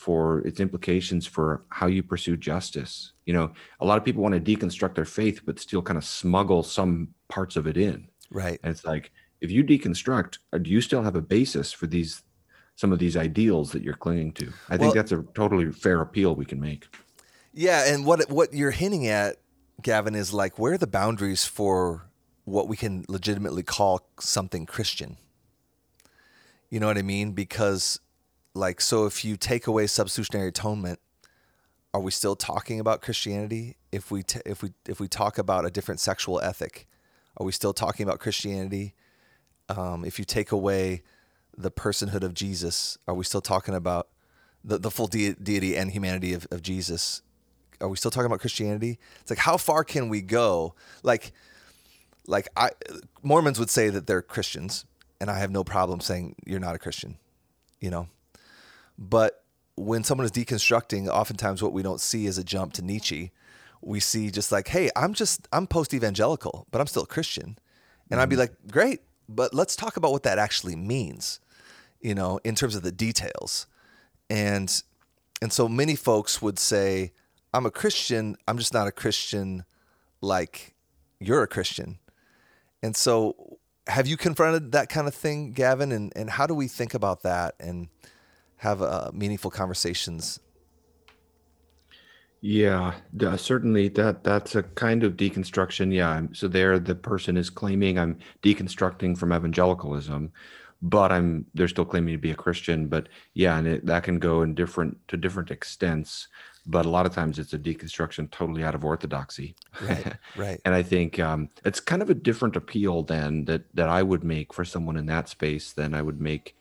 for 0.05 0.41
its 0.47 0.61
implications 0.61 1.27
for 1.27 1.65
how 1.71 1.87
you 1.87 2.03
pursue 2.03 2.37
justice? 2.37 3.13
You 3.25 3.33
know, 3.33 3.53
a 3.81 3.87
lot 3.87 3.97
of 3.97 4.05
people 4.05 4.23
want 4.23 4.35
to 4.35 4.57
deconstruct 4.57 4.97
their 4.97 5.07
faith, 5.07 5.41
but 5.47 5.59
still 5.59 5.81
kind 5.81 5.97
of 5.97 6.05
smuggle 6.05 6.63
some 6.63 7.09
parts 7.29 7.57
of 7.57 7.67
it 7.67 7.79
in. 7.79 8.09
Right. 8.31 8.61
And 8.63 8.71
it's 8.71 8.85
like 8.85 9.13
if 9.41 9.51
you 9.51 9.65
deconstruct, 9.65 10.39
uh, 10.53 10.59
do 10.59 10.69
you 10.69 10.83
still 10.83 11.03
have 11.03 11.17
a 11.17 11.23
basis 11.23 11.73
for 11.73 11.87
these 11.87 12.23
some 12.77 12.93
of 12.93 12.99
these 12.99 13.17
ideals 13.17 13.73
that 13.73 13.83
you're 13.83 13.95
clinging 13.95 14.33
to? 14.33 14.53
I 14.69 14.77
think 14.77 14.95
that's 14.95 15.13
a 15.13 15.25
totally 15.35 15.73
fair 15.73 16.03
appeal 16.03 16.35
we 16.35 16.45
can 16.45 16.61
make. 16.61 16.87
Yeah, 17.55 17.91
and 17.91 18.05
what 18.05 18.29
what 18.31 18.53
you're 18.53 18.73
hinting 18.73 19.07
at, 19.07 19.37
Gavin, 19.81 20.15
is 20.15 20.35
like 20.35 20.59
where 20.59 20.75
are 20.75 20.79
the 20.79 20.87
boundaries 20.87 21.47
for 21.47 22.11
what 22.45 22.69
we 22.69 22.77
can 22.77 23.07
legitimately 23.09 23.63
call 23.63 24.07
something 24.21 24.67
Christian? 24.67 25.17
You 26.69 26.81
know 26.81 26.89
what 26.89 26.99
I 26.99 27.03
mean? 27.03 27.33
Because, 27.33 28.01
like, 28.55 28.81
so 28.81 29.07
if 29.07 29.25
you 29.25 29.37
take 29.37 29.67
away 29.67 29.87
substitutionary 29.87 30.49
atonement, 30.49 31.01
are 31.93 32.01
we 32.01 32.11
still 32.11 32.37
talking 32.37 32.81
about 32.81 33.03
Christianity? 33.03 33.77
If 33.93 34.11
we 34.11 34.23
t- 34.23 34.41
if 34.45 34.63
we 34.63 34.73
if 34.89 34.99
we 34.99 35.07
talk 35.07 35.39
about 35.39 35.65
a 35.65 35.71
different 35.71 36.01
sexual 36.01 36.41
ethic, 36.41 36.87
are 37.37 37.47
we 37.47 37.53
still 37.53 37.73
talking 37.73 38.05
about 38.05 38.19
Christianity? 38.19 38.95
Um, 39.69 40.05
if 40.05 40.19
you 40.19 40.25
take 40.25 40.51
away 40.51 41.03
the 41.57 41.71
personhood 41.71 42.23
of 42.23 42.35
Jesus, 42.35 42.99
are 43.07 43.15
we 43.15 43.25
still 43.25 43.41
talking 43.41 43.75
about 43.75 44.09
the, 44.65 44.79
the 44.79 44.91
full 44.91 45.07
de- 45.07 45.35
deity 45.35 45.77
and 45.77 45.91
humanity 45.91 46.35
of, 46.35 46.47
of 46.51 46.63
Jesus? 46.63 47.23
Are 47.81 47.89
we 47.89 47.97
still 47.97 48.11
talking 48.11 48.27
about 48.27 48.41
Christianity? 48.41 48.99
It's 49.21 49.31
like 49.31 49.39
how 49.39 49.57
far 49.57 49.85
can 49.85 50.09
we 50.09 50.21
go? 50.21 50.75
Like, 51.03 51.33
like 52.27 52.49
I 52.57 52.71
Mormons 53.23 53.59
would 53.59 53.71
say 53.71 53.89
that 53.91 54.07
they're 54.07 54.23
Christians, 54.23 54.85
and 55.21 55.31
I 55.31 55.39
have 55.39 55.51
no 55.51 55.63
problem 55.63 56.01
saying 56.01 56.37
you're 56.45 56.61
not 56.61 56.75
a 56.75 56.79
Christian, 56.79 57.19
you 57.81 57.91
know. 57.91 58.09
But 58.99 59.43
when 59.77 60.05
someone 60.05 60.25
is 60.25 60.33
deconstructing, 60.33 61.09
oftentimes 61.09 61.63
what 61.63 61.73
we 61.73 61.83
don't 61.83 62.01
see 62.01 62.27
is 62.27 62.39
a 62.39 62.45
jump 62.45 62.73
to 62.75 62.83
Nietzsche. 62.83 63.33
We 63.83 64.01
see 64.01 64.31
just 64.31 64.53
like, 64.53 64.69
hey, 64.69 64.91
I'm 64.97 65.15
just 65.15 65.47
I'm 65.53 65.67
post 65.67 65.93
evangelical, 65.93 66.67
but 66.71 66.81
I'm 66.81 66.87
still 66.87 67.03
a 67.03 67.07
Christian, 67.07 67.59
and 68.11 68.21
I'd 68.21 68.29
be 68.29 68.35
mm-hmm. 68.35 68.41
like, 68.41 68.55
great, 68.71 69.01
but 69.29 69.53
let's 69.53 69.77
talk 69.77 69.97
about 69.97 70.13
what 70.13 70.23
that 70.23 70.39
actually 70.39 70.77
means, 70.77 71.41
you 72.01 72.15
know, 72.15 72.41
in 72.45 72.55
terms 72.55 72.77
of 72.77 72.83
the 72.83 72.93
details, 72.93 73.67
and 74.31 74.83
and 75.43 75.53
so 75.53 75.69
many 75.69 75.97
folks 75.97 76.41
would 76.41 76.59
say, 76.59 77.13
I'm 77.53 77.67
a 77.67 77.71
Christian, 77.71 78.37
I'm 78.49 78.57
just 78.57 78.73
not 78.73 78.87
a 78.87 78.93
Christian 78.93 79.65
like 80.23 80.75
you're 81.21 81.43
a 81.43 81.49
Christian. 81.49 81.99
And 82.83 82.97
so 82.97 83.59
have 83.87 84.07
you 84.07 84.17
confronted 84.17 84.73
that 84.73 84.89
kind 84.89 85.07
of 85.07 85.15
thing, 85.15 85.53
Gavin? 85.53 85.93
And, 85.93 86.13
and 86.17 86.31
how 86.31 86.47
do 86.47 86.55
we 86.55 86.69
think 86.69 86.95
about 86.95 87.23
that 87.23 87.55
and 87.61 87.89
have 88.65 88.83
uh, 88.83 89.11
meaningful 89.13 89.51
conversations? 89.51 90.41
Yeah, 92.41 92.93
certainly 93.37 93.89
that 93.89 94.23
that's 94.23 94.55
a 94.55 94.63
kind 94.63 95.03
of 95.03 95.17
deconstruction. 95.17 95.95
Yeah, 95.95 96.23
so 96.33 96.47
there 96.47 96.79
the 96.79 96.95
person 96.95 97.39
is 97.39 97.49
claiming 97.49 97.99
I'm 97.99 98.19
deconstructing 98.43 99.17
from 99.17 99.33
evangelicalism, 99.33 100.31
but 100.83 101.11
I'm 101.11 101.47
they're 101.55 101.69
still 101.69 101.87
claiming 101.87 102.13
to 102.13 102.19
be 102.19 102.33
a 102.33 102.35
Christian. 102.35 102.89
But 102.89 103.09
yeah, 103.33 103.57
and 103.57 103.67
it, 103.67 103.87
that 103.87 104.03
can 104.03 104.19
go 104.19 104.43
in 104.43 104.55
different 104.55 104.99
to 105.09 105.17
different 105.17 105.51
extents. 105.51 106.29
But 106.67 106.85
a 106.85 106.91
lot 106.91 107.07
of 107.07 107.15
times 107.15 107.39
it's 107.39 107.55
a 107.55 107.59
deconstruction 107.59 108.31
totally 108.31 108.63
out 108.63 108.75
of 108.75 108.85
orthodoxy. 108.85 109.55
Right, 109.81 110.15
right. 110.37 110.61
And 110.67 110.75
I 110.75 110.83
think 110.83 111.19
um, 111.21 111.49
it's 111.65 111.81
kind 111.81 112.03
of 112.03 112.11
a 112.11 112.15
different 112.15 112.57
appeal 112.57 113.03
than 113.05 113.47
that 113.47 113.75
that 113.75 113.89
I 113.89 114.03
would 114.03 114.23
make 114.23 114.53
for 114.53 114.67
someone 114.67 114.99
in 114.99 115.07
that 115.07 115.31
space 115.31 115.73
than 115.73 115.95
I 115.95 116.03
would 116.03 116.21
make 116.21 116.57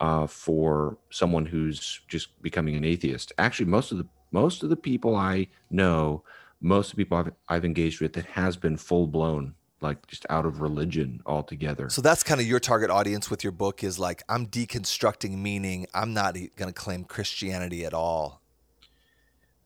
uh, 0.00 0.26
for 0.26 0.98
someone 1.10 1.46
who's 1.46 2.00
just 2.08 2.40
becoming 2.42 2.76
an 2.76 2.84
atheist. 2.84 3.32
Actually, 3.38 3.66
most 3.66 3.92
of 3.92 3.98
the 3.98 4.06
most 4.30 4.62
of 4.62 4.68
the 4.68 4.76
people 4.76 5.16
I 5.16 5.48
know, 5.70 6.22
most 6.60 6.90
of 6.90 6.96
the 6.96 7.04
people 7.04 7.18
I've, 7.18 7.32
I've 7.48 7.64
engaged 7.64 8.00
with, 8.00 8.16
it 8.16 8.26
has 8.26 8.56
been 8.56 8.76
full 8.76 9.06
blown, 9.06 9.54
like 9.80 10.06
just 10.06 10.26
out 10.28 10.44
of 10.44 10.60
religion 10.60 11.22
altogether. 11.24 11.88
So 11.88 12.02
that's 12.02 12.22
kind 12.22 12.40
of 12.40 12.46
your 12.46 12.60
target 12.60 12.90
audience 12.90 13.30
with 13.30 13.42
your 13.42 13.52
book 13.52 13.82
is 13.82 13.98
like, 13.98 14.22
I'm 14.28 14.46
deconstructing 14.46 15.38
meaning. 15.38 15.86
I'm 15.94 16.12
not 16.12 16.34
going 16.34 16.68
to 16.68 16.72
claim 16.72 17.04
Christianity 17.04 17.86
at 17.86 17.94
all. 17.94 18.42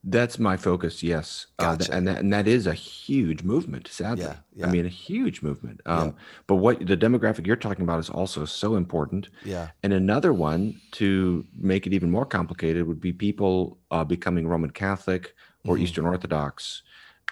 That's 0.05 0.37
my 0.41 0.57
focus, 0.57 1.01
yes, 1.05 1.47
uh, 1.61 1.77
and 1.93 2.09
that, 2.09 2.19
and 2.19 2.33
that 2.33 2.49
is 2.49 2.67
a 2.67 2.75
huge 2.75 3.45
movement. 3.45 3.87
Sadly, 3.87 4.25
Yeah, 4.25 4.37
yeah. 4.57 4.67
I 4.67 4.71
mean 4.71 4.85
a 4.85 4.88
huge 4.88 5.43
movement. 5.43 5.81
Um, 5.87 6.17
But 6.49 6.57
what 6.57 6.85
the 6.85 6.97
demographic 6.97 7.47
you're 7.47 7.55
talking 7.55 7.85
about 7.85 8.01
is 8.01 8.11
also 8.11 8.45
so 8.45 8.75
important. 8.75 9.29
Yeah. 9.45 9.69
And 9.85 9.93
another 9.93 10.33
one 10.33 10.81
to 10.93 11.47
make 11.57 11.87
it 11.87 11.93
even 11.93 12.11
more 12.11 12.27
complicated 12.27 12.85
would 12.88 13.01
be 13.01 13.12
people 13.12 13.79
uh, 13.93 14.03
becoming 14.03 14.49
Roman 14.49 14.71
Catholic 14.71 15.35
or 15.65 15.77
Mm-hmm. 15.77 15.85
Eastern 15.85 16.07
Orthodox. 16.07 16.83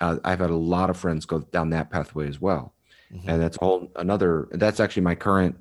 Uh, 0.00 0.18
I've 0.24 0.38
had 0.38 0.50
a 0.50 0.56
lot 0.76 0.90
of 0.90 0.96
friends 0.96 1.26
go 1.26 1.40
down 1.40 1.70
that 1.70 1.90
pathway 1.90 2.28
as 2.28 2.40
well, 2.40 2.74
Mm-hmm. 3.12 3.28
and 3.28 3.42
that's 3.42 3.56
all 3.58 3.90
another. 3.96 4.46
That's 4.52 4.78
actually 4.78 5.02
my 5.02 5.16
current, 5.16 5.56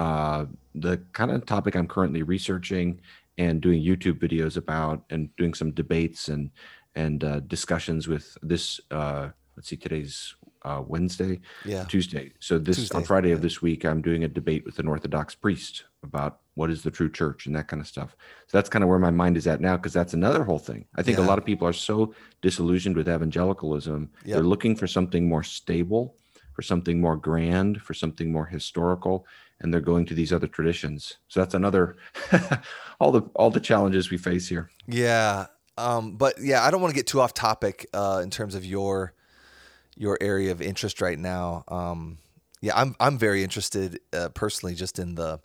uh, 0.00 0.46
the 0.74 0.96
kind 1.12 1.30
of 1.30 1.46
topic 1.46 1.76
I'm 1.76 1.86
currently 1.86 2.24
researching 2.24 3.00
and 3.38 3.60
doing 3.60 3.82
YouTube 3.82 4.18
videos 4.18 4.56
about, 4.56 5.04
and 5.10 5.34
doing 5.36 5.54
some 5.54 5.70
debates 5.70 6.28
and 6.28 6.50
and 6.94 7.22
uh, 7.24 7.40
discussions 7.40 8.08
with 8.08 8.36
this. 8.42 8.80
Uh, 8.90 9.28
let's 9.56 9.68
see, 9.68 9.76
today's 9.76 10.34
uh, 10.62 10.82
Wednesday, 10.86 11.40
Yeah. 11.64 11.84
Tuesday. 11.84 12.32
So 12.40 12.58
this 12.58 12.76
Tuesday, 12.76 12.96
on 12.96 13.04
Friday 13.04 13.30
of 13.32 13.40
this 13.42 13.62
week, 13.62 13.84
I'm 13.84 14.02
doing 14.02 14.24
a 14.24 14.28
debate 14.28 14.64
with 14.64 14.78
an 14.80 14.88
Orthodox 14.88 15.34
priest 15.34 15.84
about 16.02 16.40
what 16.54 16.70
is 16.70 16.82
the 16.82 16.90
true 16.90 17.10
church 17.10 17.46
and 17.46 17.54
that 17.54 17.68
kind 17.68 17.80
of 17.80 17.86
stuff. 17.86 18.16
So 18.48 18.58
that's 18.58 18.68
kind 18.68 18.82
of 18.82 18.88
where 18.88 18.98
my 18.98 19.12
mind 19.12 19.36
is 19.36 19.46
at 19.46 19.60
now, 19.60 19.76
because 19.76 19.92
that's 19.92 20.14
another 20.14 20.42
whole 20.44 20.58
thing. 20.58 20.86
I 20.96 21.02
think 21.02 21.18
a 21.18 21.22
lot 21.22 21.38
of 21.38 21.44
people 21.44 21.68
are 21.68 21.72
so 21.72 22.12
disillusioned 22.42 22.96
with 22.96 23.08
evangelicalism. 23.08 24.10
Yep. 24.24 24.34
They're 24.34 24.42
looking 24.42 24.74
for 24.74 24.88
something 24.88 25.28
more 25.28 25.44
stable, 25.44 26.16
for 26.52 26.62
something 26.62 27.00
more 27.00 27.16
grand, 27.16 27.80
for 27.82 27.94
something 27.94 28.32
more 28.32 28.46
historical, 28.46 29.26
and 29.60 29.72
they're 29.72 29.80
going 29.80 30.06
to 30.06 30.14
these 30.14 30.32
other 30.32 30.46
traditions. 30.46 31.18
So 31.28 31.40
that's 31.40 31.54
another 31.54 31.96
all 33.00 33.12
the 33.12 33.22
all 33.34 33.50
the 33.50 33.60
challenges 33.60 34.10
we 34.10 34.18
face 34.18 34.48
here. 34.48 34.70
Yeah. 34.86 35.46
Um, 35.76 36.16
but 36.16 36.40
yeah, 36.40 36.64
I 36.64 36.70
don't 36.70 36.80
want 36.80 36.92
to 36.92 36.98
get 36.98 37.06
too 37.06 37.20
off 37.20 37.34
topic 37.34 37.86
uh, 37.92 38.20
in 38.22 38.30
terms 38.30 38.54
of 38.54 38.64
your 38.64 39.14
your 39.96 40.18
area 40.20 40.52
of 40.52 40.62
interest 40.62 41.00
right 41.00 41.18
now. 41.18 41.64
Um, 41.68 42.18
yeah, 42.60 42.72
I'm 42.76 42.96
I'm 42.98 43.18
very 43.18 43.42
interested 43.42 44.00
uh, 44.12 44.28
personally 44.30 44.74
just 44.74 44.98
in 44.98 45.14
the 45.14 45.40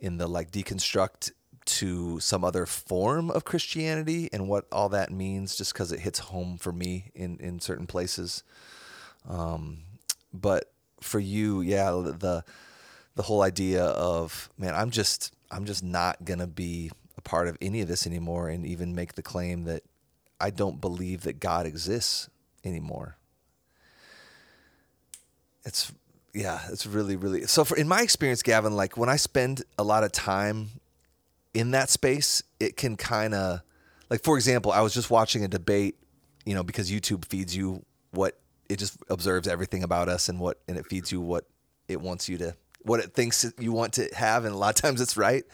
in 0.00 0.18
the 0.18 0.26
like 0.26 0.50
deconstruct 0.50 1.32
to 1.66 2.18
some 2.20 2.44
other 2.44 2.64
form 2.64 3.30
of 3.30 3.44
Christianity 3.44 4.30
and 4.32 4.48
what 4.48 4.66
all 4.72 4.88
that 4.90 5.10
means, 5.10 5.54
just 5.54 5.74
because 5.74 5.92
it 5.92 6.00
hits 6.00 6.18
home 6.18 6.56
for 6.56 6.72
me 6.72 7.10
in 7.14 7.38
in 7.38 7.60
certain 7.60 7.86
places. 7.86 8.42
Um, 9.28 9.80
but 10.32 10.72
for 11.00 11.18
you, 11.18 11.60
yeah, 11.60 11.90
the 11.90 12.44
the 13.18 13.24
whole 13.24 13.42
idea 13.42 13.84
of 13.84 14.48
man, 14.56 14.76
I'm 14.76 14.90
just 14.90 15.34
I'm 15.50 15.64
just 15.64 15.82
not 15.82 16.24
gonna 16.24 16.46
be 16.46 16.92
a 17.16 17.20
part 17.20 17.48
of 17.48 17.58
any 17.60 17.80
of 17.80 17.88
this 17.88 18.06
anymore, 18.06 18.48
and 18.48 18.64
even 18.64 18.94
make 18.94 19.16
the 19.16 19.22
claim 19.22 19.64
that 19.64 19.82
I 20.40 20.50
don't 20.50 20.80
believe 20.80 21.22
that 21.22 21.40
God 21.40 21.66
exists 21.66 22.30
anymore. 22.64 23.16
It's 25.64 25.92
yeah, 26.32 26.60
it's 26.70 26.86
really 26.86 27.16
really 27.16 27.42
so. 27.48 27.64
For 27.64 27.76
in 27.76 27.88
my 27.88 28.02
experience, 28.02 28.40
Gavin, 28.40 28.76
like 28.76 28.96
when 28.96 29.08
I 29.08 29.16
spend 29.16 29.64
a 29.76 29.82
lot 29.82 30.04
of 30.04 30.12
time 30.12 30.68
in 31.52 31.72
that 31.72 31.90
space, 31.90 32.44
it 32.60 32.76
can 32.76 32.96
kind 32.96 33.34
of 33.34 33.62
like 34.10 34.22
for 34.22 34.36
example, 34.36 34.70
I 34.70 34.80
was 34.80 34.94
just 34.94 35.10
watching 35.10 35.42
a 35.42 35.48
debate, 35.48 35.96
you 36.46 36.54
know, 36.54 36.62
because 36.62 36.88
YouTube 36.88 37.24
feeds 37.24 37.56
you 37.56 37.84
what 38.12 38.38
it 38.68 38.78
just 38.78 38.96
observes 39.10 39.48
everything 39.48 39.82
about 39.82 40.08
us 40.08 40.28
and 40.28 40.38
what 40.38 40.60
and 40.68 40.78
it 40.78 40.86
feeds 40.86 41.10
you 41.10 41.20
what 41.20 41.46
it 41.88 42.00
wants 42.00 42.28
you 42.28 42.38
to 42.38 42.54
what 42.82 43.00
it 43.00 43.14
thinks 43.14 43.50
you 43.58 43.72
want 43.72 43.94
to 43.94 44.08
have 44.14 44.44
and 44.44 44.54
a 44.54 44.58
lot 44.58 44.76
of 44.76 44.82
times 44.82 45.00
it's 45.00 45.16
right. 45.16 45.44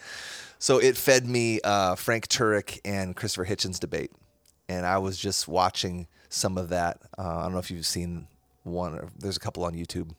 So 0.59 0.79
it 0.79 0.97
fed 0.97 1.27
me 1.27 1.59
uh, 1.63 1.95
Frank 1.95 2.27
Turek 2.27 2.79
and 2.85 3.15
Christopher 3.15 3.45
Hitchens 3.45 3.79
debate, 3.79 4.11
and 4.69 4.85
I 4.85 4.97
was 4.97 5.17
just 5.17 5.47
watching 5.47 6.07
some 6.29 6.57
of 6.57 6.69
that. 6.69 7.01
Uh, 7.17 7.37
I 7.37 7.43
don't 7.43 7.53
know 7.53 7.59
if 7.59 7.69
you've 7.69 7.85
seen 7.85 8.27
one. 8.63 8.95
Or, 8.95 9.09
there's 9.17 9.37
a 9.37 9.39
couple 9.39 9.63
on 9.63 9.73
YouTube. 9.73 10.11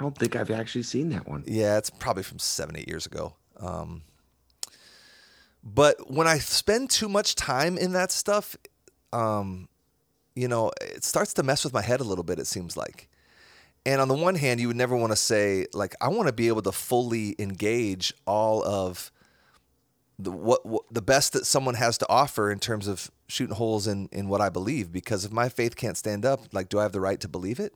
I 0.00 0.04
don't 0.04 0.16
think 0.16 0.36
I've 0.36 0.50
actually 0.50 0.84
seen 0.84 1.10
that 1.10 1.28
one. 1.28 1.44
Yeah, 1.46 1.76
it's 1.76 1.90
probably 1.90 2.22
from 2.22 2.38
seven, 2.38 2.76
eight 2.76 2.88
years 2.88 3.06
ago. 3.06 3.34
Um, 3.58 4.02
but 5.62 6.10
when 6.10 6.26
I 6.26 6.38
spend 6.38 6.90
too 6.90 7.08
much 7.08 7.34
time 7.34 7.76
in 7.76 7.92
that 7.92 8.12
stuff, 8.12 8.56
um, 9.12 9.68
you 10.34 10.48
know, 10.48 10.70
it 10.80 11.04
starts 11.04 11.34
to 11.34 11.42
mess 11.42 11.64
with 11.64 11.72
my 11.72 11.82
head 11.82 12.00
a 12.00 12.04
little 12.04 12.24
bit, 12.24 12.38
it 12.38 12.46
seems 12.46 12.76
like. 12.76 13.08
And 13.88 14.02
on 14.02 14.08
the 14.08 14.14
one 14.14 14.34
hand, 14.34 14.60
you 14.60 14.66
would 14.66 14.76
never 14.76 14.94
want 14.94 15.12
to 15.12 15.16
say, 15.16 15.64
like, 15.72 15.96
I 15.98 16.08
want 16.08 16.26
to 16.26 16.32
be 16.34 16.48
able 16.48 16.60
to 16.60 16.72
fully 16.72 17.34
engage 17.38 18.12
all 18.26 18.62
of 18.62 19.10
the 20.18 20.30
what, 20.30 20.66
what 20.66 20.82
the 20.90 21.00
best 21.00 21.32
that 21.32 21.46
someone 21.46 21.74
has 21.74 21.96
to 21.98 22.06
offer 22.10 22.52
in 22.52 22.58
terms 22.58 22.86
of 22.86 23.10
shooting 23.28 23.56
holes 23.56 23.86
in 23.86 24.10
in 24.12 24.28
what 24.28 24.42
I 24.42 24.50
believe. 24.50 24.92
Because 24.92 25.24
if 25.24 25.32
my 25.32 25.48
faith 25.48 25.74
can't 25.74 25.96
stand 25.96 26.26
up, 26.26 26.52
like, 26.52 26.68
do 26.68 26.78
I 26.78 26.82
have 26.82 26.92
the 26.92 27.00
right 27.00 27.18
to 27.20 27.28
believe 27.28 27.58
it? 27.58 27.72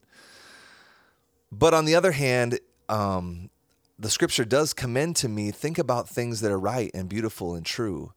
But 1.50 1.72
on 1.72 1.86
the 1.86 1.94
other 1.94 2.12
hand, 2.12 2.60
um, 2.90 3.48
the 3.98 4.10
scripture 4.10 4.44
does 4.44 4.74
commend 4.74 5.16
to 5.16 5.30
me 5.30 5.50
think 5.50 5.78
about 5.78 6.10
things 6.10 6.42
that 6.42 6.52
are 6.52 6.60
right 6.60 6.90
and 6.92 7.08
beautiful 7.08 7.54
and 7.54 7.64
true. 7.64 8.12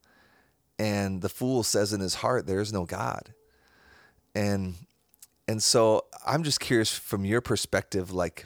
And 0.77 1.21
the 1.21 1.29
fool 1.29 1.63
says 1.63 1.93
in 1.93 2.01
his 2.01 2.15
heart, 2.15 2.45
There 2.45 2.59
is 2.59 2.73
no 2.73 2.83
God. 2.83 3.33
And 4.35 4.75
and 5.47 5.61
so 5.61 6.05
I'm 6.25 6.43
just 6.43 6.59
curious 6.59 6.91
from 6.91 7.25
your 7.25 7.41
perspective, 7.41 8.11
like, 8.11 8.45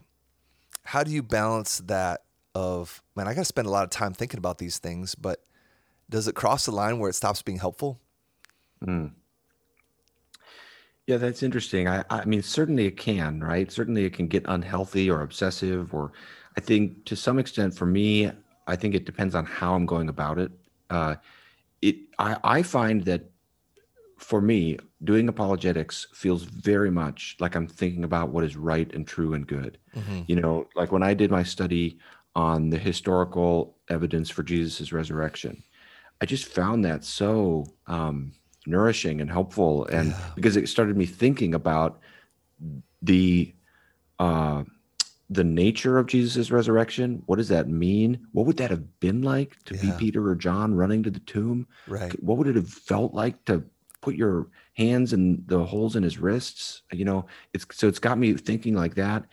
how 0.84 1.04
do 1.04 1.12
you 1.12 1.24
balance 1.24 1.80
that? 1.86 2.22
Of 2.56 3.04
man, 3.16 3.28
I 3.28 3.36
got 3.36 3.42
to 3.42 3.46
spend 3.46 3.68
a 3.68 3.72
lot 3.72 3.84
of 3.84 3.92
time 3.92 4.12
thinking 4.12 4.40
about 4.40 4.58
these 4.58 4.80
things, 4.80 5.14
but 5.14 5.46
does 6.10 6.28
it 6.28 6.34
cross 6.34 6.66
the 6.66 6.72
line 6.72 6.98
where 6.98 7.10
it 7.10 7.14
stops 7.14 7.44
being 7.44 7.60
helpful? 7.60 8.02
Mm. 8.84 9.12
Yeah, 11.06 11.18
that's 11.18 11.44
interesting. 11.44 11.88
I, 11.88 12.04
I 12.10 12.26
mean, 12.26 12.42
certainly 12.42 12.86
it 12.86 12.98
can, 12.98 13.40
right? 13.40 13.72
Certainly 13.72 14.06
it 14.06 14.14
can 14.14 14.28
get 14.28 14.44
unhealthy 14.48 15.10
or 15.10 15.22
obsessive, 15.22 15.94
or 15.94 16.12
I 16.58 16.60
think 16.60 17.06
to 17.06 17.16
some 17.16 17.40
extent 17.40 17.76
for 17.76 17.86
me, 17.86 18.32
I 18.68 18.76
think 18.76 18.96
it 18.96 19.06
depends 19.06 19.36
on 19.36 19.46
how 19.46 19.76
I'm 19.76 19.86
going 19.86 20.10
about 20.10 20.40
it. 20.40 20.52
Uh, 20.90 21.16
it 21.82 21.96
I, 22.18 22.38
I 22.44 22.62
find 22.64 23.06
that 23.06 23.30
for 24.20 24.42
me, 24.42 24.78
doing 25.04 25.28
apologetics 25.30 26.08
feels 26.14 26.44
very 26.44 26.92
much 26.92 27.38
like 27.40 27.56
I'm 27.56 27.68
thinking 27.68 28.04
about 28.04 28.30
what 28.30 28.44
is 28.44 28.56
right 28.56 28.94
and 28.94 29.08
true 29.08 29.34
and 29.34 29.48
good. 29.48 29.78
Mm-hmm. 29.96 30.22
You 30.28 30.36
know, 30.36 30.68
like 30.76 30.92
when 30.92 31.04
I 31.04 31.14
did 31.14 31.32
my 31.32 31.44
study 31.44 31.98
on 32.36 32.70
the 32.70 32.78
historical 32.78 33.78
evidence 33.90 34.30
for 34.30 34.44
Jesus' 34.44 34.92
resurrection, 34.92 35.64
I 36.22 36.26
just 36.26 36.46
found 36.46 36.86
that 36.86 37.06
so 37.06 37.66
um, 37.88 38.34
nourishing 38.68 39.22
and 39.22 39.32
helpful 39.32 39.86
and 39.86 40.12
yeah. 40.12 40.32
because 40.36 40.58
it 40.58 40.68
started 40.68 40.98
me 40.98 41.06
thinking 41.06 41.56
about 41.56 42.00
the 43.02 43.54
uh 44.20 44.64
the 45.30 45.44
nature 45.44 46.00
of 46.00 46.08
Jesus' 46.08 46.50
resurrection. 46.50 47.22
What 47.28 47.36
does 47.36 47.50
that 47.50 47.70
mean? 47.70 48.28
What 48.32 48.48
would 48.48 48.58
that 48.58 48.72
have 48.72 49.00
been 49.00 49.22
like 49.22 49.64
to 49.66 49.76
yeah. 49.76 49.82
be 49.82 49.92
Peter 49.98 50.28
or 50.28 50.36
John 50.36 50.74
running 50.74 51.04
to 51.04 51.12
the 51.12 51.20
tomb? 51.20 51.68
Right. 51.88 52.12
What 52.24 52.38
would 52.40 52.48
it 52.48 52.56
have 52.56 52.68
felt 52.68 53.14
like 53.14 53.46
to 53.46 53.64
put 54.02 54.16
your 54.16 54.48
hands 54.74 55.14
in 55.14 55.44
the 55.48 55.64
holes 55.64 55.96
in 55.96 56.04
his 56.04 56.18
wrists? 56.18 56.84
You 56.92 57.06
know, 57.06 57.26
it's 57.54 57.66
so 57.72 57.88
it's 57.88 58.00
got 58.00 58.18
me 58.18 58.34
thinking 58.34 58.76
like 58.76 58.96
that. 58.96 59.26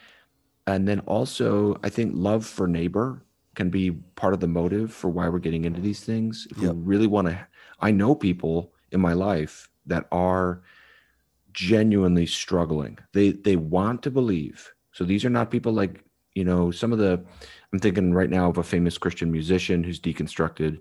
And 0.66 0.86
then 0.86 1.00
also, 1.00 1.78
I 1.84 1.88
think 1.88 2.12
love 2.14 2.44
for 2.44 2.66
neighbor 2.66 3.22
can 3.54 3.70
be 3.70 3.92
part 4.16 4.34
of 4.34 4.40
the 4.40 4.48
motive 4.48 4.92
for 4.92 5.08
why 5.08 5.28
we're 5.28 5.38
getting 5.38 5.64
into 5.64 5.80
these 5.80 6.00
things. 6.00 6.46
If 6.50 6.58
yep. 6.58 6.74
we 6.74 6.82
really 6.82 7.06
want 7.06 7.28
to, 7.28 7.46
I 7.80 7.90
know 7.90 8.14
people 8.14 8.72
in 8.92 9.00
my 9.00 9.12
life 9.12 9.68
that 9.86 10.06
are 10.12 10.62
genuinely 11.52 12.26
struggling. 12.26 12.98
They 13.12 13.32
they 13.32 13.56
want 13.56 14.02
to 14.02 14.10
believe. 14.10 14.72
So 14.92 15.04
these 15.04 15.24
are 15.24 15.30
not 15.30 15.50
people 15.50 15.72
like, 15.72 16.04
you 16.34 16.44
know, 16.44 16.70
some 16.70 16.92
of 16.92 16.98
the 16.98 17.24
I'm 17.72 17.78
thinking 17.78 18.12
right 18.12 18.30
now 18.30 18.48
of 18.48 18.58
a 18.58 18.62
famous 18.62 18.98
Christian 18.98 19.32
musician 19.32 19.82
who's 19.82 20.00
deconstructed 20.00 20.80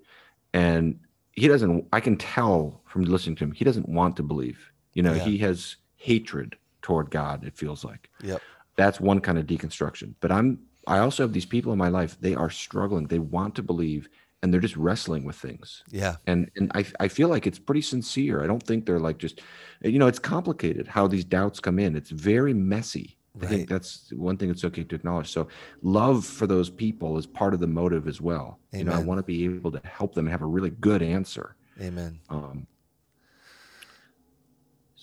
and 0.54 1.00
he 1.36 1.48
doesn't 1.48 1.86
I 1.94 2.00
can 2.00 2.18
tell 2.18 2.82
from 2.86 3.04
listening 3.04 3.36
to 3.38 3.44
him, 3.44 3.52
he 3.52 3.66
doesn't 3.66 3.90
want 3.90 4.16
to 4.18 4.24
believe. 4.24 4.72
You 4.94 5.04
know, 5.04 5.14
yeah. 5.14 5.24
he 5.24 5.38
has 5.40 5.76
hatred 5.98 6.56
toward 6.82 7.12
God, 7.12 7.44
it 7.44 7.58
feels 7.58 7.84
like. 7.84 8.10
Yep. 8.24 8.42
That's 8.78 9.00
one 9.00 9.20
kind 9.20 9.38
of 9.38 9.46
deconstruction. 9.46 10.14
But 10.20 10.32
I'm 10.32 10.60
I 10.88 11.00
also 11.00 11.24
have 11.24 11.34
these 11.34 11.46
people 11.46 11.72
in 11.72 11.80
my 11.80 11.90
life, 11.90 12.18
they 12.22 12.36
are 12.36 12.50
struggling. 12.50 13.08
They 13.08 13.20
want 13.20 13.56
to 13.56 13.64
believe 13.64 14.08
and 14.42 14.54
they're 14.54 14.62
just 14.62 14.78
wrestling 14.78 15.26
with 15.26 15.36
things. 15.36 15.84
Yeah. 15.90 16.16
And 16.28 16.50
and 16.56 16.72
I 16.74 16.86
I 17.00 17.08
feel 17.08 17.28
like 17.28 17.48
it's 17.48 17.60
pretty 17.60 17.82
sincere. 17.82 18.44
I 18.44 18.48
don't 18.48 18.64
think 18.64 18.86
they're 18.86 19.00
like 19.00 19.18
just 19.18 19.42
you 19.82 20.00
know, 20.00 20.08
it's 20.08 20.20
complicated 20.20 20.88
how 20.88 21.08
these 21.08 21.26
doubts 21.26 21.60
come 21.60 21.80
in. 21.80 21.96
It's 21.96 22.12
very 22.12 22.54
messy. 22.54 23.14
Right. 23.36 23.46
I 23.46 23.48
think 23.50 23.70
that's 23.70 24.12
one 24.14 24.38
thing 24.38 24.50
it's 24.50 24.64
okay 24.64 24.84
to 24.84 24.96
acknowledge. 24.96 25.30
So 25.30 25.48
love 25.82 26.26
for 26.26 26.48
those 26.48 26.70
people 26.70 27.18
is 27.18 27.26
part 27.26 27.54
of 27.54 27.60
the 27.60 27.68
motive 27.68 28.08
as 28.08 28.22
well. 28.22 28.60
Amen. 28.74 28.86
You 28.86 28.92
know, 28.92 28.98
I 28.98 29.04
want 29.04 29.20
to 29.20 29.24
be 29.24 29.44
able 29.44 29.72
to 29.72 29.82
help 29.84 30.16
them 30.16 30.26
have 30.28 30.42
a 30.42 30.46
really 30.46 30.70
good 30.70 31.02
answer. 31.02 31.56
Amen. 31.82 32.20
Um 32.30 32.68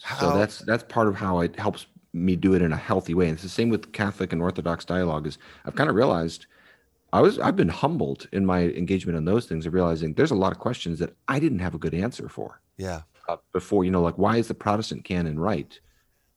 how? 0.03 0.19
so 0.19 0.39
that's 0.39 0.59
that's 0.61 0.83
part 0.85 1.09
of 1.09 1.15
how 1.17 1.41
it 1.41 1.57
helps 1.59 1.87
me 2.13 2.37
do 2.37 2.55
it 2.55 2.63
in 2.63 2.73
a 2.73 2.77
healthy 2.77 3.15
way. 3.15 3.27
And 3.27 3.35
it's 3.35 3.43
the 3.43 3.49
same 3.49 3.69
with 3.69 3.93
Catholic 3.93 4.33
and 4.33 4.43
Orthodox 4.43 4.85
dialogue 4.85 5.27
is 5.27 5.39
I've 5.65 5.75
kind 5.75 5.91
of 5.91 5.97
realized 5.97 6.47
I 7.13 7.21
was 7.21 7.39
I've 7.39 7.57
been 7.57 7.69
humbled 7.69 8.29
in 8.33 8.47
my 8.47 8.63
engagement 8.63 9.19
in 9.19 9.25
those 9.25 9.47
things 9.47 9.67
of 9.67 9.75
realizing 9.75 10.15
there's 10.15 10.31
a 10.31 10.37
lot 10.37 10.53
of 10.53 10.59
questions 10.59 10.99
that 11.01 11.15
I 11.29 11.39
didn't 11.39 11.59
have 11.59 11.75
a 11.75 11.79
good 11.79 11.95
answer 11.95 12.29
for. 12.29 12.61
Yeah. 12.79 13.03
Uh, 13.29 13.37
before 13.53 13.85
you 13.85 13.91
know, 13.91 14.03
like 14.03 14.17
why 14.17 14.39
is 14.39 14.49
the 14.49 14.55
Protestant 14.55 15.05
canon 15.05 15.39
right 15.39 15.79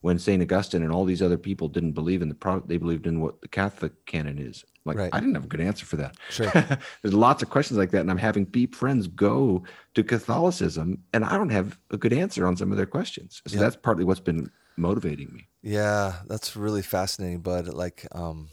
when 0.06 0.20
Saint 0.20 0.40
Augustine 0.40 0.84
and 0.84 0.92
all 0.92 1.04
these 1.04 1.24
other 1.24 1.36
people 1.36 1.68
didn't 1.68 1.94
believe 1.94 2.22
in 2.22 2.30
the 2.30 2.36
product, 2.36 2.68
they 2.68 2.78
believed 2.78 3.08
in 3.08 3.22
what 3.22 3.42
the 3.42 3.48
Catholic 3.48 4.06
canon 4.06 4.38
is. 4.38 4.64
Like 4.86 4.98
right. 4.98 5.10
I 5.12 5.20
didn't 5.20 5.34
have 5.34 5.46
a 5.46 5.48
good 5.48 5.62
answer 5.62 5.84
for 5.84 5.96
that. 5.96 6.16
Sure. 6.30 6.52
there's 7.02 7.16
lots 7.16 7.42
of 7.42 7.50
questions 7.50 7.80
like 7.80 7.90
that, 7.90 8.02
and 8.02 8.12
I'm 8.12 8.20
having 8.20 8.46
deep 8.46 8.76
friends 8.76 9.08
go 9.08 9.64
to 9.96 10.04
Catholicism, 10.04 11.00
and 11.12 11.26
I 11.26 11.36
don't 11.38 11.50
have 11.50 11.80
a 11.90 11.98
good 11.98 12.14
answer 12.14 12.46
on 12.46 12.56
some 12.56 12.70
of 12.70 12.78
their 12.78 12.86
questions. 12.86 13.42
So 13.48 13.58
that's 13.58 13.76
partly 13.76 14.04
what's 14.04 14.20
been 14.20 14.52
motivating 14.78 15.34
me. 15.34 15.48
Yeah, 15.64 16.18
that's 16.28 16.56
really 16.56 16.84
fascinating, 16.84 17.40
bud. 17.40 17.70
Like, 17.70 18.06
um, 18.12 18.50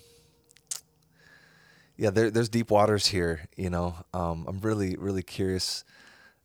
yeah, 1.99 2.09
there, 2.09 2.31
there's 2.31 2.49
deep 2.49 2.71
waters 2.71 3.09
here. 3.09 3.47
You 3.59 3.69
know, 3.69 3.97
um, 4.15 4.47
I'm 4.49 4.61
really, 4.61 4.97
really 4.97 5.23
curious 5.23 5.85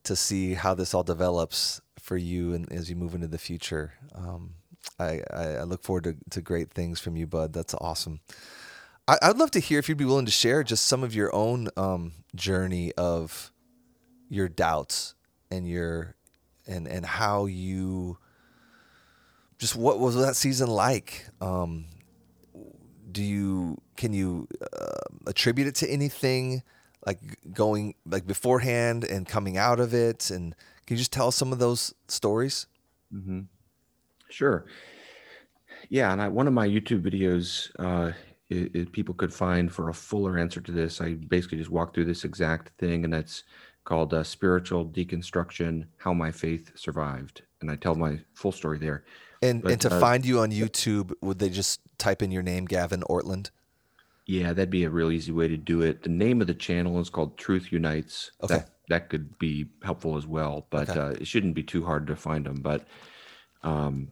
to 0.03 0.17
see 0.17 0.55
how 0.55 0.73
this 0.73 0.93
all 0.93 1.03
develops 1.03 1.79
for 1.97 2.17
you 2.17 2.53
and 2.53 2.69
as 2.73 2.89
you 2.89 2.97
move 2.97 3.15
into 3.15 3.27
the 3.27 3.37
future. 3.37 3.93
Um, 4.13 4.55
I, 4.99 5.21
I, 5.31 5.63
look 5.63 5.83
forward 5.83 6.05
to, 6.05 6.15
to 6.31 6.41
great 6.41 6.71
things 6.71 6.99
from 6.99 7.15
you, 7.15 7.27
bud. 7.27 7.53
That's 7.53 7.75
awesome. 7.75 8.19
I, 9.07 9.17
I'd 9.21 9.37
love 9.37 9.51
to 9.51 9.59
hear 9.59 9.79
if 9.79 9.87
you'd 9.87 9.97
be 9.97 10.05
willing 10.05 10.25
to 10.25 10.31
share 10.31 10.63
just 10.63 10.85
some 10.85 11.03
of 11.03 11.13
your 11.13 11.33
own 11.35 11.69
um, 11.77 12.13
journey 12.35 12.93
of 12.93 13.51
your 14.29 14.49
doubts 14.49 15.15
and 15.51 15.67
your 15.67 16.15
and 16.65 16.87
and 16.87 17.05
how 17.05 17.45
you 17.45 18.17
just 19.57 19.75
what 19.75 19.99
was 19.99 20.15
that 20.15 20.35
season 20.35 20.67
like 20.67 21.25
um, 21.41 21.85
do 23.11 23.23
you 23.23 23.77
can 23.95 24.13
you 24.13 24.47
uh, 24.61 24.99
attribute 25.25 25.67
it 25.67 25.75
to 25.75 25.89
anything 25.89 26.61
like 27.05 27.19
going 27.53 27.95
like 28.05 28.27
beforehand 28.27 29.03
and 29.05 29.27
coming 29.27 29.57
out 29.57 29.79
of 29.79 29.93
it 29.93 30.29
and 30.29 30.53
can 30.85 30.95
you 30.95 30.97
just 30.97 31.13
tell 31.13 31.31
some 31.31 31.53
of 31.53 31.59
those 31.59 31.93
stories 32.07 32.67
mm-hmm. 33.13 33.41
Sure 34.29 34.65
yeah 35.89 36.11
and 36.11 36.21
I, 36.21 36.27
one 36.27 36.47
of 36.47 36.53
my 36.53 36.67
youtube 36.67 37.01
videos 37.01 37.69
uh, 37.79 38.11
it, 38.49 38.75
it, 38.75 38.91
people 38.91 39.13
could 39.13 39.33
find 39.33 39.71
for 39.71 39.89
a 39.89 39.93
fuller 39.93 40.37
answer 40.37 40.59
to 40.59 40.71
this 40.71 41.01
i 41.01 41.13
basically 41.13 41.59
just 41.59 41.69
walk 41.69 41.93
through 41.93 42.05
this 42.05 42.23
exact 42.23 42.71
thing 42.79 43.03
and 43.03 43.13
that's 43.13 43.43
called 43.83 44.13
uh, 44.13 44.23
spiritual 44.23 44.85
deconstruction 44.85 45.85
how 45.97 46.13
my 46.13 46.31
faith 46.31 46.71
survived 46.75 47.43
and 47.61 47.69
i 47.69 47.75
tell 47.75 47.95
my 47.95 48.19
full 48.33 48.51
story 48.51 48.77
there 48.77 49.03
and 49.41 49.61
but, 49.61 49.71
and 49.71 49.81
to 49.81 49.93
uh, 49.93 49.99
find 49.99 50.25
you 50.25 50.39
on 50.39 50.51
YouTube, 50.51 51.13
would 51.21 51.39
they 51.39 51.49
just 51.49 51.81
type 51.97 52.21
in 52.21 52.31
your 52.31 52.43
name, 52.43 52.65
Gavin 52.65 53.01
Ortlund? 53.09 53.51
Yeah, 54.25 54.53
that'd 54.53 54.69
be 54.69 54.83
a 54.83 54.89
real 54.89 55.11
easy 55.11 55.31
way 55.31 55.47
to 55.47 55.57
do 55.57 55.81
it. 55.81 56.03
The 56.03 56.09
name 56.09 56.41
of 56.41 56.47
the 56.47 56.53
channel 56.53 56.99
is 56.99 57.09
called 57.09 57.37
Truth 57.37 57.71
Unites. 57.71 58.31
Okay. 58.43 58.55
That, 58.55 58.69
that 58.89 59.09
could 59.09 59.37
be 59.39 59.67
helpful 59.83 60.17
as 60.17 60.27
well, 60.27 60.67
but 60.69 60.89
okay. 60.89 60.99
uh, 60.99 61.09
it 61.11 61.27
shouldn't 61.27 61.55
be 61.55 61.63
too 61.63 61.85
hard 61.85 62.07
to 62.07 62.15
find 62.15 62.45
them. 62.45 62.61
But 62.61 62.85
um, 63.63 64.09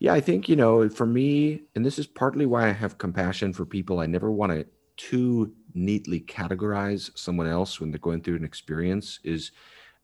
yeah, 0.00 0.14
I 0.14 0.20
think, 0.20 0.48
you 0.48 0.56
know, 0.56 0.88
for 0.88 1.06
me, 1.06 1.62
and 1.74 1.84
this 1.84 1.98
is 1.98 2.06
partly 2.06 2.46
why 2.46 2.68
I 2.68 2.72
have 2.72 2.96
compassion 2.96 3.52
for 3.52 3.66
people, 3.66 4.00
I 4.00 4.06
never 4.06 4.30
want 4.30 4.50
to 4.52 4.66
too 4.96 5.52
neatly 5.74 6.20
categorize 6.20 7.16
someone 7.16 7.46
else 7.46 7.78
when 7.78 7.90
they're 7.90 7.98
going 7.98 8.22
through 8.22 8.36
an 8.36 8.44
experience, 8.44 9.20
is 9.24 9.52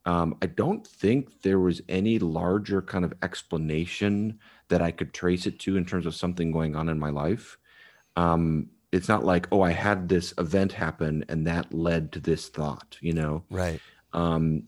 um, 0.04 0.36
I 0.42 0.46
don't 0.46 0.86
think 0.86 1.40
there 1.40 1.58
was 1.58 1.80
any 1.88 2.18
larger 2.18 2.82
kind 2.82 3.06
of 3.06 3.14
explanation 3.22 4.38
that 4.68 4.82
I 4.82 4.90
could 4.90 5.14
trace 5.14 5.46
it 5.46 5.58
to 5.60 5.78
in 5.78 5.86
terms 5.86 6.04
of 6.04 6.14
something 6.14 6.52
going 6.52 6.76
on 6.76 6.90
in 6.90 6.98
my 6.98 7.10
life. 7.10 7.56
Um, 8.16 8.68
it's 8.92 9.08
not 9.08 9.24
like, 9.24 9.48
oh, 9.50 9.62
I 9.62 9.72
had 9.72 10.08
this 10.08 10.34
event 10.36 10.72
happen 10.72 11.24
and 11.28 11.46
that 11.46 11.72
led 11.72 12.12
to 12.12 12.20
this 12.20 12.48
thought, 12.48 12.98
you 13.00 13.14
know? 13.14 13.44
Right. 13.50 13.80
Um, 14.12 14.64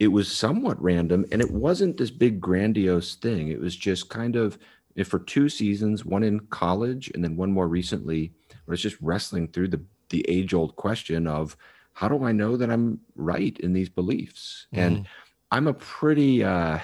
it 0.00 0.08
was 0.08 0.32
somewhat 0.32 0.82
random 0.82 1.26
and 1.30 1.42
it 1.42 1.50
wasn't 1.50 1.98
this 1.98 2.10
big 2.10 2.40
grandiose 2.40 3.14
thing. 3.16 3.48
It 3.48 3.60
was 3.60 3.76
just 3.76 4.08
kind 4.08 4.34
of 4.34 4.58
eh, 4.96 5.04
for 5.04 5.18
two 5.20 5.48
seasons, 5.48 6.04
one 6.04 6.24
in 6.24 6.40
college 6.46 7.10
and 7.14 7.22
then 7.22 7.36
one 7.36 7.52
more 7.52 7.68
recently, 7.68 8.32
where 8.64 8.72
it's 8.72 8.82
just 8.82 8.96
wrestling 9.00 9.48
through 9.48 9.68
the 9.68 9.82
the 10.08 10.28
age 10.28 10.54
old 10.54 10.74
question 10.74 11.28
of 11.28 11.56
how 11.92 12.08
do 12.08 12.24
I 12.24 12.32
know 12.32 12.56
that 12.56 12.70
I'm 12.70 12.98
right 13.14 13.56
in 13.60 13.72
these 13.72 13.88
beliefs? 13.88 14.66
Mm. 14.74 14.78
And 14.78 15.06
I'm 15.52 15.66
a 15.66 15.74
pretty 15.74 16.42
uh, 16.42 16.78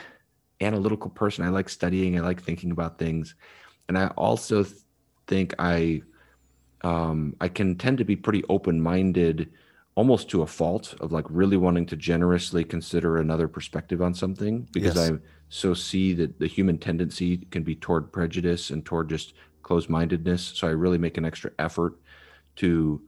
analytical 0.60 1.10
person. 1.10 1.44
I 1.44 1.48
like 1.48 1.68
studying. 1.68 2.18
I 2.18 2.22
like 2.22 2.42
thinking 2.42 2.70
about 2.70 2.98
things, 2.98 3.34
and 3.88 3.98
I 3.98 4.08
also 4.08 4.62
th- 4.62 4.76
think 5.26 5.54
I 5.58 6.02
um, 6.82 7.34
I 7.40 7.48
can 7.48 7.76
tend 7.76 7.98
to 7.98 8.04
be 8.04 8.14
pretty 8.14 8.44
open 8.48 8.80
minded, 8.80 9.50
almost 9.96 10.30
to 10.30 10.42
a 10.42 10.46
fault 10.46 10.94
of 11.00 11.10
like 11.10 11.24
really 11.28 11.56
wanting 11.56 11.86
to 11.86 11.96
generously 11.96 12.62
consider 12.64 13.18
another 13.18 13.48
perspective 13.48 14.00
on 14.00 14.14
something 14.14 14.68
because 14.72 14.94
yes. 14.94 15.10
I 15.10 15.18
so 15.48 15.74
see 15.74 16.12
that 16.14 16.38
the 16.38 16.46
human 16.46 16.78
tendency 16.78 17.38
can 17.50 17.62
be 17.62 17.74
toward 17.74 18.12
prejudice 18.12 18.70
and 18.70 18.84
toward 18.84 19.08
just 19.08 19.34
closed 19.62 19.88
mindedness. 19.88 20.52
So 20.54 20.68
I 20.68 20.72
really 20.72 20.98
make 20.98 21.18
an 21.18 21.24
extra 21.24 21.50
effort 21.58 21.98
to 22.56 23.02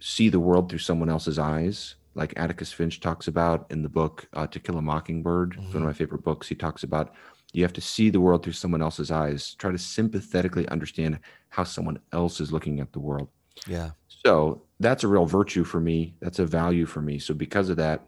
see 0.00 0.28
the 0.28 0.40
world 0.40 0.70
through 0.70 0.78
someone 0.78 1.10
else's 1.10 1.38
eyes 1.38 1.96
like 2.18 2.34
Atticus 2.36 2.72
Finch 2.72 3.00
talks 3.00 3.28
about 3.28 3.66
in 3.70 3.80
the 3.80 3.88
book 3.88 4.28
uh, 4.34 4.46
To 4.48 4.58
Kill 4.58 4.76
a 4.76 4.82
Mockingbird. 4.82 5.52
Mm-hmm. 5.52 5.60
One 5.60 5.68
of 5.68 5.74
mm-hmm. 5.74 5.86
my 5.86 5.92
favorite 5.92 6.24
books. 6.24 6.48
He 6.48 6.54
talks 6.54 6.82
about 6.82 7.14
You 7.52 7.62
have 7.62 7.72
to 7.74 7.80
see 7.80 8.10
the 8.10 8.20
world 8.20 8.42
through 8.42 8.54
someone 8.54 8.82
else's 8.82 9.10
eyes. 9.10 9.54
Try 9.54 9.70
to 9.70 9.78
sympathetically 9.78 10.68
understand 10.68 11.20
how 11.48 11.64
someone 11.64 12.00
else 12.12 12.40
is 12.40 12.52
looking 12.52 12.80
at 12.80 12.92
the 12.92 12.98
world. 12.98 13.28
Yeah. 13.66 13.90
So 14.24 14.62
that's 14.80 15.04
a 15.04 15.08
real 15.08 15.26
virtue 15.26 15.64
for 15.64 15.80
me. 15.80 16.14
That's 16.20 16.38
a 16.38 16.46
value 16.46 16.86
for 16.86 17.00
me. 17.00 17.18
So 17.18 17.34
because 17.34 17.68
of 17.68 17.76
that, 17.76 18.02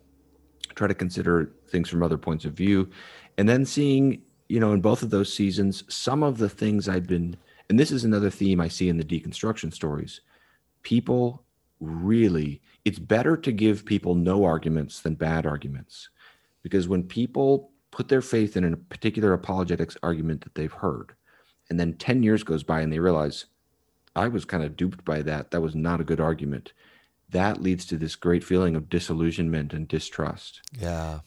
try 0.75 0.89
to 0.89 0.95
consider 0.95 1.53
things 1.69 1.89
from 1.89 2.03
other 2.03 2.19
points 2.19 2.45
of 2.45 2.53
view. 2.53 2.91
And 3.39 3.49
then 3.49 3.65
seeing, 3.65 4.23
you 4.49 4.61
know, 4.61 4.73
in 4.73 4.81
both 4.81 5.03
of 5.03 5.11
those 5.11 5.33
seasons, 5.33 5.85
some 5.89 6.23
of 6.23 6.39
the 6.39 6.49
things 6.49 6.89
I've 6.89 7.07
been, 7.07 7.37
and 7.69 7.79
this 7.79 7.93
is 7.93 8.05
another 8.05 8.31
theme 8.31 8.61
I 8.61 8.69
see 8.69 8.89
in 8.89 8.97
the 8.97 9.05
deconstruction 9.05 9.73
stories. 9.73 10.21
People 10.83 11.45
really, 11.81 12.61
it's 12.85 12.99
better 12.99 13.37
to 13.37 13.53
give 13.53 13.85
people 13.85 14.15
no 14.15 14.45
arguments 14.45 15.01
than 15.01 15.15
bad 15.15 15.47
arguments. 15.47 16.11
Because 16.63 16.89
when 16.89 17.03
people 17.05 17.71
put 17.91 18.09
their 18.09 18.23
faith 18.23 18.57
in 18.57 18.65
a 18.65 18.77
particular 18.77 19.33
apologetics 19.33 19.97
argument 20.03 20.43
that 20.43 20.55
they've 20.55 20.73
heard, 20.73 21.15
and 21.69 21.79
then 21.79 21.95
10 21.95 22.23
years 22.23 22.43
goes 22.43 22.63
by 22.63 22.81
and 22.81 22.93
they 22.93 22.99
realize, 22.99 23.47
I 24.17 24.29
was 24.29 24.45
kind 24.45 24.63
of 24.63 24.77
duped 24.77 25.05
by 25.05 25.23
that. 25.23 25.51
That 25.51 25.61
was 25.61 25.75
not 25.75 26.01
a 26.01 26.05
good 26.05 26.21
argument. 26.21 26.73
That 27.31 27.63
leads 27.63 27.85
to 27.87 27.97
this 27.97 28.17
great 28.17 28.43
feeling 28.43 28.75
of 28.75 28.89
disillusionment 28.89 29.73
and 29.73 29.87
distrust. 29.87 30.63
Yeah. 30.79 31.21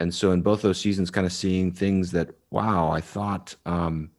And 0.00 0.14
so, 0.14 0.32
in 0.32 0.42
both 0.42 0.62
those 0.62 0.80
seasons, 0.80 1.10
kind 1.10 1.26
of 1.26 1.32
seeing 1.32 1.72
things 1.72 2.10
that, 2.12 2.30
wow, 2.50 2.90
I 2.90 3.00
thought 3.00 3.54
um, 3.66 4.10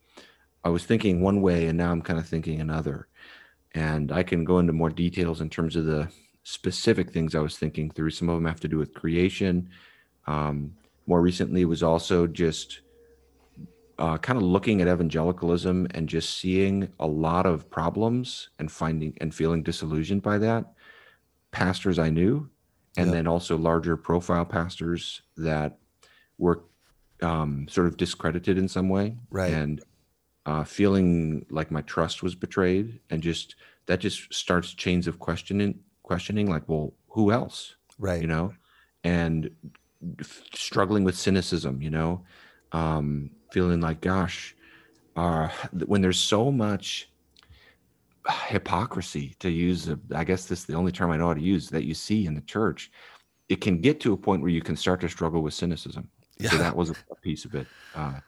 I 0.64 0.70
was 0.70 0.86
thinking 0.86 1.22
one 1.22 1.42
way 1.42 1.68
and 1.68 1.78
now 1.78 1.92
I'm 1.92 2.02
kind 2.02 2.20
of 2.20 2.28
thinking 2.28 2.62
another. 2.62 3.08
And 3.74 4.12
I 4.12 4.24
can 4.24 4.44
go 4.44 4.60
into 4.60 4.74
more 4.74 4.90
details 4.90 5.42
in 5.42 5.50
terms 5.50 5.76
of 5.76 5.86
the 5.86 6.10
specific 6.44 7.12
things 7.12 7.36
I 7.36 7.40
was 7.40 7.58
thinking 7.58 7.90
through. 7.90 8.12
Some 8.12 8.30
of 8.30 8.36
them 8.36 8.46
have 8.46 8.60
to 8.62 8.68
do 8.68 8.78
with 8.78 8.94
creation. 8.94 9.70
Um, 10.28 10.74
more 11.08 11.22
recently, 11.22 11.66
was 11.66 11.82
also 11.82 12.28
just 12.28 12.82
uh, 14.02 14.18
kind 14.18 14.36
of 14.36 14.44
looking 14.44 14.82
at 14.82 14.88
evangelicalism 14.88 15.88
and 15.92 16.10
just 16.10 16.40
seeing 16.40 16.90
a 17.00 17.06
lot 17.06 17.46
of 17.46 17.70
problems 17.70 18.50
and 18.58 18.72
finding 18.72 19.16
and 19.22 19.34
feeling 19.34 19.62
disillusioned 19.62 20.24
by 20.24 20.40
that. 20.40 20.74
Pastors 21.52 22.00
I 22.00 22.10
knew, 22.10 22.50
and 22.98 23.08
yep. 23.08 23.14
then 23.14 23.28
also 23.28 23.56
larger 23.56 23.96
profile 23.96 24.44
pastors 24.44 25.22
that 25.38 25.78
were 26.40 26.64
um, 27.22 27.68
sort 27.70 27.86
of 27.86 27.96
discredited 27.96 28.58
in 28.58 28.68
some 28.68 28.90
way, 28.90 29.18
right? 29.30 29.54
And 29.54 29.84
uh, 30.48 30.64
feeling 30.64 31.46
like 31.52 31.70
my 31.70 31.82
trust 31.84 32.24
was 32.24 32.34
betrayed, 32.34 33.02
and 33.12 33.22
just 33.22 33.56
that 33.86 34.00
just 34.00 34.34
starts 34.34 34.74
chains 34.74 35.06
of 35.06 35.20
questioning, 35.20 35.80
questioning, 36.02 36.50
like, 36.50 36.68
well, 36.68 36.94
who 37.10 37.32
else, 37.32 37.76
right? 38.00 38.20
You 38.22 38.28
know, 38.28 38.56
and 39.04 39.52
f- 40.20 40.42
struggling 40.56 41.04
with 41.04 41.16
cynicism, 41.16 41.84
you 41.84 41.92
know, 41.92 42.24
um, 42.72 43.30
feeling 43.52 43.82
like, 43.82 44.02
gosh, 44.02 44.56
uh, 45.16 45.50
when 45.86 46.02
there's 46.02 46.20
so 46.20 46.52
much 46.52 47.10
hypocrisy, 48.48 49.36
to 49.40 49.50
use, 49.50 49.90
a, 49.90 50.00
I 50.16 50.24
guess 50.24 50.46
this 50.46 50.60
is 50.60 50.66
the 50.66 50.76
only 50.76 50.92
term 50.92 51.12
I 51.12 51.18
know 51.18 51.28
how 51.28 51.34
to 51.34 51.42
use, 51.42 51.70
that 51.70 51.84
you 51.84 51.94
see 51.94 52.26
in 52.26 52.34
the 52.34 52.42
church, 52.42 52.92
it 53.50 53.62
can 53.62 53.82
get 53.82 54.00
to 54.02 54.14
a 54.14 54.18
point 54.18 54.42
where 54.42 54.52
you 54.52 54.62
can 54.62 54.76
start 54.76 55.02
to 55.02 55.10
struggle 55.10 55.42
with 55.42 55.54
cynicism. 55.54 56.10
Yeah. 56.40 56.52
So 56.52 56.58
that 56.58 56.76
was 56.76 56.92
a 56.92 56.96
piece 57.22 57.46
of 57.46 57.54
it. 57.56 57.68
Uh, 57.94 58.20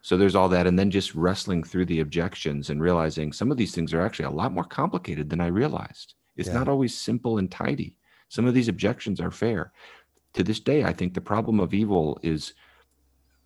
so 0.00 0.16
there's 0.16 0.34
all 0.34 0.48
that. 0.48 0.66
And 0.66 0.78
then 0.78 0.90
just 0.90 1.14
wrestling 1.14 1.62
through 1.62 1.86
the 1.86 2.00
objections 2.00 2.70
and 2.70 2.82
realizing 2.82 3.32
some 3.32 3.50
of 3.50 3.56
these 3.56 3.74
things 3.74 3.92
are 3.92 4.00
actually 4.00 4.24
a 4.24 4.30
lot 4.30 4.52
more 4.52 4.64
complicated 4.64 5.28
than 5.28 5.40
I 5.40 5.46
realized. 5.48 6.14
It's 6.36 6.48
yeah. 6.48 6.54
not 6.54 6.68
always 6.68 6.98
simple 6.98 7.38
and 7.38 7.50
tidy. 7.50 7.96
Some 8.28 8.46
of 8.46 8.54
these 8.54 8.68
objections 8.68 9.20
are 9.20 9.30
fair. 9.30 9.72
To 10.32 10.42
this 10.42 10.60
day, 10.60 10.84
I 10.84 10.92
think 10.92 11.12
the 11.12 11.20
problem 11.20 11.60
of 11.60 11.74
evil 11.74 12.18
is 12.22 12.54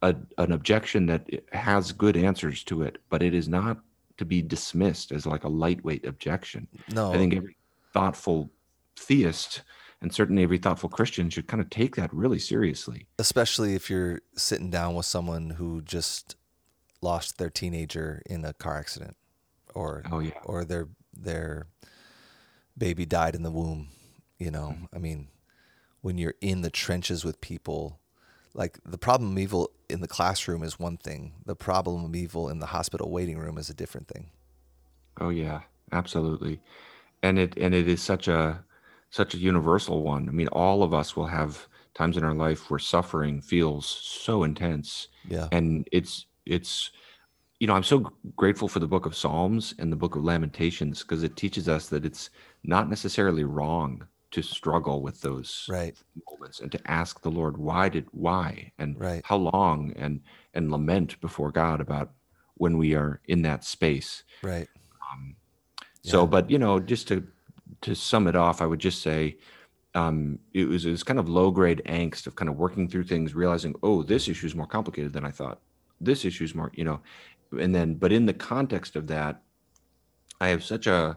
a, 0.02 0.14
an 0.38 0.52
objection 0.52 1.06
that 1.06 1.28
has 1.52 1.92
good 1.92 2.16
answers 2.16 2.62
to 2.64 2.82
it, 2.82 2.98
but 3.10 3.22
it 3.22 3.34
is 3.34 3.48
not 3.48 3.78
to 4.18 4.24
be 4.24 4.42
dismissed 4.42 5.12
as 5.12 5.26
like 5.26 5.44
a 5.44 5.48
lightweight 5.48 6.06
objection. 6.06 6.66
No, 6.92 7.12
I 7.12 7.16
think 7.16 7.34
every 7.34 7.56
thoughtful 7.92 8.50
theist 8.96 9.62
and 10.00 10.12
certainly 10.12 10.42
every 10.42 10.58
thoughtful 10.58 10.88
Christian 10.88 11.30
should 11.30 11.48
kind 11.48 11.60
of 11.60 11.70
take 11.70 11.96
that 11.96 12.12
really 12.12 12.38
seriously. 12.38 13.06
Especially 13.18 13.74
if 13.74 13.88
you're 13.88 14.20
sitting 14.36 14.70
down 14.70 14.94
with 14.94 15.06
someone 15.06 15.50
who 15.50 15.82
just 15.82 16.36
lost 17.00 17.38
their 17.38 17.50
teenager 17.50 18.22
in 18.26 18.44
a 18.44 18.52
car 18.52 18.76
accident, 18.78 19.16
or 19.74 20.02
oh 20.10 20.20
yeah, 20.20 20.38
or 20.44 20.64
their 20.64 20.88
their 21.14 21.66
baby 22.76 23.06
died 23.06 23.34
in 23.34 23.42
the 23.42 23.50
womb. 23.50 23.88
You 24.38 24.50
know, 24.50 24.74
mm-hmm. 24.74 24.84
I 24.94 24.98
mean, 24.98 25.28
when 26.02 26.18
you're 26.18 26.34
in 26.40 26.60
the 26.60 26.70
trenches 26.70 27.24
with 27.24 27.40
people 27.40 27.98
like 28.56 28.78
the 28.84 28.98
problem 28.98 29.32
of 29.32 29.38
evil 29.38 29.70
in 29.88 30.00
the 30.00 30.08
classroom 30.08 30.62
is 30.62 30.78
one 30.78 30.96
thing. 30.96 31.34
The 31.44 31.54
problem 31.54 32.04
of 32.04 32.16
evil 32.16 32.48
in 32.48 32.58
the 32.58 32.66
hospital 32.66 33.10
waiting 33.10 33.38
room 33.38 33.58
is 33.58 33.70
a 33.70 33.74
different 33.74 34.08
thing. 34.08 34.30
Oh 35.20 35.28
yeah. 35.28 35.60
Absolutely. 35.92 36.60
And 37.22 37.38
it 37.38 37.56
and 37.58 37.74
it 37.74 37.86
is 37.86 38.02
such 38.02 38.28
a 38.28 38.64
such 39.10 39.34
a 39.34 39.38
universal 39.38 40.02
one. 40.02 40.28
I 40.28 40.32
mean 40.32 40.48
all 40.48 40.82
of 40.82 40.94
us 40.94 41.14
will 41.14 41.26
have 41.26 41.68
times 41.94 42.16
in 42.16 42.24
our 42.24 42.34
life 42.34 42.70
where 42.70 42.78
suffering 42.78 43.40
feels 43.40 43.86
so 43.86 44.42
intense. 44.42 45.08
Yeah. 45.28 45.48
And 45.52 45.86
it's 45.92 46.26
it's 46.46 46.90
you 47.60 47.66
know 47.66 47.74
i'm 47.74 47.82
so 47.82 48.12
grateful 48.36 48.68
for 48.68 48.80
the 48.80 48.86
book 48.86 49.06
of 49.06 49.16
psalms 49.16 49.74
and 49.78 49.90
the 49.90 49.96
book 49.96 50.14
of 50.14 50.22
lamentations 50.22 51.00
because 51.00 51.22
it 51.22 51.36
teaches 51.36 51.70
us 51.70 51.88
that 51.88 52.04
it's 52.04 52.28
not 52.64 52.90
necessarily 52.90 53.44
wrong 53.44 54.06
to 54.36 54.42
struggle 54.42 55.00
with 55.00 55.22
those 55.22 55.66
right. 55.70 55.96
moments 56.30 56.60
and 56.60 56.70
to 56.70 56.90
ask 56.90 57.22
the 57.22 57.30
Lord 57.30 57.56
why 57.56 57.88
did 57.88 58.06
why 58.10 58.70
and 58.78 59.00
right. 59.00 59.22
how 59.24 59.36
long 59.36 59.94
and 59.96 60.20
and 60.52 60.70
lament 60.70 61.18
before 61.22 61.50
God 61.50 61.80
about 61.80 62.10
when 62.58 62.76
we 62.76 62.94
are 62.94 63.22
in 63.28 63.40
that 63.42 63.64
space. 63.64 64.24
Right. 64.42 64.68
Um, 65.10 65.36
so, 66.02 66.20
yeah. 66.20 66.26
but 66.26 66.50
you 66.50 66.58
know, 66.58 66.78
just 66.78 67.08
to 67.08 67.26
to 67.80 67.94
sum 67.94 68.26
it 68.26 68.36
off, 68.36 68.60
I 68.60 68.66
would 68.66 68.78
just 68.78 69.00
say 69.00 69.38
um, 69.94 70.38
it 70.52 70.68
was 70.68 70.84
it 70.84 70.90
was 70.90 71.02
kind 71.02 71.18
of 71.18 71.30
low 71.30 71.50
grade 71.50 71.80
angst 71.86 72.26
of 72.26 72.36
kind 72.36 72.50
of 72.50 72.58
working 72.58 72.90
through 72.90 73.04
things, 73.04 73.34
realizing, 73.34 73.74
oh, 73.82 74.02
this 74.02 74.28
issue 74.28 74.46
is 74.46 74.54
more 74.54 74.66
complicated 74.66 75.14
than 75.14 75.24
I 75.24 75.30
thought. 75.30 75.60
This 75.98 76.26
issue 76.26 76.44
is 76.44 76.54
more, 76.54 76.70
you 76.74 76.84
know, 76.84 77.00
and 77.58 77.74
then, 77.74 77.94
but 77.94 78.12
in 78.12 78.26
the 78.26 78.34
context 78.34 78.96
of 78.96 79.06
that, 79.06 79.40
I 80.42 80.48
have 80.48 80.62
such 80.62 80.86
a 80.86 81.16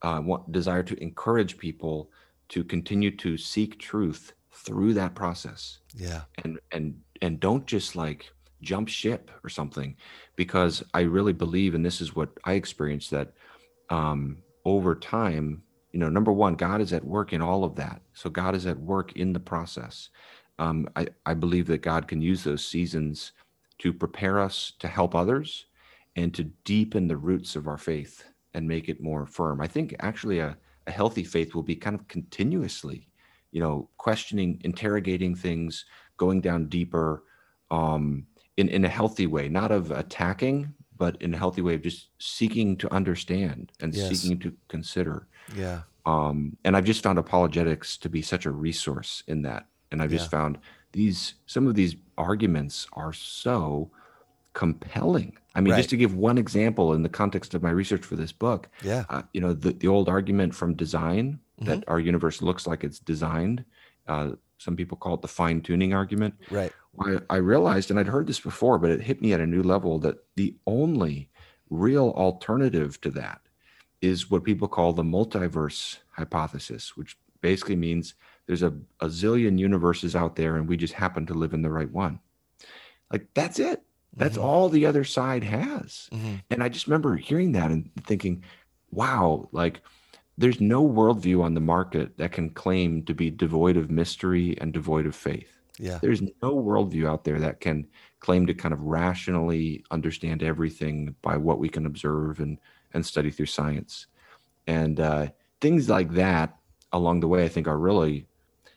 uh, 0.00 0.38
desire 0.50 0.82
to 0.82 1.02
encourage 1.02 1.58
people 1.58 2.10
to 2.54 2.62
continue 2.62 3.10
to 3.10 3.36
seek 3.36 3.80
truth 3.80 4.32
through 4.52 4.94
that 4.94 5.16
process. 5.16 5.80
Yeah. 5.92 6.20
And 6.44 6.60
and 6.70 7.00
and 7.20 7.40
don't 7.40 7.66
just 7.66 7.96
like 7.96 8.30
jump 8.62 8.88
ship 8.88 9.28
or 9.42 9.50
something 9.50 9.96
because 10.36 10.80
I 10.94 11.00
really 11.00 11.32
believe 11.32 11.74
and 11.74 11.84
this 11.84 12.00
is 12.00 12.14
what 12.14 12.28
I 12.44 12.52
experienced 12.52 13.10
that 13.10 13.32
um 13.90 14.38
over 14.64 14.94
time, 14.94 15.64
you 15.90 15.98
know, 15.98 16.08
number 16.08 16.32
one, 16.32 16.54
God 16.54 16.80
is 16.80 16.92
at 16.92 17.04
work 17.04 17.32
in 17.32 17.42
all 17.42 17.64
of 17.64 17.74
that. 17.74 18.00
So 18.12 18.30
God 18.30 18.54
is 18.54 18.66
at 18.66 18.78
work 18.78 19.16
in 19.16 19.32
the 19.32 19.40
process. 19.40 20.10
Um, 20.60 20.88
I, 20.94 21.08
I 21.26 21.34
believe 21.34 21.66
that 21.66 21.82
God 21.82 22.06
can 22.06 22.22
use 22.22 22.44
those 22.44 22.64
seasons 22.64 23.32
to 23.80 23.92
prepare 23.92 24.38
us 24.38 24.74
to 24.78 24.86
help 24.86 25.16
others 25.16 25.66
and 26.14 26.32
to 26.34 26.44
deepen 26.64 27.08
the 27.08 27.16
roots 27.16 27.56
of 27.56 27.66
our 27.66 27.76
faith 27.76 28.24
and 28.54 28.66
make 28.68 28.88
it 28.88 29.02
more 29.02 29.26
firm. 29.26 29.60
I 29.60 29.66
think 29.66 29.96
actually 29.98 30.38
a 30.38 30.56
a 30.86 30.90
healthy 30.90 31.24
faith 31.24 31.54
will 31.54 31.62
be 31.62 31.76
kind 31.76 31.98
of 31.98 32.06
continuously, 32.08 33.08
you 33.52 33.60
know, 33.60 33.88
questioning, 33.96 34.60
interrogating 34.64 35.34
things, 35.34 35.84
going 36.16 36.40
down 36.40 36.68
deeper, 36.68 37.24
um, 37.70 38.26
in 38.56 38.68
in 38.68 38.84
a 38.84 38.88
healthy 38.88 39.26
way, 39.26 39.48
not 39.48 39.72
of 39.72 39.90
attacking, 39.90 40.72
but 40.96 41.20
in 41.20 41.34
a 41.34 41.38
healthy 41.38 41.62
way 41.62 41.74
of 41.74 41.82
just 41.82 42.08
seeking 42.18 42.76
to 42.76 42.92
understand 42.92 43.72
and 43.80 43.94
yes. 43.94 44.08
seeking 44.08 44.38
to 44.38 44.52
consider. 44.68 45.26
Yeah. 45.56 45.82
Um, 46.06 46.56
and 46.64 46.76
I've 46.76 46.84
just 46.84 47.02
found 47.02 47.18
apologetics 47.18 47.96
to 47.98 48.08
be 48.08 48.22
such 48.22 48.46
a 48.46 48.50
resource 48.50 49.22
in 49.26 49.42
that. 49.42 49.66
And 49.90 50.02
I've 50.02 50.10
just 50.10 50.30
found 50.30 50.58
these 50.92 51.34
some 51.46 51.66
of 51.66 51.74
these 51.74 51.96
arguments 52.18 52.86
are 52.92 53.12
so 53.12 53.90
compelling. 54.54 55.36
I 55.54 55.60
mean, 55.60 55.72
right. 55.72 55.78
just 55.78 55.90
to 55.90 55.96
give 55.96 56.14
one 56.14 56.38
example 56.38 56.94
in 56.94 57.02
the 57.02 57.08
context 57.08 57.54
of 57.54 57.62
my 57.62 57.70
research 57.70 58.04
for 58.04 58.16
this 58.16 58.32
book, 58.32 58.68
yeah, 58.82 59.04
uh, 59.08 59.22
you 59.32 59.40
know, 59.40 59.52
the, 59.52 59.72
the 59.72 59.88
old 59.88 60.08
argument 60.08 60.54
from 60.54 60.74
design 60.74 61.38
mm-hmm. 61.60 61.70
that 61.70 61.84
our 61.88 62.00
universe 62.00 62.42
looks 62.42 62.66
like 62.66 62.82
it's 62.82 62.98
designed. 62.98 63.64
Uh, 64.08 64.30
some 64.58 64.76
people 64.76 64.96
call 64.96 65.14
it 65.14 65.22
the 65.22 65.28
fine 65.28 65.60
tuning 65.60 65.92
argument. 65.92 66.34
Right. 66.50 66.72
I, 67.00 67.18
I 67.30 67.36
realized, 67.36 67.90
and 67.90 68.00
I'd 68.00 68.06
heard 68.06 68.26
this 68.26 68.40
before, 68.40 68.78
but 68.78 68.90
it 68.90 69.02
hit 69.02 69.20
me 69.20 69.32
at 69.32 69.40
a 69.40 69.46
new 69.46 69.62
level 69.62 69.98
that 70.00 70.16
the 70.36 70.56
only 70.66 71.28
real 71.70 72.10
alternative 72.16 73.00
to 73.02 73.10
that 73.10 73.40
is 74.00 74.30
what 74.30 74.44
people 74.44 74.68
call 74.68 74.92
the 74.92 75.02
multiverse 75.02 75.98
hypothesis, 76.10 76.96
which 76.96 77.16
basically 77.40 77.76
means 77.76 78.14
there's 78.46 78.62
a, 78.62 78.74
a 79.00 79.06
zillion 79.06 79.58
universes 79.58 80.14
out 80.14 80.36
there 80.36 80.56
and 80.56 80.68
we 80.68 80.76
just 80.76 80.94
happen 80.94 81.26
to 81.26 81.34
live 81.34 81.54
in 81.54 81.62
the 81.62 81.70
right 81.70 81.90
one. 81.90 82.20
Like 83.10 83.28
that's 83.34 83.58
it. 83.58 83.82
That's 84.16 84.36
mm-hmm. 84.36 84.46
all 84.46 84.68
the 84.68 84.86
other 84.86 85.04
side 85.04 85.42
has. 85.44 86.08
Mm-hmm. 86.12 86.34
And 86.50 86.62
I 86.62 86.68
just 86.68 86.86
remember 86.86 87.16
hearing 87.16 87.52
that 87.52 87.70
and 87.70 87.90
thinking, 88.04 88.44
wow, 88.90 89.48
like 89.52 89.80
there's 90.38 90.60
no 90.60 90.86
worldview 90.86 91.42
on 91.42 91.54
the 91.54 91.60
market 91.60 92.16
that 92.18 92.32
can 92.32 92.50
claim 92.50 93.04
to 93.04 93.14
be 93.14 93.30
devoid 93.30 93.76
of 93.76 93.90
mystery 93.90 94.56
and 94.60 94.72
devoid 94.72 95.06
of 95.06 95.14
faith. 95.14 95.50
Yeah. 95.78 95.98
There's 96.00 96.22
no 96.22 96.54
worldview 96.56 97.08
out 97.08 97.24
there 97.24 97.40
that 97.40 97.60
can 97.60 97.86
claim 98.20 98.46
to 98.46 98.54
kind 98.54 98.72
of 98.72 98.80
rationally 98.80 99.84
understand 99.90 100.42
everything 100.42 101.14
by 101.20 101.36
what 101.36 101.58
we 101.58 101.68
can 101.68 101.86
observe 101.86 102.40
and 102.40 102.58
and 102.92 103.04
study 103.04 103.30
through 103.30 103.46
science. 103.46 104.06
And 104.68 105.00
uh, 105.00 105.28
things 105.60 105.88
like 105.88 106.12
that 106.12 106.56
along 106.92 107.20
the 107.20 107.28
way, 107.28 107.44
I 107.44 107.48
think, 107.48 107.66
are 107.66 107.76
really 107.76 108.28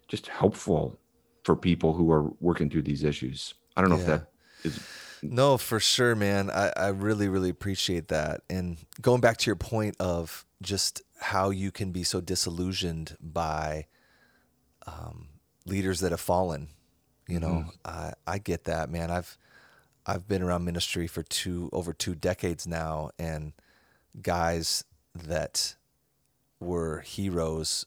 just 0.08 0.28
helpful 0.28 1.00
for 1.44 1.56
people 1.56 1.94
who 1.94 2.12
are 2.12 2.32
working 2.40 2.70
through 2.70 2.82
these 2.82 3.04
issues. 3.04 3.54
I 3.76 3.82
don't 3.82 3.92
know 3.92 3.98
yeah. 3.98 4.02
if 4.02 4.08
that 4.08 4.32
is. 4.64 4.80
No, 5.22 5.58
for 5.58 5.80
sure, 5.80 6.16
man. 6.16 6.50
I, 6.50 6.72
I 6.76 6.88
really, 6.90 7.28
really 7.28 7.50
appreciate 7.50 8.10
that. 8.10 8.42
And 8.50 8.78
going 9.02 9.22
back 9.22 9.38
to 9.38 9.46
your 9.48 9.56
point 9.56 9.96
of 10.00 10.46
just 10.62 11.02
how 11.20 11.50
you 11.50 11.72
can 11.72 11.92
be 11.92 12.04
so 12.04 12.22
disillusioned 12.22 13.18
by 13.20 13.88
um, 14.86 15.28
leaders 15.66 16.00
that 16.00 16.12
have 16.12 16.22
fallen. 16.22 16.70
You 17.28 17.40
know, 17.40 17.48
mm-hmm. 17.48 17.70
I 17.84 18.14
I 18.26 18.38
get 18.38 18.64
that, 18.66 18.90
man. 18.90 19.12
I've 19.12 19.38
I've 20.06 20.28
been 20.28 20.42
around 20.42 20.64
ministry 20.64 21.08
for 21.08 21.24
two 21.24 21.70
over 21.74 21.92
two 21.92 22.16
decades 22.16 22.66
now, 22.66 23.12
and 23.20 23.52
guys 24.22 24.86
that 25.14 25.76
were 26.60 27.02
heroes. 27.02 27.86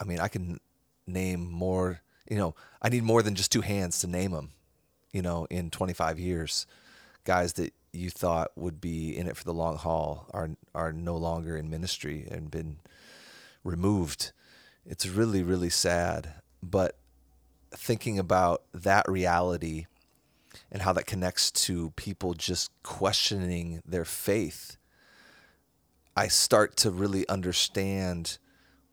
I 0.00 0.04
mean, 0.04 0.18
I 0.18 0.28
can 0.28 0.58
name 1.06 1.48
more. 1.48 2.00
You 2.28 2.38
know, 2.38 2.56
I 2.82 2.88
need 2.88 3.04
more 3.04 3.22
than 3.22 3.36
just 3.36 3.52
two 3.52 3.60
hands 3.60 4.00
to 4.00 4.08
name 4.08 4.32
them. 4.32 4.50
You 5.16 5.22
know, 5.22 5.46
in 5.48 5.70
25 5.70 6.18
years, 6.18 6.66
guys 7.24 7.54
that 7.54 7.72
you 7.90 8.10
thought 8.10 8.50
would 8.54 8.82
be 8.82 9.16
in 9.16 9.26
it 9.26 9.34
for 9.34 9.44
the 9.44 9.54
long 9.54 9.78
haul 9.78 10.26
are 10.34 10.50
are 10.74 10.92
no 10.92 11.16
longer 11.16 11.56
in 11.56 11.70
ministry 11.70 12.28
and 12.30 12.50
been 12.50 12.76
removed. 13.64 14.32
It's 14.84 15.06
really 15.06 15.42
really 15.42 15.70
sad, 15.70 16.34
but 16.62 16.98
thinking 17.70 18.18
about 18.18 18.64
that 18.74 19.08
reality 19.08 19.86
and 20.70 20.82
how 20.82 20.92
that 20.92 21.06
connects 21.06 21.50
to 21.50 21.92
people 21.96 22.34
just 22.34 22.70
questioning 22.82 23.80
their 23.86 24.04
faith, 24.04 24.76
I 26.14 26.28
start 26.28 26.76
to 26.76 26.90
really 26.90 27.26
understand 27.26 28.36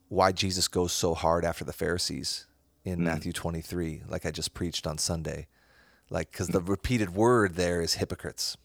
why 0.08 0.32
Jesus 0.32 0.70
goes 0.70 0.94
so 0.94 1.16
hard 1.16 1.44
after 1.44 1.66
the 1.66 1.74
Pharisees 1.74 2.48
in 2.86 3.00
mm. 3.00 3.04
Matthew 3.04 3.34
23, 3.34 4.04
like 4.08 4.26
I 4.26 4.32
just 4.32 4.54
preached 4.54 4.88
on 4.88 4.98
Sunday. 4.98 5.48
Like, 6.10 6.32
because 6.32 6.50
the 6.50 6.62
repeated 6.62 7.16
word 7.16 7.56
there 7.56 7.82
is 7.82 7.96
hypocrites. 7.96 8.58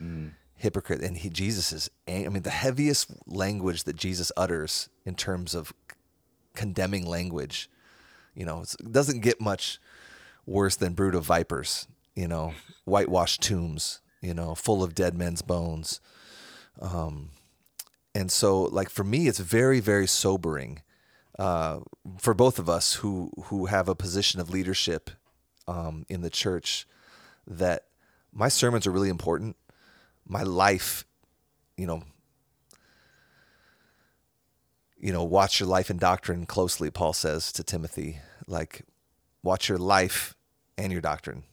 Mm. 0.00 0.32
Hypocrite. 0.54 1.02
And 1.02 1.16
he, 1.16 1.28
Jesus 1.28 1.72
is, 1.72 1.90
I 2.08 2.28
mean, 2.28 2.42
the 2.42 2.50
heaviest 2.50 3.10
language 3.26 3.84
that 3.84 3.96
Jesus 3.96 4.32
utters 4.36 4.88
in 5.04 5.14
terms 5.14 5.54
of 5.54 5.72
condemning 6.54 7.06
language, 7.06 7.70
you 8.34 8.44
know, 8.44 8.62
it 8.62 8.92
doesn't 8.92 9.20
get 9.20 9.40
much 9.40 9.80
worse 10.46 10.76
than 10.76 10.94
brood 10.94 11.14
of 11.14 11.24
vipers, 11.24 11.86
you 12.14 12.26
know, 12.26 12.54
whitewashed 12.84 13.42
tombs, 13.42 14.00
you 14.20 14.34
know, 14.34 14.54
full 14.54 14.82
of 14.82 14.94
dead 14.94 15.14
men's 15.14 15.42
bones. 15.42 16.00
Um, 16.80 17.30
and 18.14 18.32
so, 18.32 18.62
like 18.62 18.88
for 18.88 19.04
me, 19.04 19.28
it's 19.28 19.38
very, 19.38 19.80
very 19.80 20.06
sobering 20.06 20.82
uh, 21.38 21.80
for 22.18 22.34
both 22.34 22.58
of 22.58 22.68
us 22.68 22.94
who 22.94 23.30
who 23.44 23.66
have 23.66 23.88
a 23.88 23.94
position 23.94 24.40
of 24.40 24.50
leadership 24.50 25.10
um, 25.68 26.04
in 26.08 26.22
the 26.22 26.30
church. 26.30 26.88
That 27.46 27.84
my 28.32 28.48
sermons 28.48 28.86
are 28.86 28.90
really 28.90 29.08
important. 29.08 29.56
My 30.26 30.42
life, 30.42 31.04
you 31.76 31.86
know, 31.86 32.02
you 34.98 35.12
know, 35.12 35.22
watch 35.22 35.60
your 35.60 35.68
life 35.68 35.90
and 35.90 36.00
doctrine 36.00 36.44
closely. 36.44 36.90
Paul 36.90 37.12
says 37.12 37.52
to 37.52 37.62
Timothy, 37.62 38.18
like, 38.48 38.82
watch 39.44 39.68
your 39.68 39.78
life 39.78 40.34
and 40.76 40.90
your 40.90 41.00
doctrine. 41.00 41.44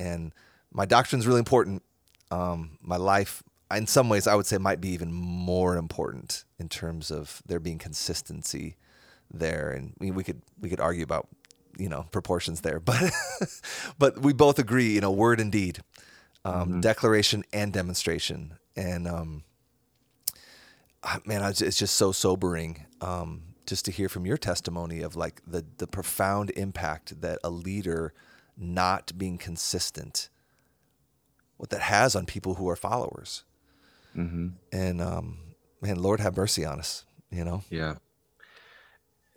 And 0.00 0.32
my 0.72 0.84
doctrine 0.84 1.20
is 1.20 1.26
really 1.26 1.38
important. 1.38 1.82
Um, 2.30 2.78
my 2.82 2.96
life 2.96 3.42
in 3.74 3.86
some 3.86 4.08
ways 4.08 4.26
I 4.26 4.34
would 4.34 4.46
say 4.46 4.58
might 4.58 4.80
be 4.80 4.90
even 4.90 5.12
more 5.12 5.76
important 5.76 6.44
in 6.58 6.68
terms 6.68 7.10
of 7.10 7.42
there 7.46 7.60
being 7.60 7.78
consistency 7.78 8.76
there, 9.30 9.70
and 9.70 9.92
we, 9.98 10.10
we 10.10 10.24
could 10.24 10.42
we 10.60 10.68
could 10.68 10.80
argue 10.80 11.02
about 11.04 11.28
you 11.76 11.88
know 11.88 12.06
proportions 12.10 12.60
there, 12.60 12.80
but 12.80 13.12
but 13.98 14.20
we 14.20 14.32
both 14.32 14.58
agree, 14.58 14.92
you 14.92 15.00
know, 15.00 15.10
word 15.10 15.40
and 15.40 15.52
deed, 15.52 15.80
um, 16.44 16.54
mm-hmm. 16.54 16.80
declaration 16.80 17.44
and 17.52 17.72
demonstration, 17.72 18.54
and 18.76 19.06
um, 19.08 19.44
ah, 21.02 21.20
man, 21.24 21.42
it's 21.42 21.78
just 21.78 21.96
so 21.96 22.12
sobering 22.12 22.86
um, 23.00 23.42
just 23.66 23.84
to 23.84 23.90
hear 23.90 24.08
from 24.08 24.26
your 24.26 24.36
testimony 24.36 25.00
of 25.00 25.16
like 25.16 25.40
the 25.46 25.64
the 25.78 25.86
profound 25.86 26.50
impact 26.50 27.20
that 27.20 27.38
a 27.44 27.50
leader 27.50 28.12
not 28.56 29.16
being 29.16 29.38
consistent 29.38 30.28
what 31.58 31.70
that 31.70 31.80
has 31.80 32.16
on 32.16 32.26
people 32.26 32.54
who 32.54 32.68
are 32.68 32.76
followers 32.76 33.44
Mm-hmm. 34.18 34.48
And 34.72 35.00
um, 35.00 35.38
man, 35.80 36.02
Lord 36.02 36.20
have 36.20 36.36
mercy 36.36 36.64
on 36.64 36.78
us. 36.78 37.04
You 37.30 37.44
know. 37.44 37.62
Yeah. 37.70 37.96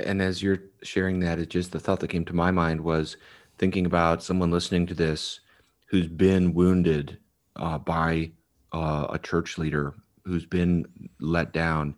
And 0.05 0.21
as 0.21 0.41
you're 0.41 0.63
sharing 0.83 1.19
that, 1.21 1.39
it 1.39 1.49
just 1.49 1.71
the 1.71 1.79
thought 1.79 1.99
that 2.01 2.09
came 2.09 2.25
to 2.25 2.33
my 2.33 2.51
mind 2.51 2.81
was 2.81 3.17
thinking 3.57 3.85
about 3.85 4.23
someone 4.23 4.51
listening 4.51 4.87
to 4.87 4.93
this 4.93 5.39
who's 5.87 6.07
been 6.07 6.53
wounded 6.53 7.17
uh, 7.57 7.77
by 7.77 8.31
uh, 8.71 9.07
a 9.09 9.19
church 9.19 9.57
leader 9.57 9.93
who's 10.25 10.45
been 10.45 10.85
let 11.19 11.51
down, 11.51 11.95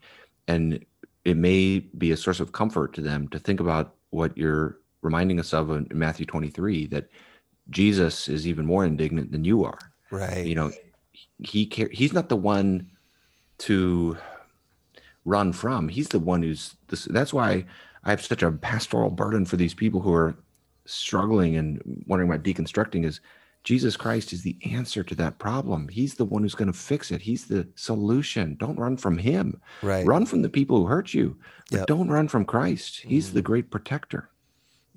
and 0.47 0.84
it 1.26 1.38
may 1.38 1.80
be 1.80 2.12
a 2.12 2.18
source 2.18 2.39
of 2.39 2.51
comfort 2.51 2.93
to 2.93 3.01
them 3.01 3.28
to 3.30 3.39
think 3.39 3.60
about 3.60 3.95
what 4.10 4.38
you're 4.38 4.80
reminding 5.01 5.39
us 5.39 5.54
of 5.54 5.70
in 5.72 5.88
Matthew 5.93 6.26
23 6.26 6.88
that 6.88 7.10
Jesus 7.70 8.28
is 8.28 8.47
even 8.47 8.66
more 8.66 8.86
indignant 8.86 9.32
than 9.32 9.43
you 9.43 9.64
are. 9.64 9.80
Right. 10.12 10.45
You 10.45 10.56
know, 10.56 10.72
he 11.39 11.66
care, 11.66 11.89
he's 11.91 12.14
not 12.14 12.30
the 12.30 12.36
one 12.36 12.91
to 13.60 14.18
run 15.26 15.54
from. 15.54 15.89
He's 15.89 16.10
the 16.10 16.20
one 16.20 16.43
who's 16.43 16.76
this, 16.88 17.06
that's 17.06 17.34
why 17.34 17.66
I 18.04 18.10
have 18.10 18.24
such 18.24 18.43
a 18.43 18.51
pastoral 18.51 19.10
burden 19.10 19.45
for 19.45 19.58
these 19.58 19.74
people 19.74 20.01
who 20.01 20.14
are 20.14 20.36
struggling 20.86 21.56
and 21.56 22.04
wondering 22.08 22.30
about 22.30 22.43
deconstructing 22.43 23.06
is 23.06 23.22
Jesus 23.64 23.95
Christ 23.95 24.34
is 24.34 24.41
the 24.41 24.58
answer 24.66 25.04
to 25.04 25.16
that 25.16 25.39
problem. 25.39 25.88
He's 25.88 26.16
the 26.16 26.26
one 26.26 26.43
who's 26.43 26.56
going 26.56 26.72
to 26.72 26.78
fix 26.78 27.12
it. 27.12 27.22
He's 27.22 27.45
the 27.45 27.66
solution. 27.76 28.56
Don't 28.56 28.78
run 28.78 28.97
from 28.97 29.18
him. 29.18 29.62
Right. 29.82 30.06
Run 30.06 30.26
from 30.26 30.41
the 30.41 30.49
people 30.49 30.80
who 30.80 30.88
hurt 30.88 31.14
you, 31.14 31.38
but 31.72 31.78
yep. 31.78 31.88
don't 31.88 32.10
run 32.10 32.28
from 32.28 32.43
Christ. 32.43 32.99
He's 32.99 33.30
mm. 33.30 33.34
the 33.36 33.41
great 33.41 33.72
protector. 33.72 34.30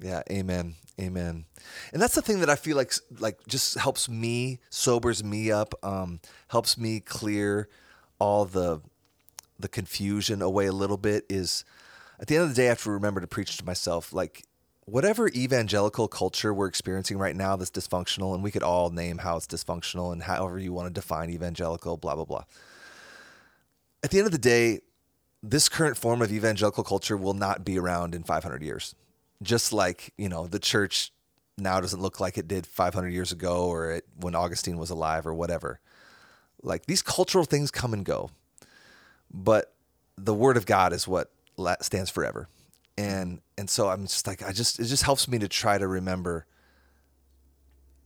Yeah, 0.01 0.23
amen. 0.31 0.75
Amen. 1.01 1.45
And 1.93 2.03
that's 2.03 2.15
the 2.15 2.23
thing 2.23 2.41
that 2.41 2.51
I 2.51 2.57
feel 2.57 2.77
like 2.77 2.93
like 3.19 3.39
just 3.47 3.79
helps 3.79 4.09
me, 4.09 4.61
sobers 4.71 5.23
me 5.23 5.51
up, 5.53 5.75
um, 5.85 6.21
helps 6.49 6.79
me 6.79 7.01
clear 7.01 7.69
all 8.19 8.47
the 8.47 8.81
the 9.59 9.69
confusion 9.69 10.43
away 10.43 10.67
a 10.67 10.73
little 10.73 10.97
bit 10.97 11.25
is 11.29 11.65
at 12.21 12.27
the 12.27 12.37
end 12.37 12.45
of 12.45 12.51
the 12.51 12.55
day 12.55 12.67
I 12.67 12.69
have 12.71 12.83
to 12.83 12.91
remember 12.91 13.21
to 13.21 13.27
preach 13.27 13.57
to 13.57 13.65
myself 13.65 14.13
like 14.13 14.45
whatever 14.85 15.29
evangelical 15.29 16.09
culture 16.09 16.55
we're 16.55 16.69
experiencing 16.69 17.19
right 17.19 17.35
now 17.35 17.57
that's 17.57 17.71
dysfunctional 17.71 18.35
and 18.35 18.43
we 18.43 18.51
could 18.51 18.63
all 18.63 18.91
name 18.91 19.19
how 19.19 19.37
it's 19.37 19.47
dysfunctional 19.47 20.13
and 20.13 20.23
however 20.23 20.59
you 20.59 20.73
want 20.73 20.87
to 20.87 20.93
define 20.93 21.31
evangelical 21.31 21.97
blah 21.97 22.15
blah 22.15 22.25
blah. 22.25 22.45
At 24.03 24.11
the 24.11 24.19
end 24.19 24.27
of 24.27 24.33
the 24.33 24.39
day, 24.39 24.81
this 25.43 25.69
current 25.69 25.97
form 25.97 26.23
of 26.23 26.33
evangelical 26.33 26.85
culture 26.85 27.17
will 27.17 27.35
not 27.35 27.65
be 27.65 27.79
around 27.79 28.15
in 28.15 28.23
500 28.23 28.63
years 28.63 28.95
just 29.43 29.73
like 29.73 30.13
you 30.17 30.29
know 30.29 30.47
the 30.47 30.59
church 30.59 31.13
now 31.59 31.81
doesn't 31.81 32.01
look 32.01 32.21
like 32.21 32.37
it 32.37 32.49
did 32.49 32.67
500 32.67 33.09
years 33.09 33.33
ago 33.33 33.67
or 33.67 33.93
it, 33.93 34.05
when 34.21 34.35
Augustine 34.35 34.77
was 34.77 34.91
alive 34.91 35.27
or 35.27 35.35
whatever. 35.35 35.81
Like 36.63 36.87
these 36.87 37.01
cultural 37.01 37.45
things 37.45 37.71
come 37.71 37.95
and 37.95 38.05
go, 38.05 38.31
but 39.33 39.73
the 40.19 40.35
word 40.35 40.57
of 40.57 40.67
God 40.67 40.93
is 40.93 41.09
what 41.09 41.31
stands 41.81 42.11
forever. 42.11 42.49
And 42.99 43.41
and 43.59 43.69
so 43.69 43.89
I'm 43.89 44.03
just 44.03 44.27
like 44.27 44.43
I 44.43 44.53
just 44.53 44.81
it 44.81 44.85
just 44.85 45.03
helps 45.03 45.29
me 45.29 45.39
to 45.39 45.49
try 45.49 45.77
to 45.77 45.87
remember 45.87 46.47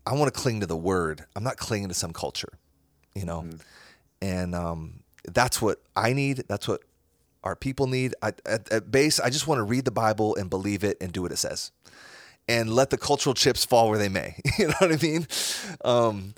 I 0.07 0.15
want 0.15 0.33
to 0.33 0.41
cling 0.41 0.61
to 0.61 0.67
the 0.67 0.77
word. 0.77 1.25
I'm 1.37 1.45
not 1.45 1.57
clinging 1.57 1.89
to 1.89 1.95
some 1.95 2.13
culture, 2.13 2.59
you 3.15 3.25
know. 3.25 3.43
Mm-hmm. 3.43 3.57
And 4.23 4.55
um, 4.55 5.01
that's 5.25 5.63
what 5.63 5.81
I 5.95 6.13
need. 6.13 6.45
That's 6.49 6.67
what 6.67 6.83
our 7.45 7.57
people 7.57 7.87
need. 7.87 8.15
I, 8.23 8.33
at, 8.45 8.71
at 8.73 8.91
base, 8.91 9.21
I 9.21 9.31
just 9.31 9.47
want 9.47 9.59
to 9.59 9.63
read 9.63 9.85
the 9.85 9.91
Bible 9.91 10.35
and 10.37 10.51
believe 10.51 10.85
it 10.85 10.97
and 11.01 11.13
do 11.13 11.23
what 11.23 11.33
it 11.33 11.37
says, 11.37 11.71
and 12.49 12.73
let 12.73 12.91
the 12.91 12.99
cultural 12.99 13.35
chips 13.35 13.65
fall 13.65 13.89
where 13.89 13.99
they 13.99 14.09
may. 14.09 14.37
you 14.59 14.69
know 14.69 14.75
what 14.79 14.93
I 14.93 14.97
mean? 14.97 15.27
Um, 15.85 16.35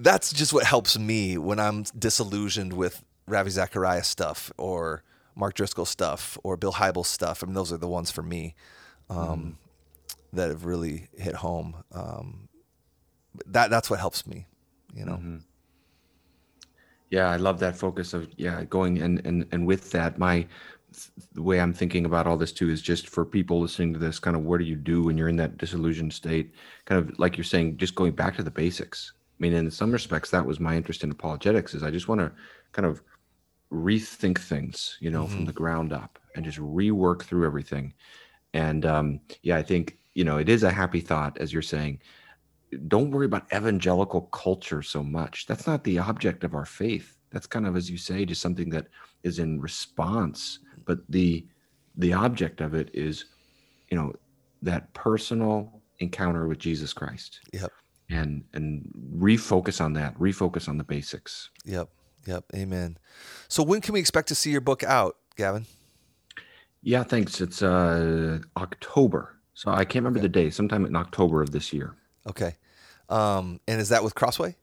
that's 0.00 0.32
just 0.32 0.52
what 0.52 0.64
helps 0.64 0.98
me 0.98 1.38
when 1.38 1.58
I'm 1.58 1.84
disillusioned 1.98 2.72
with 2.72 3.02
Ravi 3.26 3.50
Zacharias 3.50 4.06
stuff 4.06 4.52
or 4.56 5.02
Mark 5.38 5.54
Driscoll 5.54 5.86
stuff 5.86 6.36
or 6.42 6.56
Bill 6.56 6.72
Hybels 6.72 7.06
stuff. 7.06 7.42
I 7.42 7.46
mean, 7.46 7.54
those 7.54 7.72
are 7.72 7.78
the 7.78 7.88
ones 7.88 8.10
for 8.10 8.22
me 8.22 8.54
um, 9.08 9.56
mm. 10.08 10.16
that 10.32 10.48
have 10.48 10.64
really 10.64 11.08
hit 11.16 11.36
home. 11.36 11.84
Um, 11.92 12.48
that 13.46 13.70
that's 13.70 13.88
what 13.88 14.00
helps 14.00 14.26
me, 14.26 14.46
you 14.92 15.04
know. 15.04 15.12
Mm-hmm. 15.12 15.36
Yeah, 17.10 17.30
I 17.30 17.36
love 17.36 17.60
that 17.60 17.76
focus 17.76 18.12
of 18.12 18.28
yeah 18.36 18.64
going 18.64 19.00
and 19.00 19.24
and 19.24 19.46
and 19.52 19.66
with 19.66 19.92
that, 19.92 20.18
my 20.18 20.46
the 21.34 21.42
way 21.42 21.60
I'm 21.60 21.72
thinking 21.72 22.04
about 22.04 22.26
all 22.26 22.36
this 22.36 22.52
too 22.52 22.70
is 22.70 22.82
just 22.82 23.08
for 23.08 23.24
people 23.24 23.60
listening 23.60 23.92
to 23.92 23.98
this, 23.98 24.18
kind 24.18 24.36
of 24.36 24.44
what 24.44 24.58
do 24.58 24.64
you 24.64 24.74
do 24.74 25.04
when 25.04 25.16
you're 25.16 25.28
in 25.28 25.36
that 25.36 25.58
disillusioned 25.58 26.12
state? 26.12 26.52
Kind 26.86 27.00
of 27.00 27.18
like 27.18 27.36
you're 27.36 27.44
saying, 27.44 27.76
just 27.76 27.94
going 27.94 28.12
back 28.12 28.36
to 28.36 28.42
the 28.42 28.50
basics. 28.50 29.12
I 29.16 29.38
mean, 29.38 29.52
in 29.52 29.70
some 29.70 29.92
respects, 29.92 30.30
that 30.30 30.44
was 30.44 30.58
my 30.58 30.76
interest 30.76 31.04
in 31.04 31.10
apologetics. 31.10 31.74
Is 31.74 31.82
I 31.82 31.90
just 31.90 32.08
want 32.08 32.20
to 32.20 32.32
kind 32.72 32.86
of 32.86 33.02
rethink 33.72 34.38
things, 34.38 34.96
you 35.00 35.10
know, 35.10 35.24
mm-hmm. 35.24 35.34
from 35.34 35.44
the 35.44 35.52
ground 35.52 35.92
up 35.92 36.18
and 36.34 36.44
just 36.44 36.58
rework 36.58 37.22
through 37.22 37.46
everything. 37.46 37.92
And 38.54 38.86
um, 38.86 39.20
yeah, 39.42 39.56
I 39.56 39.62
think 39.62 39.98
you 40.14 40.24
know 40.24 40.38
it 40.38 40.48
is 40.48 40.62
a 40.62 40.70
happy 40.70 41.00
thought, 41.00 41.38
as 41.38 41.52
you're 41.52 41.62
saying. 41.62 42.00
Don't 42.86 43.10
worry 43.10 43.24
about 43.24 43.50
evangelical 43.50 44.22
culture 44.22 44.82
so 44.82 45.02
much. 45.02 45.46
That's 45.46 45.66
not 45.66 45.84
the 45.84 45.98
object 45.98 46.44
of 46.44 46.54
our 46.54 46.66
faith. 46.66 47.16
That's 47.30 47.46
kind 47.46 47.66
of, 47.66 47.76
as 47.76 47.90
you 47.90 47.96
say, 47.96 48.26
just 48.26 48.42
something 48.42 48.68
that 48.70 48.88
is 49.22 49.38
in 49.38 49.58
response. 49.60 50.58
But 50.84 50.98
the 51.08 51.46
the 51.96 52.12
object 52.12 52.60
of 52.60 52.74
it 52.74 52.90
is, 52.92 53.24
you 53.90 53.96
know, 53.96 54.12
that 54.62 54.92
personal 54.92 55.80
encounter 56.00 56.46
with 56.46 56.58
Jesus 56.58 56.92
Christ. 56.92 57.40
Yep. 57.52 57.72
And 58.10 58.44
and 58.52 58.86
refocus 59.16 59.82
on 59.82 59.92
that. 59.94 60.18
Refocus 60.18 60.68
on 60.68 60.78
the 60.78 60.84
basics. 60.84 61.50
Yep. 61.64 61.88
Yep. 62.28 62.44
Amen. 62.54 62.98
So 63.48 63.62
when 63.62 63.80
can 63.80 63.94
we 63.94 64.00
expect 64.00 64.28
to 64.28 64.34
see 64.34 64.50
your 64.50 64.60
book 64.60 64.84
out, 64.84 65.16
Gavin? 65.36 65.64
Yeah, 66.82 67.02
thanks. 67.02 67.40
It's 67.40 67.62
uh 67.62 68.40
October. 68.56 69.34
So 69.54 69.70
I 69.70 69.84
can't 69.84 70.04
remember 70.04 70.18
okay. 70.18 70.26
the 70.26 70.32
day, 70.44 70.50
sometime 70.50 70.84
in 70.84 70.94
October 70.94 71.40
of 71.40 71.50
this 71.52 71.72
year. 71.72 71.96
Okay. 72.26 72.54
Um, 73.08 73.60
and 73.66 73.80
is 73.80 73.88
that 73.88 74.04
with 74.04 74.14
Crossway? 74.14 74.56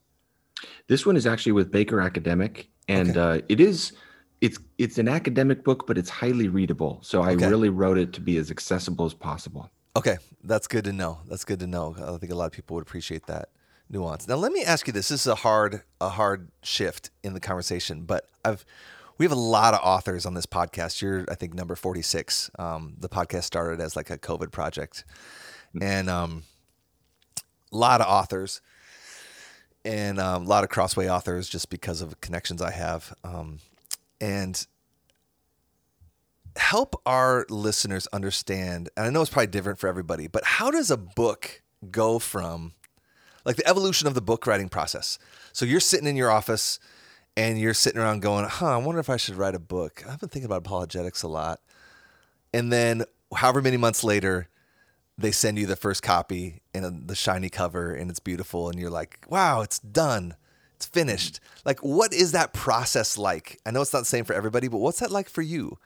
This 0.87 1.05
one 1.05 1.17
is 1.17 1.25
actually 1.25 1.53
with 1.53 1.71
Baker 1.71 1.99
Academic, 1.99 2.69
and 2.87 3.17
okay. 3.17 3.39
uh, 3.39 3.41
it 3.49 3.59
is 3.59 3.93
it's 4.41 4.59
it's 4.77 4.99
an 4.99 5.07
academic 5.07 5.63
book, 5.63 5.87
but 5.87 5.97
it's 5.97 6.09
highly 6.09 6.47
readable. 6.47 6.99
So 7.01 7.23
I 7.23 7.33
okay. 7.33 7.49
really 7.49 7.69
wrote 7.69 7.97
it 7.97 8.13
to 8.13 8.21
be 8.21 8.37
as 8.37 8.51
accessible 8.51 9.05
as 9.05 9.15
possible. 9.15 9.71
Okay, 9.95 10.17
that's 10.43 10.67
good 10.67 10.83
to 10.83 10.93
know. 10.93 11.17
That's 11.27 11.43
good 11.43 11.59
to 11.61 11.67
know. 11.67 11.95
I 11.97 12.15
think 12.17 12.31
a 12.31 12.35
lot 12.35 12.45
of 12.45 12.51
people 12.51 12.75
would 12.75 12.83
appreciate 12.83 13.25
that 13.25 13.49
nuance. 13.89 14.27
Now, 14.27 14.35
let 14.35 14.51
me 14.51 14.63
ask 14.63 14.87
you 14.87 14.93
this: 14.93 15.09
This 15.09 15.21
is 15.21 15.27
a 15.27 15.35
hard 15.35 15.83
a 16.01 16.09
hard 16.09 16.49
shift 16.63 17.11
in 17.23 17.33
the 17.33 17.39
conversation, 17.39 18.03
but 18.03 18.27
I've 18.43 18.65
we 19.17 19.25
have 19.25 19.31
a 19.31 19.35
lot 19.35 19.73
of 19.73 19.79
authors 19.81 20.25
on 20.25 20.33
this 20.33 20.45
podcast. 20.45 21.01
You're, 21.01 21.25
I 21.29 21.35
think, 21.35 21.53
number 21.53 21.75
forty 21.75 22.01
six. 22.01 22.49
Um, 22.59 22.95
the 22.99 23.09
podcast 23.09 23.43
started 23.43 23.81
as 23.81 23.95
like 23.95 24.09
a 24.09 24.17
COVID 24.17 24.51
project, 24.51 25.05
mm. 25.75 25.83
and 25.83 26.09
um, 26.09 26.43
a 27.71 27.77
lot 27.77 28.01
of 28.01 28.07
authors 28.07 28.61
and 29.85 30.19
um, 30.19 30.45
a 30.45 30.47
lot 30.47 30.63
of 30.63 30.69
Crossway 30.69 31.07
authors 31.07 31.47
just 31.47 31.69
because 31.69 32.01
of 32.01 32.19
connections 32.19 32.61
I 32.61 32.71
have. 32.71 33.13
Um, 33.23 33.59
and 34.19 34.65
help 36.57 36.99
our 37.05 37.45
listeners 37.49 38.07
understand, 38.11 38.89
and 38.97 39.05
I 39.05 39.09
know 39.11 39.21
it's 39.21 39.29
probably 39.29 39.47
different 39.47 39.77
for 39.77 39.87
everybody, 39.87 40.27
but 40.27 40.43
how 40.43 40.71
does 40.71 40.89
a 40.89 40.97
book 40.97 41.61
go 41.91 42.17
from 42.17 42.73
like 43.45 43.55
the 43.55 43.67
evolution 43.67 44.07
of 44.07 44.13
the 44.13 44.21
book 44.21 44.45
writing 44.47 44.69
process? 44.69 45.17
So 45.53 45.65
you're 45.65 45.79
sitting 45.79 46.07
in 46.07 46.15
your 46.15 46.31
office 46.31 46.79
and 47.37 47.59
you're 47.59 47.73
sitting 47.73 48.01
around 48.01 48.21
going, 48.21 48.45
huh, 48.45 48.73
I 48.73 48.77
wonder 48.77 48.99
if 48.99 49.09
I 49.09 49.17
should 49.17 49.35
write 49.35 49.55
a 49.55 49.59
book. 49.59 50.03
I've 50.07 50.19
been 50.19 50.29
thinking 50.29 50.45
about 50.45 50.59
apologetics 50.59 51.23
a 51.23 51.27
lot. 51.27 51.61
And 52.53 52.71
then, 52.71 53.03
however 53.35 53.61
many 53.61 53.77
months 53.77 54.03
later, 54.03 54.47
they 55.17 55.31
send 55.31 55.57
you 55.57 55.65
the 55.65 55.75
first 55.75 56.01
copy 56.03 56.61
and 56.73 57.07
the 57.07 57.15
shiny 57.15 57.49
cover 57.49 57.93
and 57.93 58.09
it's 58.09 58.19
beautiful 58.19 58.69
and 58.69 58.79
you're 58.79 58.89
like, 58.89 59.25
wow, 59.29 59.61
it's 59.61 59.79
done. 59.79 60.35
It's 60.75 60.85
finished. 60.85 61.39
Like, 61.63 61.79
what 61.79 62.13
is 62.13 62.33
that 62.33 62.53
process 62.53 63.17
like? 63.17 63.59
I 63.65 63.71
know 63.71 63.81
it's 63.81 63.93
not 63.93 63.99
the 63.99 64.05
same 64.05 64.25
for 64.25 64.33
everybody, 64.33 64.67
but 64.67 64.79
what's 64.79 64.99
that 64.99 65.11
like 65.11 65.29
for 65.29 65.41
you? 65.41 65.77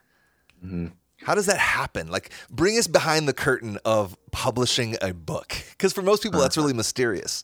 Mm-hmm. 0.65 0.87
How 1.23 1.35
does 1.35 1.45
that 1.47 1.59
happen? 1.59 2.09
Like, 2.09 2.31
bring 2.49 2.77
us 2.77 2.87
behind 2.87 3.27
the 3.27 3.33
curtain 3.33 3.77
of 3.83 4.17
publishing 4.31 4.95
a 5.01 5.13
book. 5.13 5.53
Because 5.71 5.93
for 5.93 6.01
most 6.01 6.23
people, 6.23 6.39
that's 6.39 6.57
really 6.57 6.73
mysterious. 6.73 7.43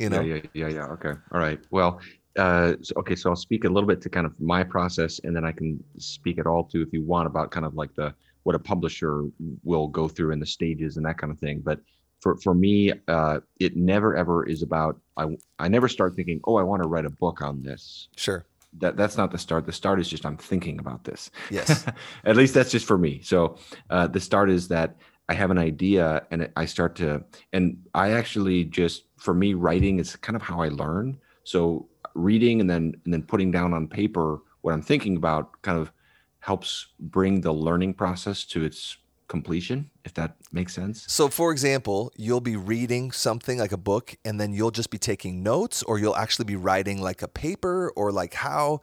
You 0.00 0.08
know? 0.08 0.20
Yeah, 0.22 0.36
yeah, 0.36 0.66
yeah, 0.66 0.68
yeah. 0.68 0.86
Okay. 0.86 1.12
All 1.32 1.40
right. 1.40 1.60
Well, 1.70 2.00
uh, 2.38 2.74
so, 2.80 2.94
okay. 2.96 3.14
So 3.14 3.28
I'll 3.28 3.36
speak 3.36 3.64
a 3.64 3.68
little 3.68 3.86
bit 3.86 4.00
to 4.02 4.08
kind 4.08 4.26
of 4.26 4.38
my 4.40 4.64
process, 4.64 5.20
and 5.24 5.36
then 5.36 5.44
I 5.44 5.52
can 5.52 5.82
speak 5.98 6.38
at 6.38 6.46
all 6.46 6.64
to, 6.64 6.80
if 6.80 6.92
you 6.92 7.02
want, 7.02 7.26
about 7.26 7.50
kind 7.50 7.66
of 7.66 7.74
like 7.74 7.94
the 7.94 8.14
what 8.44 8.54
a 8.54 8.58
publisher 8.58 9.24
will 9.62 9.88
go 9.88 10.08
through 10.08 10.32
in 10.32 10.40
the 10.40 10.46
stages 10.46 10.96
and 10.96 11.04
that 11.04 11.18
kind 11.18 11.30
of 11.30 11.38
thing. 11.38 11.60
But 11.60 11.80
for 12.20 12.36
for 12.36 12.54
me, 12.54 12.92
uh, 13.08 13.40
it 13.58 13.76
never 13.76 14.16
ever 14.16 14.46
is 14.46 14.62
about. 14.62 14.98
I 15.18 15.36
I 15.58 15.68
never 15.68 15.88
start 15.88 16.16
thinking, 16.16 16.40
oh, 16.44 16.56
I 16.56 16.62
want 16.62 16.82
to 16.82 16.88
write 16.88 17.04
a 17.04 17.10
book 17.10 17.42
on 17.42 17.62
this. 17.62 18.08
Sure. 18.16 18.46
That 18.78 18.96
that's 18.96 19.18
not 19.18 19.32
the 19.32 19.38
start. 19.38 19.66
The 19.66 19.72
start 19.72 20.00
is 20.00 20.08
just 20.08 20.24
I'm 20.24 20.38
thinking 20.38 20.78
about 20.78 21.04
this. 21.04 21.30
Yes. 21.50 21.84
At 22.24 22.36
least 22.36 22.54
that's 22.54 22.70
just 22.70 22.86
for 22.86 22.96
me. 22.96 23.20
So 23.22 23.58
uh, 23.90 24.06
the 24.06 24.20
start 24.20 24.48
is 24.48 24.68
that 24.68 24.96
I 25.30 25.34
have 25.34 25.52
an 25.52 25.58
idea 25.58 26.26
and 26.32 26.50
I 26.56 26.64
start 26.64 26.96
to, 26.96 27.22
and 27.52 27.78
I 27.94 28.10
actually 28.10 28.64
just 28.64 29.04
for 29.20 29.34
me 29.34 29.54
writing 29.54 30.00
is 30.00 30.16
kind 30.16 30.34
of 30.34 30.42
how 30.42 30.60
I 30.60 30.68
learn. 30.68 31.18
So 31.44 31.86
reading 32.14 32.60
and 32.60 32.68
then 32.68 32.94
and 33.04 33.14
then 33.14 33.22
putting 33.22 33.50
down 33.50 33.72
on 33.72 33.86
paper 33.86 34.40
what 34.62 34.74
I'm 34.74 34.82
thinking 34.82 35.16
about 35.16 35.62
kind 35.62 35.78
of 35.78 35.92
helps 36.40 36.88
bring 36.98 37.42
the 37.42 37.52
learning 37.52 37.94
process 37.94 38.44
to 38.44 38.64
its 38.64 38.96
completion, 39.28 39.90
if 40.04 40.12
that 40.14 40.36
makes 40.52 40.74
sense. 40.74 41.04
So, 41.06 41.28
for 41.28 41.52
example, 41.52 42.12
you'll 42.16 42.40
be 42.40 42.56
reading 42.56 43.12
something 43.12 43.58
like 43.58 43.72
a 43.72 43.76
book 43.76 44.16
and 44.24 44.40
then 44.40 44.52
you'll 44.52 44.72
just 44.72 44.90
be 44.90 44.98
taking 44.98 45.42
notes, 45.42 45.82
or 45.82 45.98
you'll 45.98 46.16
actually 46.16 46.46
be 46.46 46.56
writing 46.56 47.00
like 47.00 47.22
a 47.22 47.28
paper, 47.28 47.92
or 47.94 48.10
like 48.10 48.34
how, 48.34 48.80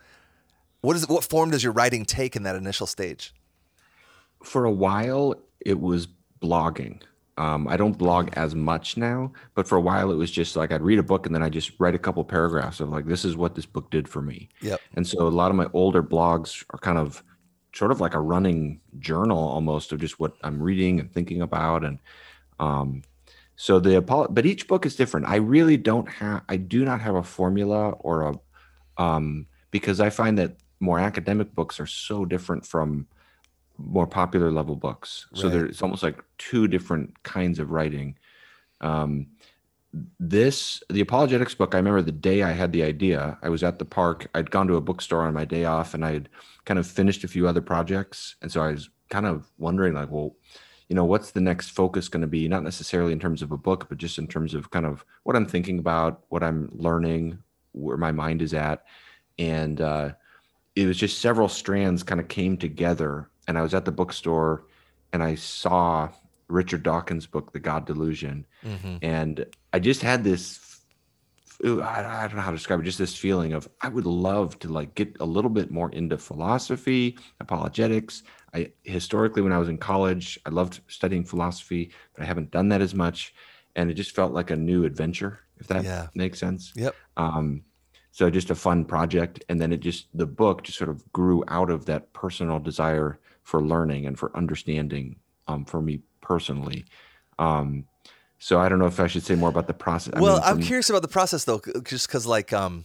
what 0.81 0.95
is 0.95 1.07
what 1.07 1.23
form 1.23 1.51
does 1.51 1.63
your 1.63 1.73
writing 1.73 2.05
take 2.05 2.35
in 2.35 2.43
that 2.43 2.55
initial 2.55 2.87
stage? 2.87 3.33
For 4.43 4.65
a 4.65 4.71
while, 4.71 5.35
it 5.59 5.79
was 5.79 6.07
blogging. 6.41 7.01
Um, 7.37 7.67
I 7.67 7.77
don't 7.77 7.97
blog 7.97 8.29
as 8.33 8.55
much 8.55 8.97
now, 8.97 9.31
but 9.53 9.67
for 9.67 9.77
a 9.77 9.81
while 9.81 10.11
it 10.11 10.15
was 10.15 10.31
just 10.31 10.55
like 10.55 10.71
I'd 10.71 10.81
read 10.81 10.97
a 10.97 11.03
book 11.03 11.25
and 11.25 11.35
then 11.35 11.43
I 11.43 11.49
just 11.49 11.71
write 11.79 11.93
a 11.93 11.99
couple 11.99 12.23
paragraphs 12.23 12.79
of 12.79 12.89
like 12.89 13.05
this 13.05 13.23
is 13.23 13.37
what 13.37 13.53
this 13.53 13.65
book 13.65 13.91
did 13.91 14.07
for 14.07 14.21
me. 14.21 14.49
Yep. 14.61 14.81
And 14.95 15.05
so 15.05 15.27
a 15.27 15.29
lot 15.29 15.51
of 15.51 15.57
my 15.57 15.67
older 15.73 16.01
blogs 16.01 16.65
are 16.71 16.79
kind 16.79 16.97
of 16.97 17.23
sort 17.73 17.91
of 17.91 18.01
like 18.01 18.15
a 18.15 18.19
running 18.19 18.81
journal 18.99 19.37
almost 19.37 19.91
of 19.91 19.99
just 19.99 20.19
what 20.19 20.33
I'm 20.43 20.61
reading 20.61 20.99
and 20.99 21.13
thinking 21.13 21.43
about. 21.43 21.85
And 21.85 21.99
um, 22.59 23.03
so 23.55 23.79
the 23.79 24.01
but 24.01 24.45
each 24.45 24.67
book 24.67 24.85
is 24.85 24.95
different. 24.95 25.27
I 25.27 25.35
really 25.35 25.77
don't 25.77 26.09
have 26.09 26.41
I 26.49 26.57
do 26.57 26.83
not 26.83 27.01
have 27.01 27.15
a 27.15 27.23
formula 27.23 27.89
or 27.91 28.21
a 28.21 29.03
um, 29.03 29.45
because 29.69 29.99
I 29.99 30.09
find 30.09 30.37
that 30.39 30.57
more 30.79 30.99
academic 30.99 31.53
books 31.53 31.79
are 31.79 31.87
so 31.87 32.25
different 32.25 32.65
from 32.65 33.07
more 33.77 34.07
popular 34.07 34.51
level 34.51 34.75
books. 34.75 35.27
Right. 35.31 35.41
So 35.41 35.49
there's 35.49 35.81
almost 35.81 36.03
like 36.03 36.23
two 36.37 36.67
different 36.67 37.21
kinds 37.23 37.59
of 37.59 37.71
writing. 37.71 38.17
Um, 38.81 39.27
this 40.19 40.83
the 40.89 41.01
apologetics 41.01 41.55
book 41.55 41.73
i 41.73 41.77
remember 41.77 42.01
the 42.01 42.11
day 42.11 42.43
i 42.43 42.51
had 42.51 42.71
the 42.71 42.83
idea 42.83 43.37
i 43.41 43.49
was 43.49 43.63
at 43.63 43.79
the 43.79 43.85
park 43.85 44.27
i'd 44.35 44.51
gone 44.51 44.67
to 44.67 44.75
a 44.75 44.81
bookstore 44.81 45.23
on 45.23 45.33
my 45.33 45.45
day 45.45 45.65
off 45.65 45.93
and 45.93 46.05
i'd 46.05 46.29
kind 46.65 46.77
of 46.77 46.85
finished 46.85 47.23
a 47.23 47.27
few 47.27 47.47
other 47.47 47.61
projects 47.61 48.35
and 48.41 48.51
so 48.51 48.61
i 48.61 48.71
was 48.71 48.89
kind 49.09 49.25
of 49.25 49.49
wondering 49.57 49.93
like 49.93 50.11
well 50.11 50.35
you 50.89 50.95
know 50.95 51.05
what's 51.05 51.31
the 51.31 51.41
next 51.41 51.69
focus 51.69 52.09
going 52.09 52.21
to 52.21 52.27
be 52.27 52.47
not 52.47 52.63
necessarily 52.63 53.11
in 53.11 53.19
terms 53.19 53.41
of 53.41 53.51
a 53.51 53.57
book 53.57 53.87
but 53.89 53.97
just 53.97 54.17
in 54.17 54.27
terms 54.27 54.53
of 54.53 54.69
kind 54.71 54.85
of 54.85 55.05
what 55.23 55.35
i'm 55.35 55.45
thinking 55.45 55.79
about 55.79 56.23
what 56.29 56.43
i'm 56.43 56.69
learning 56.73 57.37
where 57.71 57.97
my 57.97 58.11
mind 58.11 58.41
is 58.41 58.53
at 58.53 58.83
and 59.39 59.81
uh, 59.81 60.09
it 60.75 60.85
was 60.85 60.97
just 60.97 61.19
several 61.19 61.47
strands 61.47 62.03
kind 62.03 62.19
of 62.19 62.27
came 62.27 62.57
together 62.57 63.29
and 63.47 63.57
i 63.57 63.61
was 63.61 63.73
at 63.73 63.85
the 63.85 63.91
bookstore 63.91 64.65
and 65.13 65.23
i 65.23 65.35
saw 65.35 66.09
Richard 66.49 66.83
Dawkins' 66.83 67.27
book, 67.27 67.51
The 67.51 67.59
God 67.59 67.85
Delusion, 67.85 68.45
mm-hmm. 68.63 68.97
and 69.01 69.45
I 69.73 69.79
just 69.79 70.01
had 70.01 70.23
this. 70.23 70.63
I, 71.63 72.27
don't 72.27 72.35
know 72.35 72.41
how 72.41 72.51
to 72.51 72.57
describe 72.57 72.79
it. 72.79 72.83
Just 72.83 72.99
this 72.99 73.15
feeling 73.15 73.53
of 73.53 73.67
I 73.81 73.89
would 73.89 74.05
love 74.05 74.59
to 74.59 74.67
like 74.67 74.93
get 74.93 75.17
a 75.19 75.25
little 75.25 75.49
bit 75.49 75.71
more 75.71 75.91
into 75.91 76.17
philosophy, 76.17 77.17
apologetics. 77.39 78.23
I 78.53 78.71
historically, 78.83 79.41
when 79.41 79.51
I 79.51 79.57
was 79.57 79.67
in 79.67 79.77
college, 79.77 80.39
I 80.45 80.49
loved 80.49 80.81
studying 80.87 81.25
philosophy, 81.25 81.91
but 82.13 82.23
I 82.23 82.25
haven't 82.25 82.51
done 82.51 82.69
that 82.69 82.81
as 82.81 82.93
much, 82.93 83.33
and 83.75 83.89
it 83.89 83.95
just 83.95 84.15
felt 84.15 84.33
like 84.33 84.51
a 84.51 84.55
new 84.55 84.85
adventure. 84.85 85.39
If 85.59 85.67
that 85.67 85.83
yeah. 85.83 86.07
makes 86.13 86.39
sense. 86.39 86.71
Yep. 86.75 86.95
Um, 87.17 87.63
so 88.11 88.29
just 88.29 88.51
a 88.51 88.55
fun 88.55 88.85
project, 88.85 89.43
and 89.49 89.59
then 89.59 89.73
it 89.73 89.79
just 89.79 90.07
the 90.13 90.27
book 90.27 90.63
just 90.63 90.77
sort 90.77 90.91
of 90.91 91.11
grew 91.11 91.43
out 91.47 91.71
of 91.71 91.85
that 91.85 92.13
personal 92.13 92.59
desire 92.59 93.19
for 93.47 93.61
learning 93.61 94.05
and 94.05 94.19
for 94.19 94.35
understanding 94.35 95.15
um, 95.47 95.63
for 95.63 95.81
me 95.81 96.01
personally. 96.19 96.83
Um, 97.39 97.85
so 98.39 98.59
I 98.59 98.67
don't 98.67 98.77
know 98.77 98.87
if 98.87 98.99
I 98.99 99.07
should 99.07 99.23
say 99.23 99.35
more 99.35 99.47
about 99.47 99.67
the 99.67 99.73
process. 99.73 100.13
I 100.17 100.19
well, 100.19 100.33
mean, 100.33 100.43
I'm 100.43 100.61
curious 100.61 100.89
about 100.89 101.01
the 101.01 101.07
process 101.07 101.45
though, 101.45 101.61
just 101.85 102.09
because 102.09 102.25
like, 102.25 102.51
um, 102.51 102.83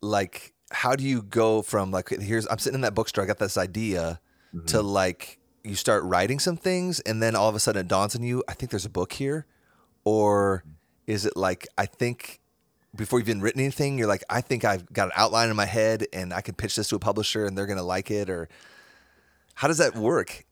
like 0.00 0.54
how 0.70 0.96
do 0.96 1.04
you 1.04 1.20
go 1.20 1.60
from 1.60 1.90
like 1.90 2.08
here's 2.08 2.46
I'm 2.46 2.58
sitting 2.58 2.76
in 2.76 2.80
that 2.80 2.94
bookstore, 2.94 3.24
I 3.24 3.26
got 3.26 3.38
this 3.38 3.58
idea, 3.58 4.20
mm-hmm. 4.54 4.64
to 4.68 4.80
like 4.80 5.38
you 5.64 5.74
start 5.74 6.02
writing 6.04 6.38
some 6.38 6.56
things, 6.56 7.00
and 7.00 7.22
then 7.22 7.36
all 7.36 7.50
of 7.50 7.54
a 7.54 7.60
sudden 7.60 7.80
it 7.80 7.88
dawns 7.88 8.16
on 8.16 8.22
you, 8.22 8.42
I 8.48 8.54
think 8.54 8.70
there's 8.70 8.86
a 8.86 8.90
book 8.90 9.12
here, 9.12 9.44
or 10.04 10.64
is 11.06 11.26
it 11.26 11.36
like 11.36 11.68
I 11.76 11.84
think 11.84 12.40
before 12.96 13.18
you've 13.18 13.28
even 13.28 13.42
written 13.42 13.60
anything, 13.60 13.98
you're 13.98 14.08
like, 14.08 14.24
I 14.30 14.40
think 14.40 14.64
I've 14.64 14.90
got 14.94 15.08
an 15.08 15.12
outline 15.14 15.50
in 15.50 15.56
my 15.56 15.66
head, 15.66 16.06
and 16.14 16.32
I 16.32 16.40
can 16.40 16.54
pitch 16.54 16.76
this 16.76 16.88
to 16.88 16.96
a 16.96 16.98
publisher, 16.98 17.44
and 17.44 17.56
they're 17.56 17.66
gonna 17.66 17.82
like 17.82 18.10
it, 18.10 18.30
or 18.30 18.48
How 19.58 19.66
does 19.66 19.78
that 19.78 19.96
work? 19.96 20.46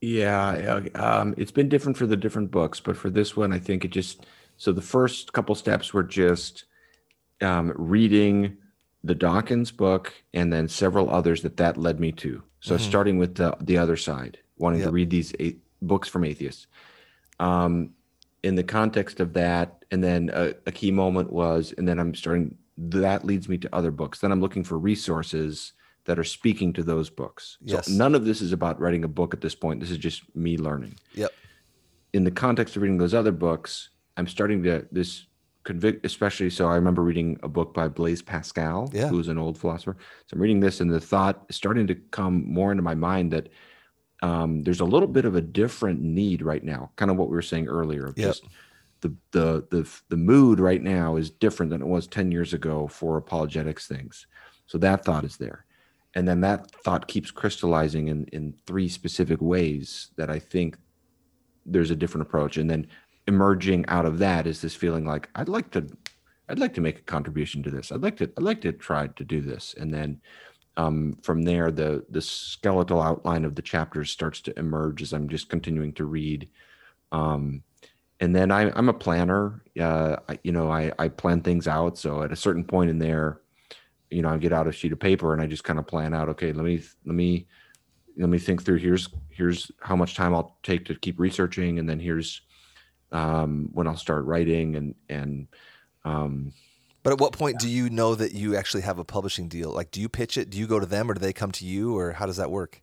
Yeah, 0.00 0.82
um, 0.94 1.34
it's 1.36 1.50
been 1.50 1.68
different 1.68 1.98
for 1.98 2.06
the 2.06 2.16
different 2.16 2.52
books, 2.52 2.78
but 2.78 2.96
for 2.96 3.10
this 3.10 3.36
one, 3.36 3.52
I 3.52 3.58
think 3.58 3.84
it 3.84 3.90
just 3.90 4.24
so 4.56 4.70
the 4.70 4.80
first 4.80 5.32
couple 5.32 5.56
steps 5.56 5.92
were 5.92 6.04
just 6.04 6.66
um, 7.40 7.72
reading 7.74 8.56
the 9.02 9.16
Dawkins 9.16 9.72
book 9.72 10.12
and 10.32 10.52
then 10.52 10.68
several 10.68 11.10
others 11.10 11.42
that 11.42 11.56
that 11.56 11.76
led 11.76 11.98
me 11.98 12.12
to. 12.12 12.40
So 12.60 12.76
mm-hmm. 12.76 12.84
starting 12.84 13.18
with 13.18 13.34
the 13.34 13.56
the 13.60 13.78
other 13.78 13.96
side, 13.96 14.38
wanting 14.58 14.78
yep. 14.78 14.90
to 14.90 14.92
read 14.92 15.10
these 15.10 15.34
eight 15.40 15.58
books 15.82 16.08
from 16.08 16.22
atheists. 16.22 16.68
Um, 17.40 17.94
in 18.44 18.54
the 18.54 18.62
context 18.62 19.18
of 19.18 19.32
that, 19.32 19.84
and 19.90 20.04
then 20.04 20.30
a, 20.32 20.54
a 20.66 20.70
key 20.70 20.92
moment 20.92 21.32
was, 21.32 21.74
and 21.76 21.88
then 21.88 21.98
I'm 21.98 22.14
starting. 22.14 22.58
That 22.78 23.24
leads 23.24 23.48
me 23.48 23.58
to 23.58 23.74
other 23.74 23.90
books. 23.90 24.20
Then 24.20 24.30
I'm 24.30 24.40
looking 24.40 24.62
for 24.62 24.78
resources 24.78 25.72
that 26.04 26.18
are 26.18 26.24
speaking 26.24 26.72
to 26.74 26.82
those 26.82 27.10
books. 27.10 27.58
Yes. 27.62 27.86
So 27.86 27.92
none 27.92 28.14
of 28.14 28.24
this 28.24 28.40
is 28.40 28.52
about 28.52 28.80
writing 28.80 29.04
a 29.04 29.08
book 29.08 29.34
at 29.34 29.40
this 29.40 29.54
point. 29.54 29.80
This 29.80 29.90
is 29.90 29.98
just 29.98 30.22
me 30.36 30.56
learning. 30.56 30.96
Yep. 31.14 31.32
In 32.12 32.24
the 32.24 32.30
context 32.30 32.76
of 32.76 32.82
reading 32.82 32.98
those 32.98 33.14
other 33.14 33.32
books, 33.32 33.90
I'm 34.16 34.28
starting 34.28 34.62
to 34.64 34.86
this 34.92 35.26
convict, 35.64 36.04
especially 36.04 36.50
so. 36.50 36.68
I 36.68 36.74
remember 36.74 37.02
reading 37.02 37.38
a 37.42 37.48
book 37.48 37.74
by 37.74 37.88
Blaise 37.88 38.22
Pascal, 38.22 38.90
yeah. 38.92 39.08
who's 39.08 39.28
an 39.28 39.38
old 39.38 39.58
philosopher. 39.58 39.96
So 40.26 40.34
I'm 40.34 40.42
reading 40.42 40.60
this, 40.60 40.80
and 40.80 40.90
the 40.90 41.00
thought 41.00 41.44
is 41.48 41.56
starting 41.56 41.86
to 41.88 41.94
come 41.94 42.44
more 42.46 42.70
into 42.70 42.82
my 42.82 42.94
mind 42.94 43.32
that 43.32 43.48
um, 44.22 44.62
there's 44.62 44.80
a 44.80 44.84
little 44.84 45.08
bit 45.08 45.24
of 45.24 45.34
a 45.34 45.40
different 45.40 46.00
need 46.00 46.42
right 46.42 46.62
now. 46.62 46.90
Kind 46.96 47.10
of 47.10 47.16
what 47.16 47.28
we 47.28 47.34
were 47.34 47.42
saying 47.42 47.66
earlier. 47.66 48.06
Of 48.06 48.18
yep. 48.18 48.28
Just 48.28 48.44
the, 49.00 49.14
the 49.32 49.66
the 49.70 49.90
the 50.10 50.16
mood 50.16 50.60
right 50.60 50.82
now 50.82 51.16
is 51.16 51.30
different 51.30 51.70
than 51.70 51.82
it 51.82 51.86
was 51.86 52.06
10 52.06 52.30
years 52.30 52.52
ago 52.52 52.86
for 52.86 53.16
apologetics 53.16 53.88
things. 53.88 54.26
So 54.66 54.78
that 54.78 55.04
thought 55.04 55.24
is 55.24 55.36
there 55.36 55.66
and 56.14 56.26
then 56.26 56.40
that 56.42 56.70
thought 56.82 57.08
keeps 57.08 57.30
crystallizing 57.30 58.08
in 58.08 58.24
in 58.32 58.54
three 58.66 58.88
specific 58.88 59.40
ways 59.40 60.10
that 60.16 60.30
I 60.30 60.38
think 60.38 60.76
there's 61.66 61.90
a 61.90 61.96
different 61.96 62.26
approach, 62.26 62.56
and 62.56 62.68
then 62.68 62.86
emerging 63.26 63.86
out 63.88 64.04
of 64.04 64.18
that 64.18 64.46
is 64.46 64.60
this 64.60 64.74
feeling 64.74 65.04
like 65.04 65.28
I'd 65.34 65.48
like 65.48 65.70
to 65.72 65.86
I'd 66.48 66.58
like 66.58 66.74
to 66.74 66.80
make 66.80 66.98
a 66.98 67.02
contribution 67.02 67.62
to 67.62 67.70
this. 67.70 67.90
I'd 67.90 68.02
like 68.02 68.16
to 68.18 68.30
I'd 68.36 68.42
like 68.42 68.60
to 68.62 68.72
try 68.72 69.06
to 69.06 69.24
do 69.24 69.40
this, 69.40 69.74
and 69.78 69.92
then 69.92 70.20
um, 70.76 71.16
from 71.22 71.42
there 71.42 71.70
the 71.70 72.04
the 72.10 72.20
skeletal 72.20 73.00
outline 73.00 73.44
of 73.44 73.54
the 73.54 73.62
chapters 73.62 74.10
starts 74.10 74.40
to 74.42 74.58
emerge 74.58 75.02
as 75.02 75.12
I'm 75.12 75.28
just 75.28 75.48
continuing 75.48 75.92
to 75.94 76.04
read. 76.04 76.48
Um, 77.12 77.62
and 78.20 78.34
then 78.34 78.50
I, 78.50 78.70
I'm 78.76 78.88
a 78.88 78.94
planner. 78.94 79.62
Uh, 79.78 80.16
I, 80.28 80.38
you 80.44 80.52
know, 80.52 80.70
I, 80.70 80.92
I 80.98 81.08
plan 81.08 81.40
things 81.40 81.66
out. 81.66 81.98
So 81.98 82.22
at 82.22 82.32
a 82.32 82.36
certain 82.36 82.64
point 82.64 82.90
in 82.90 82.98
there, 82.98 83.40
you 84.10 84.22
know, 84.22 84.28
I 84.28 84.36
get 84.38 84.52
out 84.52 84.66
a 84.66 84.72
sheet 84.72 84.92
of 84.92 85.00
paper 85.00 85.32
and 85.32 85.42
I 85.42 85.46
just 85.46 85.64
kind 85.64 85.78
of 85.78 85.86
plan 85.86 86.14
out, 86.14 86.28
okay, 86.30 86.52
let 86.52 86.64
me, 86.64 86.82
let 87.04 87.14
me, 87.14 87.46
let 88.16 88.28
me 88.28 88.38
think 88.38 88.64
through 88.64 88.78
here's, 88.78 89.08
here's 89.30 89.70
how 89.80 89.96
much 89.96 90.14
time 90.14 90.34
I'll 90.34 90.56
take 90.62 90.84
to 90.86 90.94
keep 90.94 91.18
researching. 91.18 91.78
And 91.78 91.88
then 91.88 91.98
here's 91.98 92.42
um, 93.12 93.70
when 93.72 93.86
I'll 93.86 93.96
start 93.96 94.24
writing 94.24 94.76
and, 94.76 94.94
and, 95.08 95.48
um, 96.04 96.52
but 97.02 97.12
at 97.12 97.20
what 97.20 97.32
point 97.32 97.58
do 97.58 97.68
you 97.68 97.90
know 97.90 98.14
that 98.14 98.32
you 98.32 98.56
actually 98.56 98.82
have 98.82 98.98
a 98.98 99.04
publishing 99.04 99.46
deal? 99.46 99.70
Like, 99.70 99.90
do 99.90 100.00
you 100.00 100.08
pitch 100.08 100.38
it? 100.38 100.48
Do 100.48 100.58
you 100.58 100.66
go 100.66 100.80
to 100.80 100.86
them 100.86 101.10
or 101.10 101.14
do 101.14 101.20
they 101.20 101.34
come 101.34 101.52
to 101.52 101.66
you 101.66 101.96
or 101.96 102.12
how 102.12 102.24
does 102.24 102.38
that 102.38 102.50
work? 102.50 102.80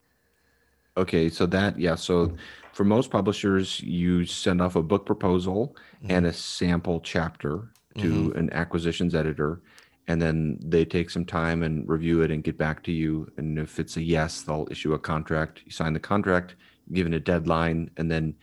Okay. 0.96 1.28
So 1.28 1.48
that, 1.48 1.80
yeah. 1.80 1.96
So 1.96 2.36
for 2.74 2.84
most 2.84 3.10
publishers, 3.10 3.82
you 3.82 4.26
send 4.26 4.62
off 4.62 4.76
a 4.76 4.84
book 4.84 5.08
proposal 5.08 5.76
mm-hmm. 6.04 6.12
and 6.12 6.26
a 6.28 6.34
sample 6.34 7.00
chapter 7.00 7.72
to 7.98 8.30
mm-hmm. 8.30 8.38
an 8.38 8.54
acquisitions 8.54 9.16
editor 9.16 9.62
and 10.08 10.22
then 10.22 10.58
they 10.62 10.84
take 10.84 11.10
some 11.10 11.26
time 11.26 11.64
and 11.64 11.88
review 11.88 12.22
it 12.22 12.32
and 12.32 12.44
get 12.44 12.58
back 12.58 12.84
to 12.84 12.92
you. 12.92 13.32
And 13.38 13.58
if 13.60 13.80
it's 13.80 13.98
a 13.98 14.02
yes, 14.02 14.42
they'll 14.42 14.68
issue 14.72 14.94
a 14.94 15.00
contract. 15.00 15.62
You 15.66 15.72
sign 15.72 15.94
the 15.94 16.00
contract, 16.00 16.56
given 16.92 17.14
a 17.14 17.20
deadline, 17.20 17.92
and 17.98 18.10
then 18.10 18.36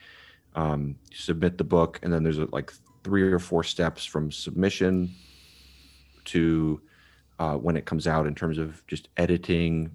um, 0.55 0.95
submit 1.13 1.57
the 1.57 1.63
book. 1.63 1.99
And 2.01 2.11
then 2.11 2.23
there's 2.23 2.39
like 2.39 2.71
three 3.03 3.23
or 3.23 3.39
four 3.39 3.63
steps 3.63 4.05
from 4.05 4.31
submission 4.31 5.13
to 6.25 6.81
uh, 7.39 7.55
when 7.55 7.77
it 7.77 7.85
comes 7.85 8.07
out 8.07 8.27
in 8.27 8.35
terms 8.35 8.57
of 8.57 8.85
just 8.87 9.09
editing, 9.17 9.91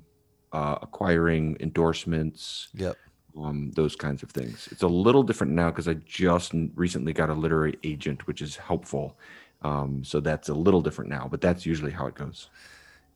uh, 0.53 0.77
acquiring 0.83 1.57
endorsements. 1.61 2.69
Yep. 2.75 2.97
Um, 3.37 3.73
those 3.75 3.97
kinds 3.97 4.23
of 4.23 4.31
things. 4.31 4.69
It's 4.71 4.85
a 4.85 4.89
little 4.89 5.25
different 5.25 5.55
now 5.55 5.69
because 5.69 5.89
I 5.89 5.95
just 5.95 6.53
recently 6.77 7.13
got 7.13 7.31
a 7.31 7.35
literary 7.35 7.77
agent, 7.83 8.29
which 8.29 8.41
is 8.41 8.55
helpful 8.55 9.19
um, 9.65 10.05
so 10.05 10.21
that's 10.21 10.51
a 10.51 10.55
little 10.55 10.83
different 10.83 11.11
now, 11.11 11.27
but 11.29 11.41
that's 11.41 11.65
usually 11.65 11.91
how 11.91 12.07
it 12.07 12.15
goes. 12.15 12.49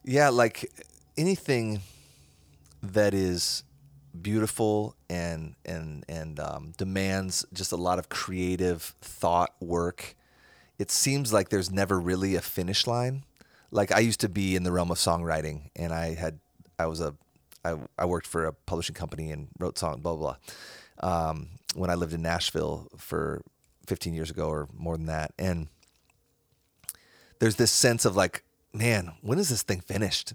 Yeah, 0.03 0.31
like 0.31 0.71
anything 1.17 1.83
that 2.83 3.13
is 3.13 3.63
beautiful 4.21 4.97
and 5.11 5.55
and 5.67 6.05
and 6.09 6.41
um, 6.41 6.73
demands 6.79 7.45
just 7.53 7.71
a 7.71 7.77
lot 7.77 7.99
of 7.99 8.09
creative 8.09 8.95
thought 9.03 9.55
work. 9.61 10.17
It 10.79 10.91
seems 10.91 11.33
like 11.33 11.51
there's 11.51 11.71
never 11.71 12.01
really 12.01 12.35
a 12.35 12.41
finish 12.41 12.87
line. 12.87 13.25
Like 13.71 13.93
I 13.93 13.99
used 13.99 14.21
to 14.21 14.29
be 14.29 14.57
in 14.57 14.63
the 14.63 14.73
realm 14.73 14.91
of 14.91 14.97
songwriting, 14.97 15.71
and 15.77 15.93
I 15.93 16.15
had 16.15 16.39
I 16.79 16.87
was 16.87 17.03
a 17.03 17.15
I, 17.63 17.77
I 17.99 18.07
worked 18.07 18.27
for 18.27 18.47
a 18.47 18.53
publishing 18.53 18.95
company 18.95 19.31
and 19.31 19.49
wrote 19.59 19.79
songs, 19.79 20.01
blah 20.01 20.15
blah. 20.15 20.37
blah. 20.37 20.39
Um, 21.01 21.49
when 21.75 21.91
I 21.91 21.95
lived 21.95 22.15
in 22.15 22.23
Nashville 22.23 22.89
for 22.97 23.43
15 23.87 24.15
years 24.15 24.31
ago 24.31 24.49
or 24.49 24.69
more 24.75 24.97
than 24.97 25.07
that, 25.07 25.33
and 25.39 25.69
there's 27.39 27.57
this 27.57 27.71
sense 27.71 28.05
of 28.05 28.17
like, 28.17 28.43
man, 28.73 29.13
when 29.23 29.39
is 29.39 29.49
this 29.49 29.63
thing 29.63 29.81
finished? 29.81 30.35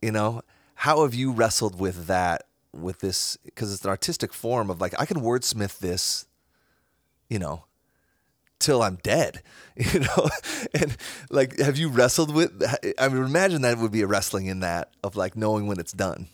You 0.00 0.12
know, 0.12 0.42
how 0.76 1.02
have 1.02 1.14
you 1.14 1.32
wrestled 1.32 1.78
with 1.78 2.06
that, 2.06 2.44
with 2.72 3.00
this? 3.00 3.36
Because 3.44 3.72
it's 3.72 3.84
an 3.84 3.90
artistic 3.90 4.32
form 4.32 4.70
of 4.70 4.80
like, 4.80 4.94
I 4.98 5.06
can 5.06 5.20
wordsmith 5.20 5.78
this, 5.78 6.26
you 7.28 7.38
know, 7.38 7.64
till 8.58 8.82
I'm 8.82 8.96
dead, 9.02 9.42
you 9.76 10.00
know? 10.00 10.28
And 10.74 10.96
like, 11.30 11.58
have 11.58 11.78
you 11.78 11.88
wrestled 11.88 12.34
with, 12.34 12.62
I 12.98 13.08
mean, 13.08 13.24
imagine 13.24 13.62
that 13.62 13.78
would 13.78 13.92
be 13.92 14.02
a 14.02 14.06
wrestling 14.06 14.46
in 14.46 14.60
that 14.60 14.90
of 15.02 15.16
like 15.16 15.36
knowing 15.36 15.66
when 15.66 15.80
it's 15.80 15.92
done. 15.92 16.28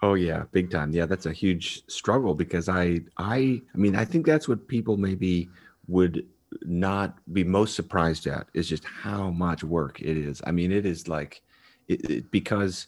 Oh 0.00 0.14
yeah, 0.14 0.44
big 0.52 0.70
time. 0.70 0.92
Yeah, 0.92 1.06
that's 1.06 1.26
a 1.26 1.32
huge 1.32 1.82
struggle 1.88 2.34
because 2.34 2.68
I 2.68 3.00
I 3.16 3.60
I 3.74 3.76
mean, 3.76 3.96
I 3.96 4.04
think 4.04 4.26
that's 4.26 4.46
what 4.46 4.68
people 4.68 4.96
maybe 4.96 5.48
would 5.88 6.24
not 6.62 7.18
be 7.32 7.44
most 7.44 7.74
surprised 7.74 8.26
at 8.26 8.46
is 8.54 8.68
just 8.68 8.84
how 8.84 9.30
much 9.30 9.64
work 9.64 10.00
it 10.00 10.16
is. 10.16 10.40
I 10.46 10.52
mean, 10.52 10.72
it 10.72 10.86
is 10.86 11.08
like 11.08 11.42
it, 11.88 12.10
it, 12.10 12.30
because 12.30 12.86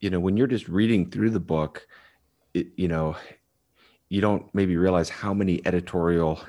you 0.00 0.10
know 0.10 0.20
when 0.20 0.36
you're 0.36 0.46
just 0.46 0.68
reading 0.68 1.10
through 1.10 1.30
the 1.30 1.40
book, 1.40 1.86
it, 2.54 2.68
you 2.76 2.88
know, 2.88 3.16
you 4.08 4.20
don't 4.20 4.54
maybe 4.54 4.76
realize 4.76 5.08
how 5.08 5.32
many 5.32 5.60
editorial 5.66 6.40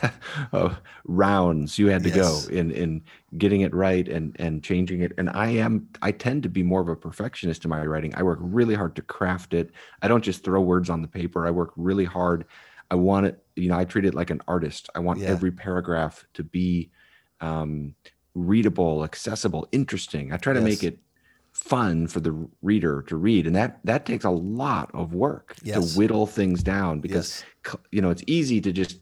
uh, 0.52 0.74
rounds 1.04 1.78
you 1.78 1.88
had 1.88 2.02
to 2.04 2.10
yes. 2.10 2.46
go 2.46 2.54
in 2.54 2.70
in 2.70 3.02
getting 3.36 3.62
it 3.62 3.74
right 3.74 4.08
and 4.08 4.36
and 4.38 4.62
changing 4.62 5.02
it. 5.02 5.12
And 5.18 5.30
I 5.30 5.48
am 5.48 5.88
I 6.02 6.12
tend 6.12 6.42
to 6.44 6.48
be 6.48 6.62
more 6.62 6.80
of 6.80 6.88
a 6.88 6.96
perfectionist 6.96 7.64
in 7.64 7.70
my 7.70 7.84
writing. 7.84 8.14
I 8.14 8.22
work 8.22 8.38
really 8.40 8.74
hard 8.74 8.94
to 8.96 9.02
craft 9.02 9.54
it. 9.54 9.70
I 10.02 10.08
don't 10.08 10.22
just 10.22 10.44
throw 10.44 10.60
words 10.60 10.90
on 10.90 11.02
the 11.02 11.08
paper. 11.08 11.46
I 11.46 11.50
work 11.50 11.72
really 11.76 12.04
hard 12.04 12.44
I 12.90 12.94
want 12.94 13.26
it, 13.26 13.42
you 13.56 13.68
know, 13.68 13.78
I 13.78 13.84
treat 13.84 14.04
it 14.04 14.14
like 14.14 14.30
an 14.30 14.40
artist. 14.48 14.88
I 14.94 15.00
want 15.00 15.20
yeah. 15.20 15.28
every 15.28 15.50
paragraph 15.50 16.26
to 16.34 16.42
be 16.42 16.90
um, 17.40 17.94
readable, 18.34 19.04
accessible, 19.04 19.68
interesting. 19.72 20.32
I 20.32 20.36
try 20.36 20.52
to 20.52 20.60
yes. 20.60 20.68
make 20.68 20.82
it 20.82 20.98
fun 21.52 22.06
for 22.06 22.20
the 22.20 22.48
reader 22.62 23.02
to 23.08 23.16
read, 23.16 23.46
and 23.46 23.56
that 23.56 23.80
that 23.84 24.06
takes 24.06 24.24
a 24.24 24.30
lot 24.30 24.90
of 24.94 25.14
work 25.14 25.56
yes. 25.62 25.92
to 25.92 25.98
whittle 25.98 26.26
things 26.26 26.62
down 26.62 27.00
because 27.00 27.44
yes. 27.64 27.76
you 27.90 28.00
know 28.00 28.10
it's 28.10 28.22
easy 28.26 28.60
to 28.60 28.72
just 28.72 28.98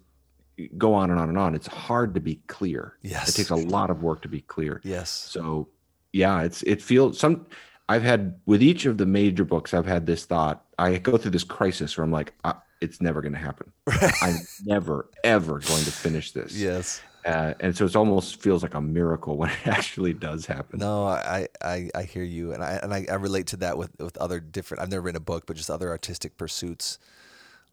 go 0.78 0.94
on 0.94 1.10
and 1.10 1.20
on 1.20 1.28
and 1.28 1.38
on. 1.38 1.54
It's 1.54 1.66
hard 1.66 2.14
to 2.14 2.20
be 2.20 2.36
clear. 2.46 2.96
Yes, 3.02 3.28
it 3.28 3.36
takes 3.36 3.50
a 3.50 3.56
lot 3.56 3.90
of 3.90 4.02
work 4.02 4.22
to 4.22 4.28
be 4.28 4.40
clear. 4.40 4.80
Yes. 4.84 5.10
So 5.10 5.68
yeah, 6.12 6.42
it's 6.42 6.62
it 6.62 6.82
feels 6.82 7.18
some. 7.18 7.46
I've 7.88 8.02
had 8.02 8.40
with 8.46 8.62
each 8.62 8.86
of 8.86 8.98
the 8.98 9.06
major 9.06 9.44
books, 9.44 9.72
I've 9.72 9.86
had 9.86 10.06
this 10.06 10.24
thought. 10.24 10.64
I 10.78 10.98
go 10.98 11.16
through 11.16 11.30
this 11.30 11.44
crisis 11.44 11.96
where 11.96 12.04
I'm 12.04 12.12
like, 12.12 12.34
it's 12.80 13.00
never 13.00 13.22
going 13.22 13.32
to 13.32 13.38
happen. 13.38 13.72
Right. 13.86 14.12
I'm 14.22 14.36
never, 14.64 15.08
ever 15.24 15.60
going 15.60 15.84
to 15.84 15.92
finish 15.92 16.32
this. 16.32 16.54
Yes. 16.54 17.00
Uh, 17.24 17.54
and 17.58 17.76
so 17.76 17.84
it 17.84 17.96
almost 17.96 18.40
feels 18.40 18.62
like 18.62 18.74
a 18.74 18.80
miracle 18.80 19.36
when 19.36 19.50
it 19.50 19.56
actually 19.66 20.12
does 20.12 20.46
happen. 20.46 20.78
No, 20.78 21.06
I, 21.06 21.48
I, 21.60 21.90
I 21.94 22.02
hear 22.04 22.22
you, 22.22 22.52
and 22.52 22.62
I 22.62 22.78
and 22.80 22.94
I, 22.94 23.04
I 23.10 23.14
relate 23.14 23.48
to 23.48 23.56
that 23.58 23.76
with 23.76 23.90
with 23.98 24.16
other 24.18 24.38
different. 24.38 24.82
I've 24.82 24.90
never 24.90 25.02
written 25.02 25.16
a 25.16 25.24
book, 25.24 25.44
but 25.44 25.56
just 25.56 25.68
other 25.68 25.88
artistic 25.88 26.36
pursuits 26.36 27.00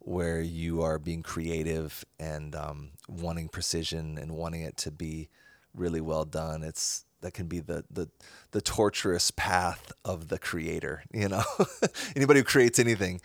where 0.00 0.40
you 0.40 0.82
are 0.82 0.98
being 0.98 1.22
creative 1.22 2.04
and 2.18 2.56
um, 2.56 2.90
wanting 3.08 3.48
precision 3.48 4.18
and 4.18 4.32
wanting 4.32 4.62
it 4.62 4.76
to 4.76 4.90
be 4.90 5.28
really 5.72 6.00
well 6.00 6.24
done. 6.24 6.64
It's 6.64 7.04
that 7.24 7.32
can 7.32 7.46
be 7.46 7.58
the 7.58 7.84
the 7.90 8.08
the 8.52 8.60
torturous 8.60 9.30
path 9.32 9.92
of 10.04 10.28
the 10.28 10.38
creator. 10.38 11.02
You 11.12 11.28
know, 11.28 11.42
anybody 12.16 12.40
who 12.40 12.44
creates 12.44 12.78
anything. 12.78 13.20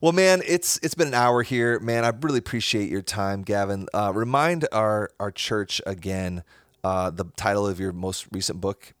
Well, 0.00 0.12
man, 0.12 0.42
it's 0.46 0.78
it's 0.82 0.94
been 0.94 1.08
an 1.08 1.14
hour 1.14 1.42
here, 1.42 1.80
man. 1.80 2.04
I 2.04 2.12
really 2.20 2.38
appreciate 2.38 2.90
your 2.90 3.02
time, 3.02 3.42
Gavin. 3.42 3.88
Uh, 3.92 4.12
remind 4.14 4.68
our 4.70 5.10
our 5.18 5.30
church 5.30 5.80
again 5.86 6.44
uh, 6.84 7.10
the 7.10 7.24
title 7.36 7.66
of 7.66 7.80
your 7.80 7.92
most 7.92 8.26
recent 8.30 8.60
book. 8.60 8.94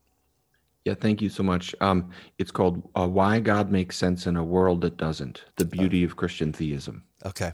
Yeah, 0.84 0.94
thank 0.94 1.22
you 1.22 1.28
so 1.28 1.42
much. 1.42 1.74
Um, 1.80 2.10
it's 2.38 2.50
called 2.50 2.88
uh, 2.96 3.06
"Why 3.06 3.38
God 3.38 3.70
Makes 3.70 3.96
Sense 3.96 4.26
in 4.26 4.36
a 4.36 4.44
World 4.44 4.80
That 4.80 4.96
Doesn't: 4.96 5.44
The 5.56 5.66
Beauty 5.66 6.04
of 6.04 6.16
Christian 6.16 6.52
Theism." 6.52 7.04
Okay. 7.24 7.52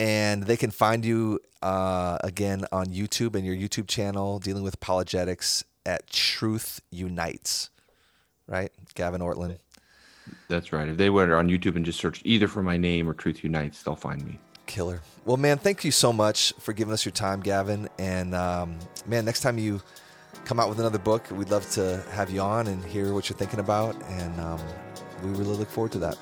And 0.00 0.42
they 0.44 0.56
can 0.56 0.72
find 0.72 1.04
you 1.04 1.38
uh, 1.62 2.18
again 2.24 2.64
on 2.72 2.86
YouTube 2.86 3.36
and 3.36 3.46
your 3.46 3.54
YouTube 3.54 3.86
channel 3.86 4.40
dealing 4.40 4.64
with 4.64 4.74
apologetics 4.74 5.62
at 5.86 6.08
Truth 6.08 6.80
Unites, 6.90 7.70
right? 8.46 8.70
Gavin 8.94 9.20
Ortlund. 9.20 9.58
That's 10.48 10.72
right. 10.72 10.88
If 10.88 10.96
they 10.96 11.10
went 11.10 11.30
on 11.32 11.48
YouTube 11.48 11.76
and 11.76 11.84
just 11.84 11.98
searched 11.98 12.22
either 12.24 12.48
for 12.48 12.62
my 12.62 12.76
name 12.76 13.08
or 13.08 13.14
Truth 13.14 13.44
Unites, 13.44 13.82
they'll 13.82 13.96
find 13.96 14.24
me. 14.24 14.38
Killer. 14.66 15.02
Well, 15.24 15.36
man, 15.36 15.58
thank 15.58 15.84
you 15.84 15.90
so 15.90 16.12
much 16.12 16.54
for 16.58 16.72
giving 16.72 16.94
us 16.94 17.04
your 17.04 17.12
time, 17.12 17.40
Gavin. 17.40 17.88
And 17.98 18.34
um, 18.34 18.78
man, 19.06 19.24
next 19.24 19.40
time 19.40 19.58
you 19.58 19.82
come 20.44 20.58
out 20.58 20.68
with 20.68 20.80
another 20.80 20.98
book, 20.98 21.30
we'd 21.30 21.50
love 21.50 21.68
to 21.72 22.02
have 22.12 22.30
you 22.30 22.40
on 22.40 22.66
and 22.66 22.82
hear 22.84 23.12
what 23.12 23.28
you're 23.28 23.36
thinking 23.36 23.60
about. 23.60 23.94
And 24.04 24.40
um, 24.40 24.60
we 25.22 25.30
really 25.30 25.56
look 25.56 25.68
forward 25.68 25.92
to 25.92 25.98
that. 25.98 26.18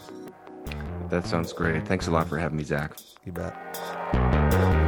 That 1.09 1.27
sounds 1.27 1.53
great. 1.53 1.87
Thanks 1.87 2.07
a 2.07 2.11
lot 2.11 2.29
for 2.29 2.39
having 2.39 2.57
me, 2.57 2.65
Zach. 2.65 2.97
You 3.25 3.33
bet. 3.33 4.82